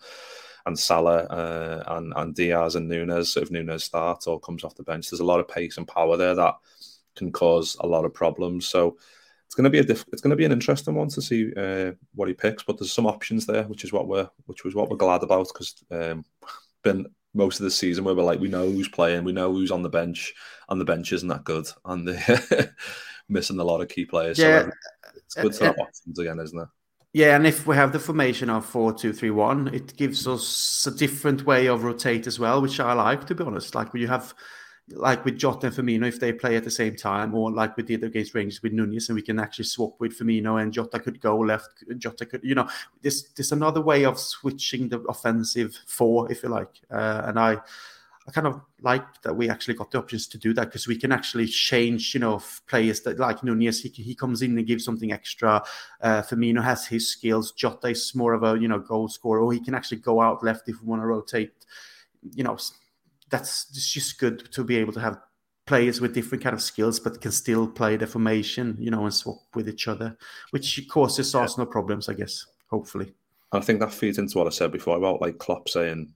and 0.67 0.79
Salah 0.79 1.25
uh, 1.25 1.83
and 1.97 2.13
and 2.17 2.35
Diaz 2.35 2.77
and 2.77 2.89
Nunez. 2.89 3.33
So 3.33 3.41
if 3.41 3.51
Nunez 3.51 3.85
starts 3.85 4.27
or 4.27 4.41
comes 4.41 4.65
off 4.65 4.77
the 4.77 4.83
bench, 4.83 5.11
there's 5.11 5.21
a 5.21 5.25
lot 5.25 5.41
of 5.41 5.49
pace 5.49 5.77
and 5.77 5.87
power 5.87 6.17
there 6.17 6.35
that 6.35 6.55
can 7.17 7.33
cause 7.33 7.77
a 7.81 7.87
lot 7.87 8.05
of 8.05 8.15
problems. 8.15 8.67
So 8.67 8.97
it's 9.47 9.55
going 9.55 9.65
to 9.65 9.71
be 9.71 9.81
a 9.81 9.85
diff- 9.85 10.07
it's 10.13 10.23
going 10.23 10.31
to 10.31 10.37
be 10.37 10.45
an 10.45 10.53
interesting 10.53 10.95
one 10.95 11.09
to 11.09 11.21
see 11.21 11.53
uh, 11.57 11.93
what 12.15 12.29
he 12.29 12.35
picks. 12.35 12.63
But 12.63 12.79
there's 12.79 12.93
some 12.93 13.07
options 13.07 13.47
there, 13.47 13.65
which 13.65 13.85
is 13.85 13.93
what 13.93 14.07
we're 14.07 14.29
which 14.47 14.65
was 14.65 14.75
what 14.75 14.89
we're 14.89 14.97
glad 14.97 15.23
about 15.23 15.49
because 15.49 15.83
um, 15.91 16.25
been 16.83 17.07
most 17.35 17.61
of 17.61 17.65
the 17.65 17.71
season 17.71 18.05
where 18.05 18.15
we're 18.15 18.23
like, 18.23 18.41
we 18.41 18.49
know 18.49 18.71
who's 18.71 18.89
playing, 18.89 19.25
we 19.25 19.33
know 19.33 19.53
who's 19.53 19.71
on 19.71 19.83
the 19.83 19.89
bench, 19.89 20.33
and 20.69 20.81
the 20.81 20.85
bench 20.85 21.13
isn't 21.13 21.29
that 21.29 21.45
good, 21.45 21.67
and 21.85 22.09
they're 22.09 22.75
missing 23.29 23.59
a 23.59 23.65
lot 23.65 23.81
of 23.81 23.89
key 23.89 24.05
players. 24.05 24.39
Yeah. 24.39 24.63
So 24.63 25.11
it's 25.15 25.35
good 25.35 25.53
to 25.53 25.65
uh, 25.65 25.67
have 25.69 25.79
uh, 25.79 25.83
options 25.83 26.19
again, 26.19 26.39
isn't 26.41 26.59
it? 26.59 26.69
Yeah, 27.13 27.35
and 27.35 27.47
if 27.47 27.67
we 27.67 27.75
have 27.75 27.93
the 27.93 27.99
formation 27.99 28.51
of 28.51 28.65
four 28.65 28.93
two 28.93 29.13
three 29.13 29.31
one, 29.31 29.69
it 29.75 29.97
gives 29.97 30.29
us 30.29 30.87
a 30.87 30.93
different 30.93 31.45
way 31.45 31.67
of 31.67 31.83
rotate 31.83 32.27
as 32.27 32.39
well, 32.39 32.63
which 32.63 32.79
I 32.79 32.93
like 32.93 33.27
to 33.27 33.35
be 33.35 33.43
honest. 33.43 33.75
Like 33.75 33.93
when 33.93 34.03
you 34.03 34.09
have 34.09 34.33
like 34.93 35.25
with 35.25 35.39
Jota 35.39 35.69
and 35.69 35.77
Firmino, 35.77 36.07
if 36.07 36.19
they 36.19 36.33
play 36.33 36.57
at 36.57 36.65
the 36.65 36.71
same 36.71 36.97
time, 36.97 37.35
or 37.35 37.51
like 37.51 37.77
we 37.77 37.83
did 37.83 38.03
against 38.05 38.35
Rangers 38.35 38.63
with 38.63 38.73
Nunez, 38.73 39.09
and 39.09 39.17
we 39.17 39.23
can 39.23 39.39
actually 39.39 39.65
swap 39.67 39.95
with 40.01 40.19
Firmino 40.19 40.61
and 40.61 40.73
Jota 40.73 40.99
could 40.99 41.21
go 41.21 41.39
left, 41.39 41.85
Jota 41.99 42.27
could, 42.27 42.43
you 42.43 42.55
know, 42.55 42.69
this 43.03 43.23
there's 43.37 43.53
another 43.53 43.81
way 43.81 44.05
of 44.05 44.19
switching 44.19 44.89
the 44.89 45.01
offensive 45.03 45.79
four, 45.87 46.31
if 46.31 46.43
you 46.43 46.49
like. 46.49 46.81
Uh, 46.91 47.23
and 47.27 47.39
I, 47.39 47.59
I 48.27 48.33
kind 48.33 48.47
of 48.47 48.61
like 48.83 49.23
that 49.23 49.35
we 49.35 49.49
actually 49.49 49.75
got 49.75 49.91
the 49.91 49.99
options 49.99 50.27
to 50.29 50.39
do 50.39 50.53
that 50.55 50.67
because 50.67 50.87
we 50.87 50.97
can 50.97 51.13
actually 51.13 51.47
change, 51.47 52.15
you 52.15 52.21
know, 52.21 52.43
players 52.67 53.01
that 53.03 53.19
like 53.19 53.43
Nunez, 53.43 53.83
he, 53.83 53.89
he 53.89 54.15
comes 54.15 54.43
in 54.43 54.57
and 54.59 54.67
gives 54.67 54.85
something 54.85 55.13
extra. 55.13 55.63
Uh, 56.01 56.23
Firmino 56.23 56.63
has 56.63 56.87
his 56.87 57.09
skills. 57.09 57.53
Jota 57.53 57.89
is 57.89 58.15
more 58.15 58.33
of 58.33 58.43
a, 58.43 58.61
you 58.61 58.69
know, 58.69 58.79
goal 58.79 59.09
scorer, 59.09 59.41
or 59.41 59.53
he 59.53 59.61
can 59.61 59.75
actually 59.75 59.99
go 59.99 60.21
out 60.21 60.45
left 60.45 60.69
if 60.69 60.81
we 60.81 60.89
want 60.89 61.03
to 61.03 61.07
rotate, 61.07 61.53
you 62.35 62.45
know, 62.45 62.59
that's 63.31 63.67
it's 63.71 63.93
just 63.93 64.19
good 64.19 64.53
to 64.53 64.65
be 64.65 64.77
able 64.77 64.93
to 64.93 65.01
have 65.01 65.19
players 65.67 66.01
with 66.01 66.15
different 66.15 66.43
kind 66.43 66.55
of 66.55 66.61
skills 66.61 66.99
but 66.99 67.21
can 67.21 67.31
still 67.31 67.69
play 67.69 67.97
the 67.97 68.07
formation, 68.07 68.77
you 68.79 68.91
know, 68.91 69.05
and 69.05 69.15
swap 69.15 69.39
with 69.55 69.69
each 69.69 69.87
other, 69.89 70.17
which 70.51 70.89
causes 70.89 71.33
yeah. 71.33 71.41
Arsenal 71.41 71.67
problems, 71.67 72.09
I 72.09 72.15
guess. 72.15 72.45
Hopefully, 72.71 73.15
I 73.53 73.61
think 73.61 73.81
that 73.81 73.93
feeds 73.93 74.19
into 74.19 74.39
what 74.39 74.47
I 74.47 74.51
said 74.51 74.73
before 74.73 74.97
about 74.97 75.21
like 75.21 75.39
Klopp 75.39 75.69
saying 75.69 76.13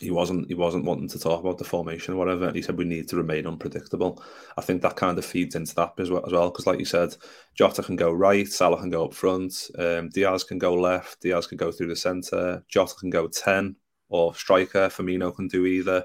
he 0.00 0.12
wasn't 0.12 0.46
he 0.48 0.54
wasn't 0.54 0.84
wanting 0.84 1.08
to 1.08 1.18
talk 1.18 1.40
about 1.40 1.58
the 1.58 1.64
formation 1.64 2.14
or 2.14 2.18
whatever. 2.18 2.52
He 2.52 2.62
said 2.62 2.78
we 2.78 2.84
need 2.84 3.08
to 3.08 3.16
remain 3.16 3.46
unpredictable. 3.46 4.22
I 4.56 4.60
think 4.60 4.82
that 4.82 4.96
kind 4.96 5.18
of 5.18 5.24
feeds 5.24 5.56
into 5.56 5.74
that 5.76 5.94
as 5.98 6.10
well, 6.10 6.24
as 6.24 6.32
well 6.32 6.50
because 6.50 6.66
like 6.66 6.78
you 6.78 6.84
said, 6.84 7.16
Jota 7.54 7.82
can 7.82 7.96
go 7.96 8.12
right, 8.12 8.46
Salah 8.46 8.80
can 8.80 8.90
go 8.90 9.04
up 9.04 9.14
front, 9.14 9.70
um, 9.78 10.08
Diaz 10.10 10.44
can 10.44 10.58
go 10.58 10.74
left, 10.74 11.20
Diaz 11.20 11.46
can 11.46 11.58
go 11.58 11.72
through 11.72 11.88
the 11.88 11.96
centre, 11.96 12.62
Jota 12.68 12.94
can 12.98 13.10
go 13.10 13.26
ten, 13.26 13.74
or 14.08 14.34
striker. 14.34 14.88
Firmino 14.88 15.34
can 15.34 15.48
do 15.48 15.66
either. 15.66 16.04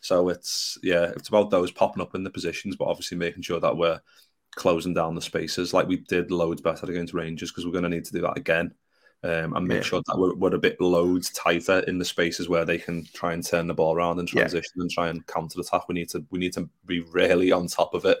So 0.00 0.28
it's 0.28 0.78
yeah, 0.82 1.12
it's 1.16 1.28
about 1.28 1.50
those 1.50 1.70
popping 1.70 2.02
up 2.02 2.14
in 2.14 2.24
the 2.24 2.30
positions, 2.30 2.76
but 2.76 2.86
obviously 2.86 3.16
making 3.16 3.42
sure 3.42 3.60
that 3.60 3.76
we're 3.76 4.00
closing 4.54 4.94
down 4.94 5.14
the 5.14 5.20
spaces 5.20 5.74
like 5.74 5.86
we 5.86 5.96
did 5.96 6.30
loads 6.30 6.62
better 6.62 6.90
against 6.90 7.14
Rangers 7.14 7.50
because 7.50 7.66
we're 7.66 7.72
going 7.72 7.84
to 7.84 7.90
need 7.90 8.04
to 8.06 8.12
do 8.12 8.22
that 8.22 8.36
again. 8.36 8.74
Um, 9.24 9.56
and 9.56 9.66
make 9.66 9.78
yeah. 9.78 9.82
sure 9.82 10.02
that 10.06 10.18
we're, 10.18 10.34
we're, 10.34 10.54
a 10.54 10.58
bit 10.58 10.80
loads 10.80 11.30
tighter 11.30 11.80
in 11.80 11.98
the 11.98 12.04
spaces 12.04 12.48
where 12.48 12.64
they 12.64 12.78
can 12.78 13.04
try 13.12 13.32
and 13.32 13.44
turn 13.44 13.66
the 13.66 13.74
ball 13.74 13.96
around 13.96 14.18
and 14.18 14.28
transition 14.28 14.72
yeah. 14.76 14.82
and 14.82 14.90
try 14.90 15.08
and 15.08 15.26
counter 15.26 15.58
attack. 15.58 15.88
We 15.88 15.94
need 15.94 16.10
to 16.10 16.24
we 16.30 16.38
need 16.38 16.52
to 16.52 16.68
be 16.84 17.00
really 17.00 17.50
on 17.50 17.66
top 17.66 17.94
of 17.94 18.04
it 18.04 18.18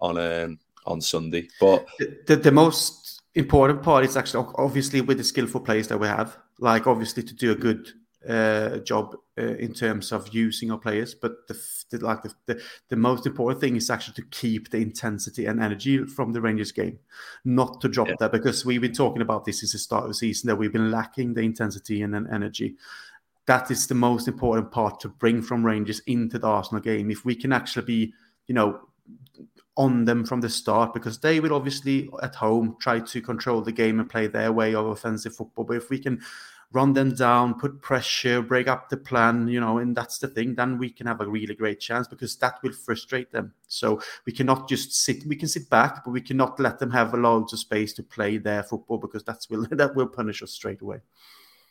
on 0.00 0.18
um, 0.18 0.58
on 0.86 1.00
Sunday. 1.00 1.48
But 1.60 1.86
the, 1.98 2.18
the, 2.26 2.36
the 2.36 2.52
most 2.52 3.22
important 3.34 3.82
part 3.82 4.04
is 4.04 4.16
actually 4.16 4.46
obviously 4.56 5.00
with 5.00 5.18
the 5.18 5.24
skillful 5.24 5.60
players 5.60 5.88
that 5.88 5.98
we 5.98 6.08
have, 6.08 6.36
like 6.58 6.86
obviously 6.86 7.22
to 7.22 7.34
do 7.34 7.52
a 7.52 7.56
good 7.56 7.92
uh, 8.28 8.78
job 8.78 9.16
uh, 9.38 9.42
in 9.56 9.72
terms 9.72 10.12
of 10.12 10.32
using 10.34 10.70
our 10.70 10.78
players, 10.78 11.14
but 11.14 11.46
the, 11.48 11.60
the 11.90 12.04
like 12.04 12.22
the, 12.22 12.34
the, 12.46 12.62
the 12.88 12.96
most 12.96 13.26
important 13.26 13.60
thing 13.60 13.76
is 13.76 13.90
actually 13.90 14.14
to 14.14 14.24
keep 14.30 14.70
the 14.70 14.78
intensity 14.78 15.46
and 15.46 15.62
energy 15.62 16.04
from 16.04 16.32
the 16.32 16.40
Rangers 16.40 16.72
game, 16.72 16.98
not 17.44 17.80
to 17.80 17.88
drop 17.88 18.08
yeah. 18.08 18.14
that 18.20 18.32
because 18.32 18.64
we've 18.64 18.80
been 18.80 18.92
talking 18.92 19.22
about 19.22 19.44
this 19.44 19.60
since 19.60 19.72
the 19.72 19.78
start 19.78 20.04
of 20.04 20.10
the 20.10 20.14
season 20.14 20.48
that 20.48 20.56
we've 20.56 20.72
been 20.72 20.90
lacking 20.90 21.34
the 21.34 21.42
intensity 21.42 22.02
and, 22.02 22.14
and 22.14 22.28
energy. 22.32 22.76
That 23.46 23.70
is 23.70 23.86
the 23.86 23.94
most 23.94 24.26
important 24.26 24.70
part 24.70 25.00
to 25.00 25.08
bring 25.08 25.42
from 25.42 25.66
Rangers 25.66 26.00
into 26.06 26.38
the 26.38 26.46
Arsenal 26.46 26.82
game. 26.82 27.10
If 27.10 27.24
we 27.24 27.34
can 27.34 27.52
actually 27.52 27.84
be, 27.84 28.14
you 28.46 28.54
know, 28.54 28.80
on 29.76 30.04
them 30.04 30.24
from 30.24 30.40
the 30.40 30.48
start 30.48 30.94
because 30.94 31.18
they 31.18 31.40
will 31.40 31.52
obviously 31.52 32.08
at 32.22 32.34
home 32.34 32.76
try 32.80 33.00
to 33.00 33.20
control 33.20 33.60
the 33.60 33.72
game 33.72 33.98
and 33.98 34.08
play 34.08 34.26
their 34.26 34.52
way 34.52 34.74
of 34.74 34.86
offensive 34.86 35.34
football. 35.34 35.64
But 35.64 35.78
if 35.78 35.90
we 35.90 35.98
can 35.98 36.20
run 36.74 36.92
them 36.92 37.14
down, 37.14 37.54
put 37.54 37.80
pressure, 37.80 38.42
break 38.42 38.66
up 38.66 38.88
the 38.88 38.96
plan, 38.96 39.46
you 39.46 39.60
know, 39.60 39.78
and 39.78 39.96
that's 39.96 40.18
the 40.18 40.26
thing, 40.26 40.56
then 40.56 40.76
we 40.76 40.90
can 40.90 41.06
have 41.06 41.20
a 41.20 41.26
really 41.26 41.54
great 41.54 41.78
chance 41.78 42.08
because 42.08 42.34
that 42.36 42.60
will 42.64 42.72
frustrate 42.72 43.30
them. 43.30 43.54
So 43.68 44.00
we 44.26 44.32
cannot 44.32 44.68
just 44.68 44.92
sit, 44.92 45.24
we 45.24 45.36
can 45.36 45.46
sit 45.46 45.70
back, 45.70 46.04
but 46.04 46.10
we 46.10 46.20
cannot 46.20 46.58
let 46.58 46.80
them 46.80 46.90
have 46.90 47.14
a 47.14 47.16
lot 47.16 47.52
of 47.52 47.58
space 47.60 47.92
to 47.94 48.02
play 48.02 48.38
their 48.38 48.64
football 48.64 48.98
because 48.98 49.22
that's 49.22 49.48
will 49.48 49.66
that 49.70 49.94
will 49.94 50.08
punish 50.08 50.42
us 50.42 50.50
straight 50.50 50.82
away. 50.82 50.98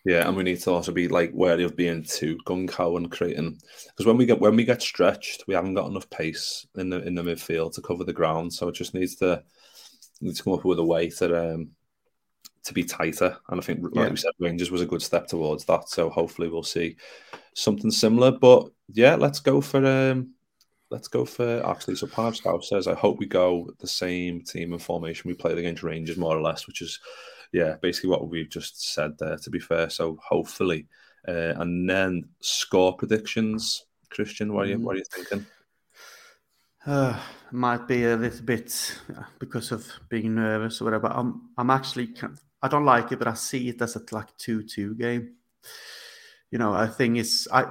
Yeah, 0.05 0.27
and 0.27 0.35
we 0.35 0.43
need 0.43 0.59
to 0.61 0.71
also 0.71 0.91
be 0.93 1.07
like 1.09 1.31
wary 1.33 1.63
of 1.63 1.75
being 1.75 2.03
too 2.03 2.37
gung 2.45 2.69
ho 2.69 2.97
and 2.97 3.11
creating 3.11 3.59
because 3.87 4.05
when 4.05 4.17
we 4.17 4.25
get 4.25 4.39
when 4.39 4.55
we 4.55 4.63
get 4.63 4.81
stretched, 4.81 5.43
we 5.47 5.53
haven't 5.53 5.75
got 5.75 5.89
enough 5.89 6.09
pace 6.09 6.65
in 6.75 6.89
the 6.89 7.01
in 7.03 7.15
the 7.15 7.23
midfield 7.23 7.73
to 7.73 7.81
cover 7.81 8.05
the 8.05 8.13
ground. 8.13 8.53
So 8.53 8.69
it 8.69 8.75
just 8.75 8.93
needs 8.93 9.15
to 9.15 9.43
needs 10.21 10.37
to 10.37 10.43
come 10.43 10.53
up 10.53 10.63
with 10.63 10.79
a 10.79 10.83
way 10.83 11.09
to 11.09 11.53
um, 11.53 11.71
to 12.63 12.73
be 12.73 12.83
tighter. 12.83 13.37
And 13.49 13.59
I 13.59 13.63
think, 13.63 13.83
like 13.83 13.95
yeah. 13.95 14.09
we 14.09 14.17
said, 14.17 14.31
Rangers 14.39 14.71
was 14.71 14.81
a 14.81 14.85
good 14.85 15.01
step 15.01 15.27
towards 15.27 15.65
that. 15.65 15.89
So 15.89 16.09
hopefully 16.09 16.49
we'll 16.49 16.63
see 16.63 16.97
something 17.53 17.91
similar. 17.91 18.31
But 18.31 18.69
yeah, 18.89 19.15
let's 19.15 19.39
go 19.39 19.61
for 19.61 19.85
um, 19.85 20.33
let's 20.89 21.07
go 21.07 21.25
for 21.25 21.65
actually. 21.65 21.95
So 21.95 22.07
Pipe 22.07 22.35
Scout 22.35 22.63
says, 22.63 22.87
I 22.87 22.93
hope 22.93 23.19
we 23.19 23.25
go 23.25 23.69
the 23.79 23.87
same 23.87 24.41
team 24.41 24.73
and 24.73 24.81
formation 24.81 25.27
we 25.27 25.35
played 25.35 25.57
against 25.57 25.83
Rangers 25.83 26.17
more 26.17 26.37
or 26.37 26.41
less, 26.41 26.67
which 26.67 26.81
is 26.81 26.99
yeah, 27.51 27.75
basically 27.81 28.09
what 28.09 28.27
we've 28.27 28.49
just 28.49 28.93
said 28.93 29.17
there. 29.19 29.37
To 29.37 29.49
be 29.49 29.59
fair, 29.59 29.89
so 29.89 30.17
hopefully, 30.23 30.87
uh, 31.27 31.53
and 31.57 31.89
then 31.89 32.29
score 32.39 32.95
predictions. 32.95 33.85
Kristian, 34.09 34.51
what 34.51 34.65
are 34.67 34.69
you 34.69 34.79
what 34.79 34.95
are 34.95 34.99
you 34.99 35.05
thinking? 35.11 35.45
Uh, 36.85 37.17
might 37.51 37.87
be 37.87 38.03
a 38.05 38.17
little 38.17 38.43
bit 38.43 38.99
because 39.39 39.71
of 39.71 39.87
being 40.09 40.35
nervous 40.35 40.81
or 40.81 40.85
whatever. 40.85 41.07
I'm 41.07 41.49
I'm 41.57 41.69
actually 41.69 42.13
I 42.63 42.69
don't 42.69 42.85
like 42.85 43.11
it, 43.11 43.19
but 43.19 43.27
I 43.27 43.33
see 43.33 43.67
it 43.67 43.81
as 43.81 43.97
a 43.97 44.01
like 44.11 44.35
two 44.37 44.63
two 44.63 44.95
game. 44.95 45.33
You 46.49 46.59
know, 46.59 46.73
I 46.73 46.87
think 46.87 47.17
it's 47.17 47.45
I 47.51 47.65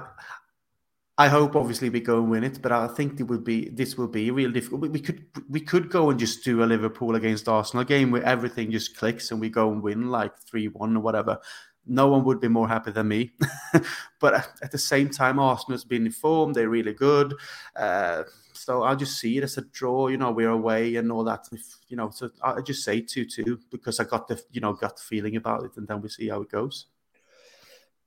I 1.17 1.27
hope 1.29 1.55
obviously 1.55 1.89
we 1.89 1.99
go 1.99 2.19
and 2.19 2.29
win 2.29 2.43
it, 2.43 2.61
but 2.61 2.71
I 2.71 2.87
think 2.87 3.19
it 3.19 3.23
will 3.23 3.39
be 3.39 3.69
this 3.69 3.97
will 3.97 4.07
be 4.07 4.29
real 4.29 4.51
difficult. 4.51 4.81
We 4.91 4.99
could 4.99 5.25
we 5.49 5.61
could 5.61 5.89
go 5.89 6.11
and 6.11 6.19
just 6.19 6.43
do 6.43 6.63
a 6.63 6.65
Liverpool 6.65 7.15
against 7.15 7.49
Arsenal 7.49 7.83
game 7.83 8.11
where 8.11 8.23
everything 8.23 8.69
just 8.69 8.95
clicks 8.95 9.31
and 9.31 9.41
we 9.41 9.49
go 9.49 9.71
and 9.71 9.81
win 9.81 10.11
like 10.11 10.37
three 10.37 10.67
one 10.67 10.95
or 10.95 10.99
whatever. 10.99 11.39
No 11.87 12.07
one 12.07 12.23
would 12.23 12.39
be 12.39 12.47
more 12.47 12.67
happy 12.67 12.91
than 12.91 13.07
me. 13.07 13.33
but 14.19 14.33
at 14.61 14.71
the 14.71 14.77
same 14.77 15.09
time, 15.09 15.39
Arsenal's 15.39 15.85
been 15.85 16.05
informed; 16.05 16.53
they're 16.53 16.69
really 16.69 16.93
good. 16.93 17.33
Uh, 17.75 18.23
so 18.65 18.83
I'll 18.83 18.95
just 18.95 19.19
see 19.19 19.37
it 19.37 19.43
as 19.43 19.57
a 19.57 19.61
draw. 19.61 20.07
You 20.07 20.17
know, 20.17 20.31
we're 20.31 20.49
away 20.49 20.95
and 20.95 21.11
all 21.11 21.25
that. 21.25 21.47
If, 21.51 21.61
you 21.89 21.97
know, 21.97 22.09
so 22.11 22.29
I 22.41 22.61
just 22.61 22.83
say 22.83 23.01
two 23.01 23.25
two 23.25 23.59
because 23.71 23.99
I 23.99 24.05
got 24.05 24.27
the 24.27 24.41
you 24.51 24.61
know 24.61 24.73
gut 24.73 24.99
feeling 24.99 25.35
about 25.35 25.65
it, 25.65 25.75
and 25.75 25.87
then 25.87 26.01
we 26.01 26.07
see 26.07 26.29
how 26.29 26.41
it 26.41 26.49
goes. 26.49 26.85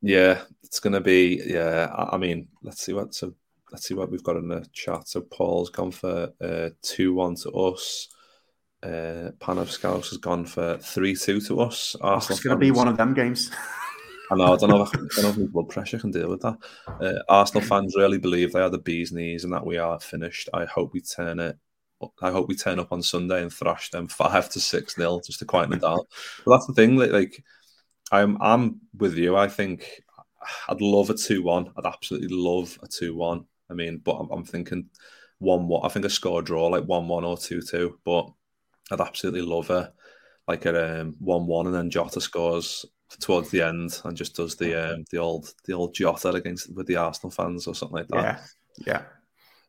Yeah, 0.00 0.40
it's 0.62 0.80
going 0.80 0.94
to 0.94 1.00
be. 1.00 1.42
Yeah, 1.44 1.92
I 1.94 2.16
mean, 2.16 2.48
let's 2.62 2.82
see 2.82 2.94
what. 2.94 3.14
So 3.14 3.34
let's 3.70 3.86
see 3.86 3.94
what 3.94 4.10
we've 4.10 4.22
got 4.22 4.36
in 4.36 4.48
the 4.48 4.66
chat. 4.72 5.08
So 5.08 5.20
Paul's 5.20 5.68
gone 5.68 5.90
for 5.90 6.32
uh, 6.40 6.70
two 6.80 7.12
one 7.12 7.34
to 7.36 7.50
us. 7.50 8.08
Uh, 8.82 9.32
Panovskaus 9.38 10.08
has 10.10 10.18
gone 10.18 10.46
for 10.46 10.78
three 10.78 11.14
two 11.14 11.40
to 11.42 11.60
us. 11.60 11.96
Oh, 12.00 12.16
it's 12.16 12.40
going 12.40 12.56
to 12.56 12.60
be 12.60 12.70
one 12.70 12.88
of 12.88 12.96
them 12.96 13.12
games. 13.12 13.50
I 14.30 14.34
know. 14.34 14.54
I 14.54 14.56
don't 14.56 14.70
know. 14.70 14.82
If, 14.82 14.94
I 15.18 15.22
don't 15.22 15.38
know 15.38 15.44
if 15.44 15.50
blood 15.52 15.68
pressure 15.68 15.98
can 15.98 16.10
deal 16.10 16.28
with 16.28 16.42
that. 16.42 16.58
Uh, 17.00 17.22
Arsenal 17.28 17.62
fans 17.62 17.94
really 17.96 18.18
believe 18.18 18.52
they 18.52 18.60
are 18.60 18.70
the 18.70 18.78
bee's 18.78 19.12
knees 19.12 19.44
and 19.44 19.52
that 19.52 19.66
we 19.66 19.78
are 19.78 20.00
finished. 20.00 20.48
I 20.52 20.64
hope 20.64 20.92
we 20.92 21.00
turn 21.00 21.38
it. 21.38 21.58
I 22.20 22.30
hope 22.30 22.48
we 22.48 22.56
turn 22.56 22.78
up 22.78 22.92
on 22.92 23.02
Sunday 23.02 23.42
and 23.42 23.52
thrash 23.52 23.90
them 23.90 24.08
five 24.08 24.50
to 24.50 24.60
six 24.60 24.98
nil 24.98 25.20
just 25.20 25.38
to 25.38 25.44
quieten 25.44 25.74
it 25.74 25.80
down. 25.80 26.00
But 26.44 26.52
that's 26.52 26.66
the 26.66 26.74
thing. 26.74 26.96
Like, 26.96 27.12
like 27.12 27.44
I'm 28.12 28.36
I'm 28.40 28.80
with 28.96 29.16
you. 29.16 29.36
I 29.36 29.48
think 29.48 30.02
I'd 30.68 30.80
love 30.80 31.10
a 31.10 31.14
two 31.14 31.42
one. 31.42 31.72
I'd 31.76 31.86
absolutely 31.86 32.28
love 32.28 32.78
a 32.82 32.88
two 32.88 33.14
one. 33.14 33.46
I 33.70 33.74
mean, 33.74 33.98
but 33.98 34.16
I'm, 34.16 34.30
I'm 34.30 34.44
thinking 34.44 34.90
one 35.38 35.68
one. 35.68 35.84
I 35.84 35.88
think 35.88 36.04
a 36.04 36.10
score 36.10 36.42
draw 36.42 36.66
like 36.66 36.84
one 36.84 37.08
one 37.08 37.24
or 37.24 37.36
two 37.36 37.62
two. 37.62 37.98
But 38.04 38.28
I'd 38.90 39.00
absolutely 39.00 39.42
love 39.42 39.70
a 39.70 39.92
like 40.46 40.66
a 40.66 41.00
um, 41.00 41.16
one 41.18 41.46
one 41.46 41.66
and 41.66 41.74
then 41.74 41.90
Jota 41.90 42.20
scores 42.20 42.84
towards 43.20 43.50
the 43.50 43.62
end 43.62 44.00
and 44.04 44.16
just 44.16 44.36
does 44.36 44.56
the 44.56 44.94
um, 44.94 45.04
the 45.10 45.18
old 45.18 45.52
the 45.64 45.72
old 45.72 45.94
Jota 45.94 46.30
against 46.30 46.74
with 46.74 46.86
the 46.86 46.96
Arsenal 46.96 47.30
fans 47.30 47.66
or 47.66 47.74
something 47.74 47.98
like 47.98 48.08
that. 48.08 48.40
Yeah, 48.78 48.86
yeah. 48.86 49.02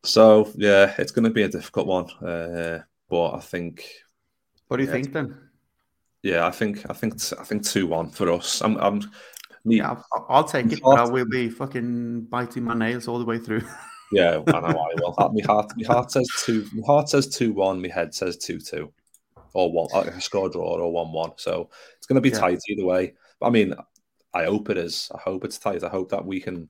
So 0.04 0.52
yeah, 0.56 0.94
it's 0.98 1.12
going 1.12 1.26
to 1.26 1.32
be 1.32 1.44
a 1.44 1.50
difficult 1.50 1.88
one, 1.88 2.10
uh, 2.28 2.84
but 3.10 3.34
I 3.34 3.40
think. 3.40 3.86
What 4.68 4.78
do 4.78 4.84
you 4.84 4.90
yeah, 4.90 4.94
think 4.96 5.14
then? 5.14 5.38
Yeah, 6.24 6.46
I 6.46 6.52
think 6.52 6.90
I 6.90 6.94
think 6.94 7.16
I 7.40 7.44
think 7.44 7.66
two 7.66 7.88
one 7.88 8.10
for 8.10 8.32
us. 8.32 8.62
I'm, 8.62 8.78
I'm 8.78 9.02
me, 9.64 9.78
yeah, 9.78 9.92
I'll, 9.92 10.26
I'll 10.30 10.44
take 10.44 10.72
it, 10.72 10.82
but 10.82 10.98
I 10.98 11.04
will 11.04 11.26
be 11.26 11.50
fucking 11.50 12.22
biting 12.30 12.64
my 12.64 12.74
nails 12.74 13.08
all 13.08 13.20
the 13.20 13.26
way 13.26 13.38
through. 13.38 13.62
yeah, 14.12 14.42
I 14.48 14.60
know 14.60 14.68
I 14.68 14.96
will. 15.02 15.16
My 15.18 15.46
heart, 15.46 15.72
my 15.76 15.94
heart 15.94 16.12
says 16.12 16.28
two. 16.44 16.66
My 16.74 16.86
heart 16.86 17.10
says 17.10 17.28
two 17.28 17.54
one. 17.54 17.82
My 17.82 17.90
head 17.90 18.14
says 18.14 18.38
two 18.38 18.60
two, 18.60 18.92
or 19.54 19.72
one. 19.72 19.88
A 19.94 20.22
score 20.22 20.50
draw 20.50 20.78
or 20.78 20.92
one 20.92 21.12
one. 21.12 21.32
So 21.38 21.70
it's 21.98 22.08
going 22.08 22.16
to 22.16 22.22
be 22.22 22.30
yeah. 22.30 22.40
tight 22.40 22.60
either 22.70 22.86
way. 22.86 23.14
I 23.42 23.50
mean, 23.50 23.74
I 24.34 24.46
hope 24.46 24.70
it 24.70 24.78
is. 24.78 25.12
I 25.14 25.20
hope 25.20 25.46
it's 25.46 25.58
tight. 25.58 25.84
I 25.84 25.90
hope 25.90 26.10
that 26.10 26.26
we 26.26 26.40
can, 26.40 26.70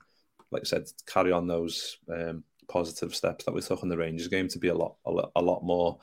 like 0.51 0.61
I 0.61 0.65
said, 0.65 0.85
carry 1.05 1.31
on 1.31 1.47
those 1.47 1.97
um, 2.11 2.43
positive 2.67 3.15
steps 3.15 3.45
that 3.45 3.53
we 3.53 3.61
took 3.61 3.83
in 3.83 3.89
the 3.89 3.97
Rangers 3.97 4.27
game 4.27 4.47
to 4.49 4.59
be 4.59 4.67
a 4.69 4.75
lot, 4.75 4.95
a 5.05 5.11
lot, 5.11 5.31
a 5.35 5.41
lot 5.41 5.63
more 5.63 5.99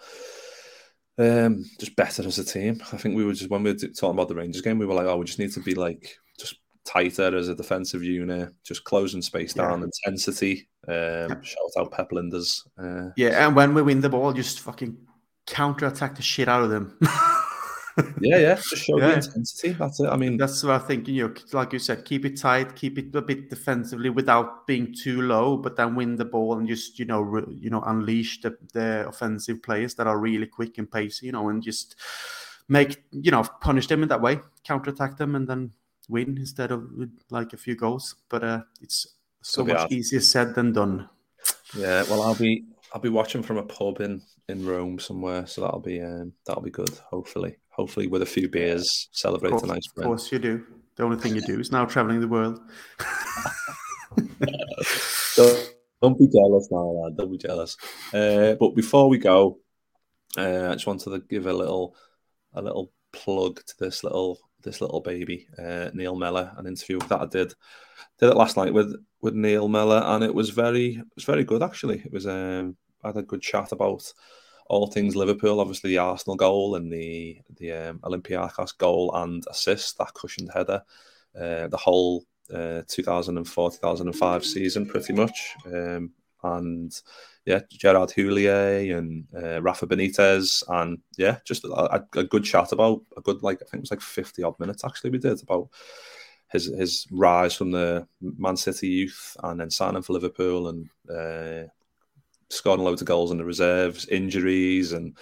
um, 1.19 1.65
just 1.79 1.97
better 1.97 2.27
as 2.27 2.39
a 2.39 2.45
team. 2.45 2.83
I 2.93 2.97
think 2.97 3.17
we 3.17 3.25
were 3.25 3.33
just 3.33 3.51
when 3.51 3.63
we 3.63 3.73
were 3.73 3.79
talking 3.79 4.11
about 4.11 4.29
the 4.29 4.35
Rangers 4.35 4.63
game, 4.63 4.79
we 4.79 4.87
were 4.87 4.95
like, 4.95 5.07
oh, 5.07 5.17
we 5.17 5.25
just 5.25 5.39
need 5.39 5.53
to 5.53 5.61
be 5.61 5.75
like 5.75 6.17
just 6.39 6.57
tighter 6.85 7.37
as 7.37 7.49
a 7.49 7.55
defensive 7.55 8.03
unit, 8.03 8.53
just 8.65 8.85
closing 8.85 9.23
space 9.23 9.55
down, 9.55 9.81
yeah. 9.81 9.87
intensity. 9.87 10.69
Um, 10.87 11.43
shout 11.43 11.71
out 11.79 11.93
Pep 11.93 12.11
Lijnders. 12.11 12.63
Uh, 12.79 13.11
yeah, 13.17 13.47
and 13.47 13.57
when 13.57 13.75
we 13.75 13.83
win 13.83 14.01
the 14.01 14.09
ball, 14.09 14.33
just 14.33 14.61
fucking 14.61 14.97
counter 15.47 15.87
attack 15.87 16.17
the 16.17 16.23
shit 16.23 16.49
out 16.49 16.63
of 16.63 16.71
them. 16.71 16.99
yeah, 18.21 18.39
yeah, 18.39 18.55
just 18.55 18.85
show 18.85 18.99
yeah. 18.99 19.09
the 19.09 19.15
intensity. 19.15 19.73
That's 19.73 20.01
it. 20.01 20.09
I 20.09 20.17
mean, 20.17 20.37
that's 20.37 20.63
what 20.63 20.75
I 20.75 20.79
think. 20.79 21.07
You 21.07 21.29
know, 21.29 21.35
like 21.53 21.73
you 21.73 21.79
said, 21.79 22.05
keep 22.05 22.25
it 22.25 22.41
tight, 22.41 22.75
keep 22.75 22.99
it 22.99 23.15
a 23.15 23.23
bit 23.23 23.51
defensively 23.51 24.11
without 24.11 24.67
being 24.67 24.95
too 24.95 25.23
low, 25.23 25.57
but 25.57 25.77
then 25.77 25.95
win 25.95 26.17
the 26.17 26.25
ball 26.25 26.59
and 26.59 26.67
just 26.67 26.99
you 26.99 27.05
know, 27.05 27.21
re, 27.21 27.43
you 27.49 27.71
know, 27.71 27.83
unleash 27.83 28.41
the, 28.41 28.57
the 28.73 29.07
offensive 29.07 29.63
players 29.63 29.95
that 29.95 30.07
are 30.07 30.19
really 30.19 30.47
quick 30.47 30.79
and 30.79 30.91
pacey. 30.91 31.27
You 31.27 31.33
know, 31.33 31.49
and 31.49 31.63
just 31.63 31.97
make 32.69 33.05
you 33.13 33.31
know 33.31 33.45
punish 33.61 33.87
them 33.87 34.03
in 34.03 34.09
that 34.09 34.21
way, 34.21 34.41
counter 34.65 34.91
attack 34.91 35.17
them, 35.17 35.37
and 35.37 35.47
then 35.47 35.71
win 36.09 36.37
instead 36.39 36.73
of 36.73 36.89
like 37.31 37.53
a 37.53 37.57
few 37.57 37.77
goals. 37.77 38.17
But 38.29 38.43
uh, 38.45 38.61
it's 38.81 39.07
so 39.41 39.65
much 39.65 39.77
hard. 39.77 39.93
easier 39.93 40.21
said 40.21 40.55
than 40.55 40.73
done. 40.73 41.09
Yeah, 41.77 42.05
well, 42.09 42.23
I'll 42.23 42.35
be 42.35 42.65
I'll 42.95 43.01
be 43.01 43.09
watching 43.09 43.43
from 43.43 43.57
a 43.57 43.63
pub 43.65 44.01
in 44.01 44.23
in 44.49 44.65
Rome 44.65 45.01
somewhere, 45.01 45.47
so 45.49 45.63
that'll 45.63 45.81
be 45.81 46.01
um, 46.01 46.33
that'll 46.47 46.63
be 46.63 46.71
good. 46.71 46.97
Hopefully, 47.11 47.57
hopefully 47.69 48.07
with 48.07 48.23
a 48.23 48.27
few 48.27 48.49
beers, 48.49 49.09
celebrate 49.11 49.51
course, 49.51 49.65
a 49.65 49.67
nice. 49.67 49.83
Of 49.97 50.05
course, 50.05 50.31
you 50.31 50.39
do. 50.39 50.65
The 50.95 51.03
only 51.03 51.17
thing 51.17 51.35
you 51.35 51.41
do 51.41 51.59
is 51.59 51.73
now 51.73 51.87
traveling 51.87 52.21
the 52.21 52.29
world. 52.29 52.61
don't, 55.37 55.75
don't, 56.01 56.19
be 56.19 56.29
jealous 56.29 56.69
now, 56.71 56.85
lad. 56.85 57.17
Don't 57.17 57.33
be 57.33 57.39
jealous. 57.39 57.77
Uh, 58.13 58.55
but 58.55 58.77
before 58.77 59.09
we 59.09 59.19
go, 59.19 59.59
uh, 60.39 60.69
I 60.71 60.75
just 60.75 60.87
wanted 60.87 61.11
to 61.11 61.19
give 61.29 61.47
a 61.47 61.53
little 61.53 61.97
a 62.53 62.63
little 62.63 62.93
plug 63.13 63.61
to 63.67 63.75
this 63.81 64.05
little 64.05 64.39
this 64.63 64.81
little 64.81 65.01
baby, 65.01 65.49
uh, 65.59 65.91
Neil 65.95 66.15
Mellor, 66.15 66.53
an 66.57 66.69
interview 66.69 67.01
that 67.01 67.21
I 67.21 67.27
did 67.27 67.55
did 68.21 68.31
it 68.31 68.37
last 68.37 68.57
night 68.57 68.73
with 68.73 68.95
with 69.21 69.35
Neil 69.35 69.67
Mellor, 69.67 70.01
and 70.05 70.23
it 70.23 70.33
was 70.33 70.51
very 70.51 70.95
it 70.95 71.15
was 71.17 71.25
very 71.25 71.43
good 71.43 71.65
actually. 71.65 71.99
It 71.99 72.13
was 72.13 72.29
um, 72.29 72.77
had 73.05 73.17
a 73.17 73.23
good 73.23 73.43
chat 73.43 73.73
about 73.73 74.13
all 74.67 74.87
things 74.87 75.15
Liverpool, 75.15 75.61
obviously 75.61 75.91
the 75.91 75.99
Arsenal 75.99 76.37
goal 76.37 76.77
and 76.77 76.93
the 76.93 77.41
the 77.57 77.73
um, 77.73 77.99
Olympiacos 78.01 78.77
goal 78.79 79.15
and 79.15 79.45
assist, 79.51 79.99
that 79.99 80.15
cushioned 80.15 80.51
header, 80.53 80.83
uh, 81.39 81.69
the 81.69 81.77
whole 81.77 82.25
uh, 82.53 82.83
2004 82.89 83.71
2005 83.71 84.45
season 84.45 84.87
pretty 84.87 85.13
much. 85.13 85.55
Um, 85.67 86.13
and 86.43 86.95
yeah, 87.47 87.61
Gerard 87.71 88.11
Houllier 88.11 88.97
and 88.97 89.27
uh, 89.35 89.61
Rafa 89.63 89.87
Benitez, 89.87 90.63
and 90.69 90.99
yeah, 91.17 91.39
just 91.45 91.65
a, 91.65 92.05
a, 92.15 92.25
good 92.25 92.45
chat 92.45 92.73
about 92.73 93.03
a 93.17 93.21
good 93.21 93.43
like 93.43 93.63
I 93.63 93.65
think 93.65 93.75
it 93.75 93.81
was 93.81 93.91
like 93.91 94.01
50 94.01 94.43
odd 94.43 94.59
minutes 94.61 94.85
actually 94.85 95.11
we 95.11 95.19
did 95.19 95.43
about 95.43 95.69
his 96.51 96.67
his 96.67 97.07
rise 97.11 97.55
from 97.55 97.71
the 97.71 98.07
Man 98.21 98.57
City 98.57 98.89
youth 98.89 99.37
and 99.43 99.61
then 99.61 99.71
signing 99.71 100.03
for 100.03 100.13
Liverpool 100.13 100.69
and 100.69 100.89
uh, 101.11 101.69
scoring 102.55 102.83
loads 102.83 103.03
of 103.03 103.09
goals 103.09 103.31
in 103.31 103.39
the 103.39 103.45
reserves, 103.45 104.07
injuries, 104.07 104.93
and 104.93 105.17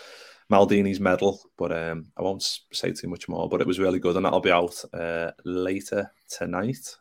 Maldini's 0.50 1.00
medal. 1.00 1.40
But 1.56 1.72
um, 1.72 2.06
I 2.16 2.22
won't 2.22 2.42
say 2.72 2.92
too 2.92 3.08
much 3.08 3.28
more. 3.28 3.48
But 3.48 3.60
it 3.60 3.66
was 3.66 3.78
really 3.78 3.98
good, 3.98 4.16
and 4.16 4.24
that'll 4.24 4.40
be 4.40 4.52
out 4.52 4.82
uh, 4.92 5.32
later 5.44 6.10
tonight. 6.28 6.96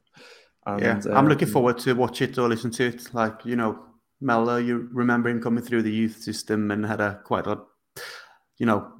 And, 0.66 0.82
yeah, 0.82 1.02
I'm 1.08 1.18
um, 1.18 1.28
looking 1.28 1.48
forward 1.48 1.80
to 1.80 1.94
watch 1.94 2.22
it 2.22 2.38
or 2.38 2.48
listen 2.48 2.72
to 2.72 2.88
it. 2.88 3.14
Like 3.14 3.46
you 3.46 3.56
know, 3.56 3.80
Mellor, 4.22 4.60
you 4.60 4.90
remember 4.92 5.30
him 5.30 5.42
coming 5.42 5.64
through 5.64 5.82
the 5.84 5.92
youth 5.92 6.22
system 6.22 6.72
and 6.72 6.86
had 6.86 7.02
a 7.02 7.20
quite 7.24 7.48
a 7.48 7.62
you 8.62 8.68
know, 8.68 8.92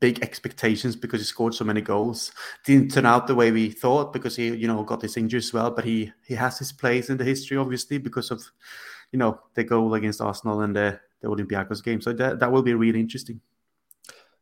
big 0.00 0.20
expectations 0.20 0.96
because 0.96 1.20
he 1.20 1.24
scored 1.24 1.54
so 1.54 1.64
many 1.64 1.80
goals. 1.80 2.32
Didn't 2.64 2.90
turn 2.90 3.06
out 3.06 3.28
the 3.28 3.36
way 3.36 3.52
we 3.52 3.70
thought 3.70 4.12
because 4.12 4.34
he, 4.34 4.48
you 4.48 4.66
know, 4.66 4.82
got 4.82 5.02
his 5.02 5.16
injury 5.16 5.38
as 5.38 5.52
well. 5.52 5.70
But 5.70 5.84
he 5.84 6.12
he 6.26 6.34
has 6.34 6.58
his 6.58 6.72
place 6.72 7.08
in 7.08 7.16
the 7.16 7.22
history, 7.22 7.56
obviously, 7.56 7.98
because 7.98 8.32
of 8.32 8.42
you 9.12 9.18
know 9.18 9.40
the 9.54 9.64
goal 9.64 9.94
against 9.94 10.20
Arsenal 10.20 10.60
and 10.62 10.74
the, 10.74 11.00
the 11.20 11.28
Olympiacos 11.28 11.82
game. 11.82 12.00
So 12.00 12.12
that 12.12 12.40
that 12.40 12.52
will 12.52 12.62
be 12.62 12.74
really 12.74 13.00
interesting. 13.00 13.40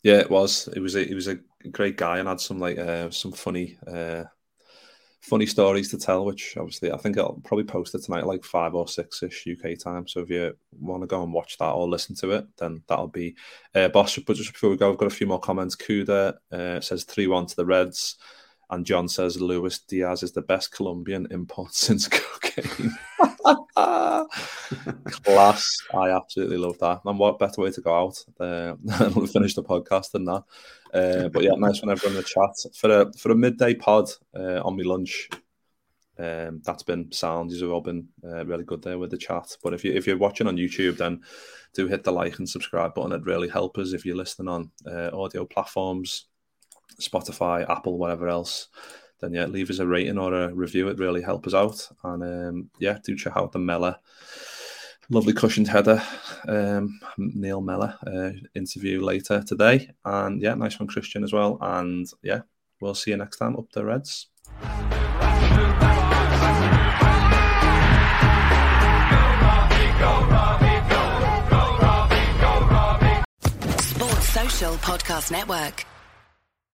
Yeah, 0.03 0.19
it 0.19 0.31
was. 0.31 0.69
It 0.69 0.81
was. 0.81 0.95
A, 0.95 1.11
it 1.11 1.15
was 1.15 1.29
a 1.29 1.39
great 1.71 1.97
guy 1.97 2.19
and 2.19 2.29
had 2.29 2.41
some 2.41 2.59
like 2.59 2.79
uh, 2.79 3.11
some 3.11 3.33
funny. 3.33 3.79
Uh, 3.87 4.25
funny 5.21 5.47
stories 5.47 5.91
to 5.91 5.99
tell, 5.99 6.25
which 6.25 6.57
obviously 6.57 6.93
I 6.93 6.97
think 6.97 7.19
I'll 7.19 7.41
probably 7.45 7.65
post 7.65 7.95
it 7.95 8.03
tonight, 8.03 8.27
like 8.27 8.45
five 8.45 8.75
or 8.75 8.89
six 8.89 9.23
ish 9.23 9.47
UK 9.47 9.79
time. 9.79 10.07
So 10.07 10.21
if 10.21 10.31
you 10.31 10.57
want 10.79 11.03
to 11.03 11.07
go 11.07 11.23
and 11.23 11.33
watch 11.33 11.59
that 11.59 11.73
or 11.73 11.89
listen 11.89 12.15
to 12.17 12.31
it, 12.33 12.47
then 12.57 12.83
that'll 12.87 13.09
be 13.09 13.37
uh, 13.75 13.89
boss. 13.89 14.17
But 14.19 14.37
just 14.37 14.53
before 14.53 14.71
we 14.71 14.77
go, 14.77 14.91
I've 14.91 14.99
got 14.99 15.07
a 15.07 15.15
few 15.15 15.27
more 15.27 15.41
comments. 15.41 15.77
Kuda 15.77 16.35
uh, 16.53 16.81
says 16.81 17.05
3 17.05 17.27
1 17.27 17.47
to 17.47 17.57
the 17.57 17.67
Reds. 17.67 18.17
And 18.71 18.85
John 18.85 19.09
says 19.09 19.41
Luis 19.41 19.79
Diaz 19.79 20.23
is 20.23 20.33
the 20.33 20.43
best 20.43 20.73
Colombian 20.73 21.27
import 21.31 21.75
since 21.75 22.09
cocaine. 22.09 22.95
Class. 25.25 25.77
I 25.95 26.11
absolutely 26.11 26.59
love 26.59 26.79
that. 26.81 27.01
And 27.05 27.19
what 27.19 27.39
better 27.39 27.63
way 27.63 27.71
to 27.71 27.81
go 27.81 27.95
out 27.95 28.25
uh, 28.41 28.75
finish 29.27 29.55
the 29.55 29.63
podcast 29.63 30.11
than 30.13 30.27
that? 30.27 30.45
Uh, 30.93 31.29
but 31.29 31.43
yeah, 31.43 31.53
nice 31.57 31.83
one 31.83 31.91
everyone 31.91 32.17
in 32.17 32.23
the 32.23 32.29
chat 32.29 32.75
for 32.75 32.91
a 32.91 33.13
for 33.15 33.33
a 33.33 33.35
midday 33.35 33.75
pod 33.75 34.09
uh, 34.37 34.61
on 34.63 34.77
my 34.77 34.83
lunch. 34.83 35.29
Um, 36.19 36.61
that's 36.65 36.83
been 36.83 37.13
sound. 37.13 37.53
You've 37.53 37.71
all 37.71 37.81
been 37.81 38.09
uh, 38.25 38.45
really 38.45 38.65
good 38.65 38.83
there 38.83 38.99
with 38.99 39.11
the 39.11 39.19
chat. 39.19 39.57
But 39.63 39.73
if 39.75 39.85
you 39.85 39.93
if 39.93 40.07
you're 40.07 40.19
watching 40.19 40.47
on 40.47 40.57
YouTube, 40.57 40.97
then 40.97 41.21
do 41.75 41.87
hit 41.87 42.05
the 42.05 42.13
like 42.13 42.39
and 42.39 42.49
subscribe 42.49 42.95
button. 42.95 43.13
It'd 43.13 43.27
really 43.27 43.49
help 43.49 43.79
us 43.79 43.93
if 43.93 44.05
you're 44.05 44.17
listening 44.17 44.49
on 44.49 44.71
uh, 44.87 45.11
audio 45.13 45.45
platforms, 45.45 46.27
Spotify, 47.01 47.69
Apple, 47.69 47.99
whatever 47.99 48.29
else. 48.29 48.69
Then 49.21 49.35
yeah, 49.35 49.47
leave 49.47 49.71
us 49.71 49.79
a 49.79 49.87
rating 49.87 50.19
or 50.19 50.33
a 50.33 50.55
review. 50.55 50.89
It 50.89 50.99
really 50.99 51.23
help 51.23 51.47
us 51.47 51.55
out. 51.55 51.89
And 52.05 52.23
um, 52.23 52.71
yeah, 52.79 52.99
do 53.03 53.17
check 53.17 53.37
out 53.37 53.53
the 53.53 53.59
Mellor 53.59 53.97
lovely 55.11 55.33
cushioned 55.33 55.69
header, 55.69 56.03
um, 56.47 57.01
Neil 57.17 57.61
Mellor 57.61 57.95
uh, 58.07 58.31
interview 58.55 59.01
later 59.01 59.43
today. 59.43 59.91
And 60.05 60.41
yeah, 60.43 60.55
nice 60.55 60.79
one, 60.79 60.89
Kristian, 60.89 61.25
as 61.25 61.33
well. 61.33 61.59
And 61.61 62.07
yeah, 62.23 62.43
we'll 62.81 62.95
see 62.95 63.11
you 63.11 63.17
next 63.17 63.39
time 63.39 63.57
up 63.57 63.71
the 63.73 63.85
Reds. 63.85 64.29
Sports 73.81 74.29
Social 74.29 74.75
Podcast 74.75 75.31
Network. 75.31 75.85